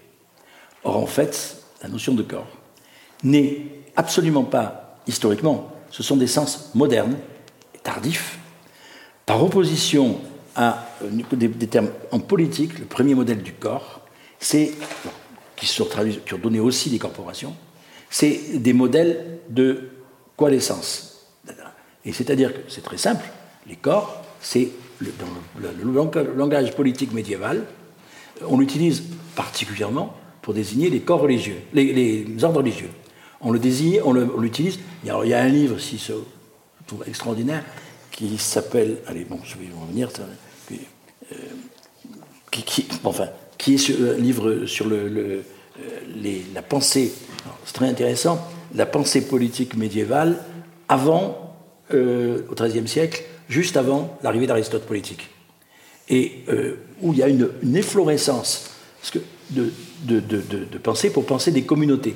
[0.86, 2.48] Or, en fait, la notion de corps
[3.24, 7.18] n'est absolument pas historiquement, ce sont des sens modernes,
[7.84, 8.40] tardifs,
[9.26, 10.20] par opposition
[10.56, 14.02] à euh, des, termes en politique, le premier modèle du corps,
[14.40, 14.74] c'est,
[15.56, 15.88] qui, sont
[16.26, 17.56] qui ont donné aussi des corporations,
[18.10, 19.90] c'est des modèles de
[20.38, 21.28] coalescence.
[22.06, 23.26] Et c'est-à-dire que c'est très simple,
[23.68, 24.70] les corps, c'est
[25.02, 27.66] dans le, langage politique médiéval,
[28.48, 29.04] on l'utilise
[29.36, 32.92] particulièrement pour désigner les corps religieux, les, ordres religieux.
[33.42, 34.78] On le désigne, on l'utilise.
[35.04, 36.14] Il, y a un livre, si ce
[37.08, 37.64] extraordinaire,
[38.12, 40.08] qui s'appelle, allez, bon, je vais y revenir,
[40.72, 41.36] euh,
[42.52, 45.42] qui, enfin, qui est un livre sur euh,
[46.54, 47.12] la pensée,
[47.66, 48.40] c'est très intéressant,
[48.76, 50.38] la pensée politique médiévale
[50.88, 51.56] avant,
[51.92, 55.28] euh, au XIIIe siècle, juste avant l'arrivée d'Aristote politique.
[56.08, 56.44] Et
[57.02, 58.70] où il y a une, efflorescence
[59.02, 59.20] parce que
[59.50, 59.72] de,
[60.04, 62.16] de, penser pour penser des communautés.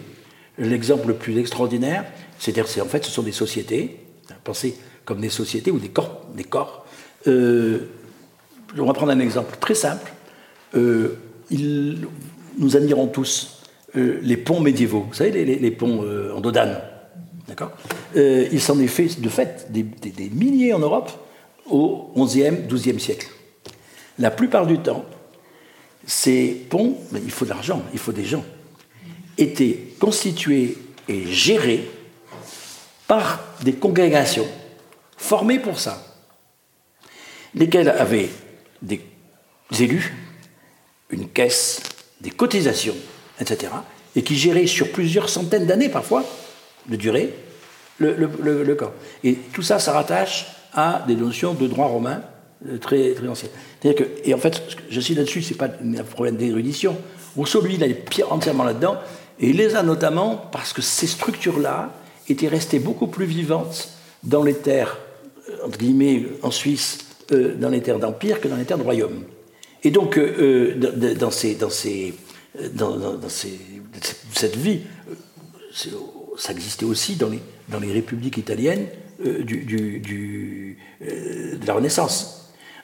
[0.57, 2.05] L'exemple le plus extraordinaire,
[2.37, 3.97] c'est-à-dire, c'est en fait, ce sont des sociétés,
[4.43, 4.75] penser
[5.05, 6.25] comme des sociétés ou des corps.
[6.35, 6.85] Des corps.
[7.27, 7.89] Euh,
[8.77, 10.11] on va prendre un exemple très simple.
[10.75, 11.17] Euh,
[11.51, 13.63] nous admirons tous
[13.95, 15.05] euh, les ponts médiévaux.
[15.07, 16.79] Vous savez, les, ponts en dodane.
[17.47, 17.71] D'accord
[18.15, 21.11] Il s'en est fait, de fait, des, milliers en Europe
[21.69, 23.27] au XIe, XIIe siècle.
[24.19, 25.05] La plupart du temps,
[26.09, 28.43] ces ponts, il faut de l'argent, il faut des gens,
[29.37, 30.75] étaient constitués
[31.07, 31.87] et gérés
[33.07, 34.47] par des congrégations
[35.17, 36.03] formés pour ça,
[37.53, 38.29] lesquels avaient
[38.81, 39.01] des
[39.79, 40.15] élus,
[41.11, 41.83] une caisse,
[42.21, 42.95] des cotisations,
[43.39, 43.71] etc.,
[44.15, 46.25] et qui géraient sur plusieurs centaines d'années parfois
[46.87, 47.35] de durée
[47.99, 48.93] le, corps.
[49.23, 52.23] Et tout ça, ça rattache à des notions de droit romain
[52.81, 53.51] très, très anciennes.
[53.81, 56.97] Que, et en fait, je suis là-dessus, ce n'est pas un problème d'érudition.
[57.35, 58.97] Rousseau, lui, il est entièrement là-dedans,
[59.39, 61.93] et il les a notamment parce que ces structures-là
[62.27, 63.89] étaient restées beaucoup plus vivantes
[64.23, 64.97] dans les terres
[65.63, 66.99] entre guillemets, en Suisse,
[67.31, 69.23] euh, dans les terres d'empire que dans les terres de royaume.
[69.83, 71.65] Et donc, euh, euh, dans, cette
[74.55, 74.81] vie,
[76.37, 78.87] ça existait aussi dans les, républiques italiennes
[79.19, 80.75] de
[81.65, 82.38] la Renaissance.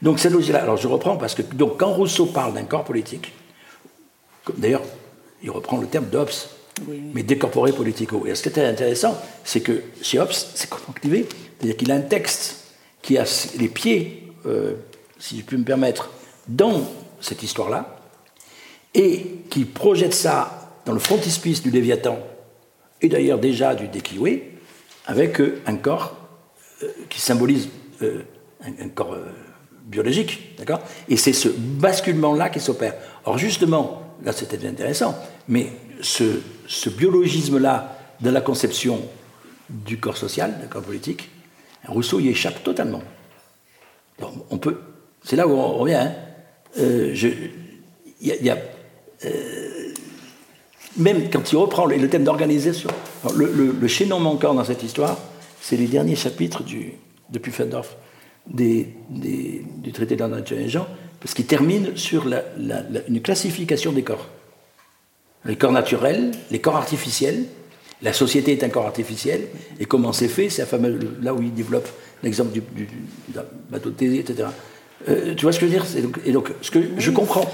[0.06, 3.34] Donc cette logique-là, alors je reprends parce que donc, quand Rousseau parle d'un corps politique,
[4.56, 4.84] d'ailleurs,
[5.42, 6.30] il reprend le terme d'Hobbes,
[6.88, 8.24] mais décorporé politico.
[8.28, 11.26] Et ce qui est intéressant, c'est que chez Hobbes, c'est conjonctivé,
[11.58, 12.66] c'est-à-dire qu'il a un texte
[13.02, 13.26] qui a
[13.58, 14.76] les pieds, euh,
[15.18, 16.12] si je puis me permettre,
[16.48, 16.84] dans
[17.20, 18.00] cette histoire-là,
[18.94, 22.20] et qui projette ça dans le frontispice du Léviathan,
[23.02, 24.42] et d'ailleurs déjà du Dekiwe,
[25.08, 26.16] avec euh, un corps
[26.84, 27.70] euh, qui symbolise
[28.62, 29.18] un, corps
[29.86, 30.82] biologique, d'accord?
[31.08, 32.96] Et c'est ce basculement-là qui s'opère.
[33.26, 35.16] Or justement, là c'était intéressant,
[35.48, 35.72] mais
[36.02, 39.02] ce, biologisme-là de la conception
[39.70, 41.30] du corps social, du corps politique,
[41.88, 43.04] Rousseau y échappe totalement.
[44.50, 44.80] on peut,
[45.24, 45.94] c'est là où on revient.
[45.96, 46.14] Hein.
[46.80, 47.16] Euh,
[48.22, 48.58] y a,
[49.26, 49.94] euh,
[50.98, 52.90] même quand il reprend le, thème d'organisation,
[53.36, 55.18] le, chaînon manquant dans cette histoire,
[55.62, 56.94] c'est les derniers chapitres du,
[57.30, 57.96] de Pufendorf
[58.48, 60.88] des, du traité de la nature des gens,
[61.20, 64.28] parce qu'il termine sur une classification des corps
[65.46, 67.46] les corps naturels, les corps artificiels.
[68.02, 69.48] La société est un corps artificiel.
[69.80, 70.68] Et comment c'est fait C'est
[71.22, 71.88] là où il développe
[72.24, 72.62] l'exemple du,
[73.70, 74.50] bateau de Thésée, etc.
[75.08, 75.86] Euh, tu vois ce que je veux dire?
[76.26, 77.50] Et donc, ce que je comprends,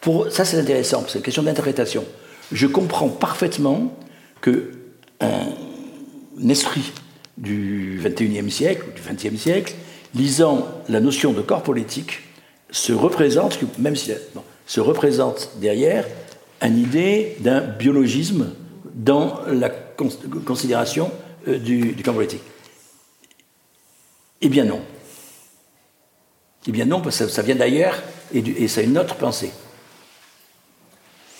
[0.00, 2.04] pour, ça c'est intéressant, c'est une question d'interprétation.
[2.52, 3.96] Je comprends parfaitement
[4.40, 4.70] que
[5.20, 6.92] un esprit
[7.36, 9.74] du 21e siècle, ou du 20e siècle,
[10.14, 12.22] lisant la notion de corps politique,
[12.70, 14.12] se représente, même si
[14.66, 16.04] se représente derrière
[16.62, 18.52] une idée d'un biologisme
[18.94, 21.10] dans la considération
[21.48, 22.42] euh, du, camp politique.
[24.40, 24.80] Eh bien non.
[26.66, 28.02] Eh bien non, parce que ça, vient d'ailleurs
[28.34, 29.52] et, et, ça une autre pensée.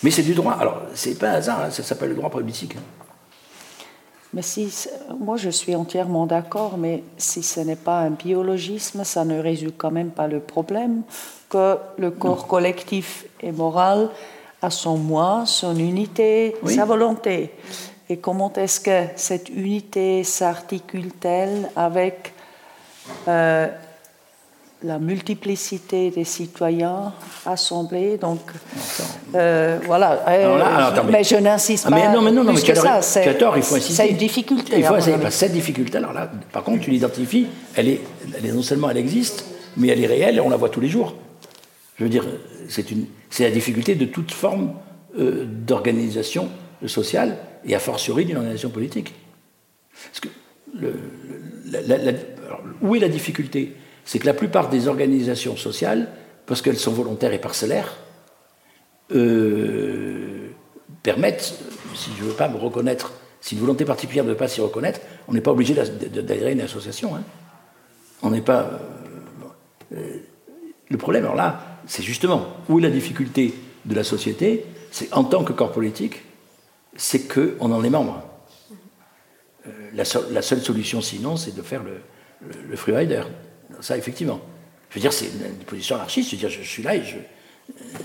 [0.03, 0.53] Mais c'est du droit.
[0.53, 2.77] Alors, c'est pas un hasard, hein, ça s'appelle le droit politique.
[2.77, 2.96] Hein.
[4.37, 4.71] Mais si,
[5.19, 9.73] moi je suis entièrement d'accord, mais si ce n'est pas un biologisme, ça ne résout
[9.75, 11.05] quand même pas le problème
[11.49, 14.11] que le corps collectif et moral
[14.61, 17.51] à son moi, son unité, sa volonté.
[18.11, 22.35] Et comment est-ce que cette unité s'articule-t-elle avec
[23.29, 23.69] euh,
[24.87, 27.13] la multiplicité des citoyens
[27.45, 28.41] assemblés Donc,
[29.35, 30.25] euh, voilà.
[30.29, 32.13] Euh, mais, je n'insiste ah, pas.
[32.13, 33.03] non, mais non, plus que ça.
[33.03, 33.93] C'est il faut insister.
[33.95, 34.79] C'est une difficulté.
[34.79, 34.95] Il faut
[35.31, 38.01] cette difficulté, alors là, par contre, tu l'identifies, elle est,
[38.37, 39.45] elle est, non seulement elle existe,
[39.77, 41.15] mais elle est réelle et on la voit tous les jours.
[41.97, 42.25] Je veux dire,
[42.69, 44.73] c'est la difficulté de toute forme
[45.19, 46.49] euh, d'organisation
[46.87, 49.15] sociale et a fortiori d'une organisation politique.
[50.05, 50.29] Parce que
[52.83, 53.73] où est la difficulté?
[54.07, 56.09] C'est que la plupart des organisations sociales,
[56.47, 57.99] parce qu'elles sont volontaires et parcellaires,
[59.13, 60.49] euh,
[61.03, 61.55] permettent,
[61.95, 64.61] si je ne veux pas me reconnaître, si une volonté particulière ne veut pas s'y
[64.61, 67.15] reconnaître, on n'est pas obligé d'adhérer à une association.
[67.15, 67.23] Hein.
[68.23, 68.81] On n'est pas.
[69.95, 70.17] Euh,
[70.89, 73.55] le problème, alors là, c'est justement où est la difficulté
[73.85, 76.23] de la société, c'est en tant que corps politique,
[76.97, 78.23] c'est qu'on en est membre.
[79.67, 82.01] Euh, la, seule solution sinon, c'est de faire le,
[82.69, 83.23] le, free rider.
[83.81, 84.41] Ça, effectivement.
[84.91, 86.31] Je veux dire, c'est une, position anarchiste.
[86.31, 87.99] Je veux dire, je, suis là et je, euh,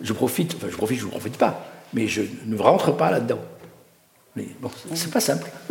[0.00, 0.54] je profite.
[0.56, 1.64] Enfin, je profite, je ne profite pas.
[1.92, 3.40] Mais je ne rentre pas là-dedans.
[4.36, 5.50] Mais bon, c'est pas simple.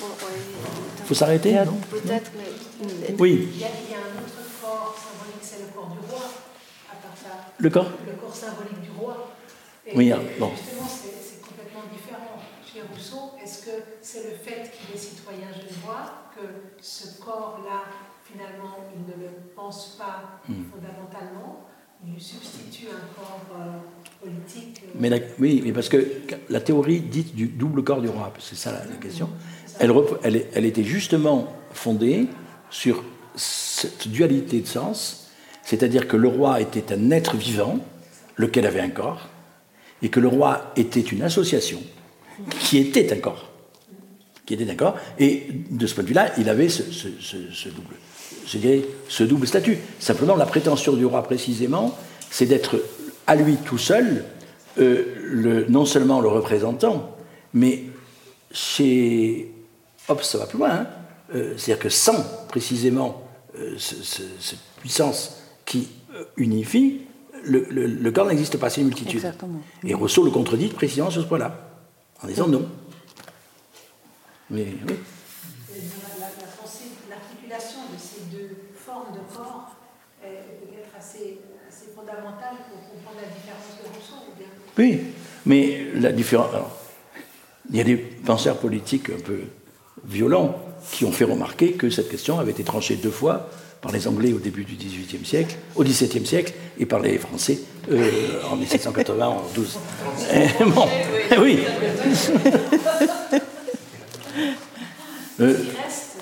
[0.00, 3.14] Il faut s'arrêter, non Peut-être, mais.
[3.18, 3.48] Oui.
[3.52, 6.20] Il y, a, un autre corps symbolique, c'est le corps du roi,
[6.90, 7.52] à part ça.
[7.58, 7.90] Le corps?
[8.06, 9.32] Le corps symbolique du roi.
[9.86, 10.50] Et oui, hein, bon.
[10.56, 11.19] Justement, c'est
[12.92, 13.70] Rousseau, est-ce que
[14.00, 16.42] c'est le fait qu'il est citoyen genevois que
[16.80, 17.82] ce corps-là,
[18.24, 20.64] finalement, il ne le pense pas hmm.
[20.72, 21.66] fondamentalement?
[22.06, 24.82] Il substitue un corps euh, politique.
[24.84, 26.02] Euh, mais oui, mais parce que
[26.48, 29.28] la théorie dite du double corps du roi, c'est ça la, question,
[29.78, 32.26] elle, était justement fondée
[32.70, 33.04] sur
[33.36, 35.30] cette dualité de sens,
[35.62, 37.78] c'est-à-dire que le roi était un être vivant,
[38.36, 39.28] lequel avait un corps,
[40.00, 41.82] et que le roi était une association
[42.60, 43.50] qui était un corps.
[44.46, 46.82] Qui était corps, et de ce point de vue-là, il avait ce,
[47.68, 47.94] double,
[48.46, 49.78] je dirais, ce double statut.
[50.00, 51.96] Simplement, la prétention du roi, précisément,
[52.30, 52.82] c'est d'être
[53.26, 54.24] à lui tout seul,
[54.78, 57.16] euh, le, non seulement le représentant,
[57.54, 57.84] mais
[58.50, 59.52] chez
[60.08, 60.70] hop, ça va plus loin.
[60.70, 60.86] Hein.
[61.34, 63.22] Euh, c'est-à-dire que sans précisément
[63.56, 65.88] euh, cette puissance qui
[66.36, 67.02] unifie,
[67.44, 69.22] le, corps n'existe pas, c'est une multitude.
[69.84, 71.69] Et Rousseau le contredit précisément sur ce point-là,
[72.22, 72.68] en disant non.
[74.50, 74.94] Mais oui.
[77.08, 79.76] L'articulation de ces deux formes de corps
[80.22, 81.40] est peut-être assez,
[81.94, 84.16] fondamentale pour comprendre la différence de Rousseau.
[84.78, 85.00] Oui,
[85.46, 86.50] mais la différence.
[87.70, 89.40] il y a des penseurs politiques un peu
[90.04, 90.58] violent
[90.92, 93.48] qui ont fait remarquer que cette question avait été tranchée deux fois
[93.80, 97.60] par les Anglais au début du XVIIIe siècle, au XVIIe siècle, et par les Français
[97.90, 99.78] euh, en 1780, en 12.
[100.66, 100.88] bon,
[101.40, 101.60] oui.
[105.40, 105.56] euh,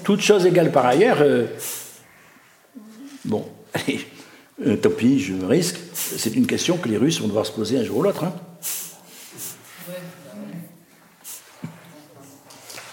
[0.04, 1.46] toute chose égale par ailleurs, euh,
[3.24, 3.44] bon,
[4.82, 7.78] tant pis, je me risque, c'est une question que les Russes vont devoir se poser
[7.78, 8.24] un jour ou l'autre.
[8.24, 8.34] Hein.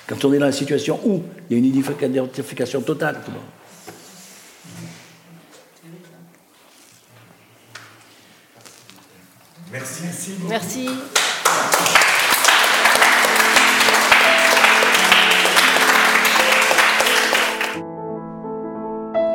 [0.08, 3.22] Quand on est dans la situation où il y a une identification totale.
[9.76, 10.32] Merci.
[10.48, 10.90] Merci.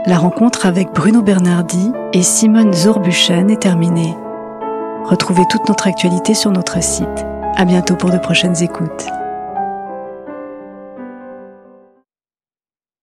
[0.07, 4.17] La rencontre avec Bruno Bernardi et Simone Zorbuchen est terminée.
[5.05, 7.07] Retrouvez toute notre actualité sur notre site.
[7.57, 9.20] À bientôt pour de prochaines écoutes.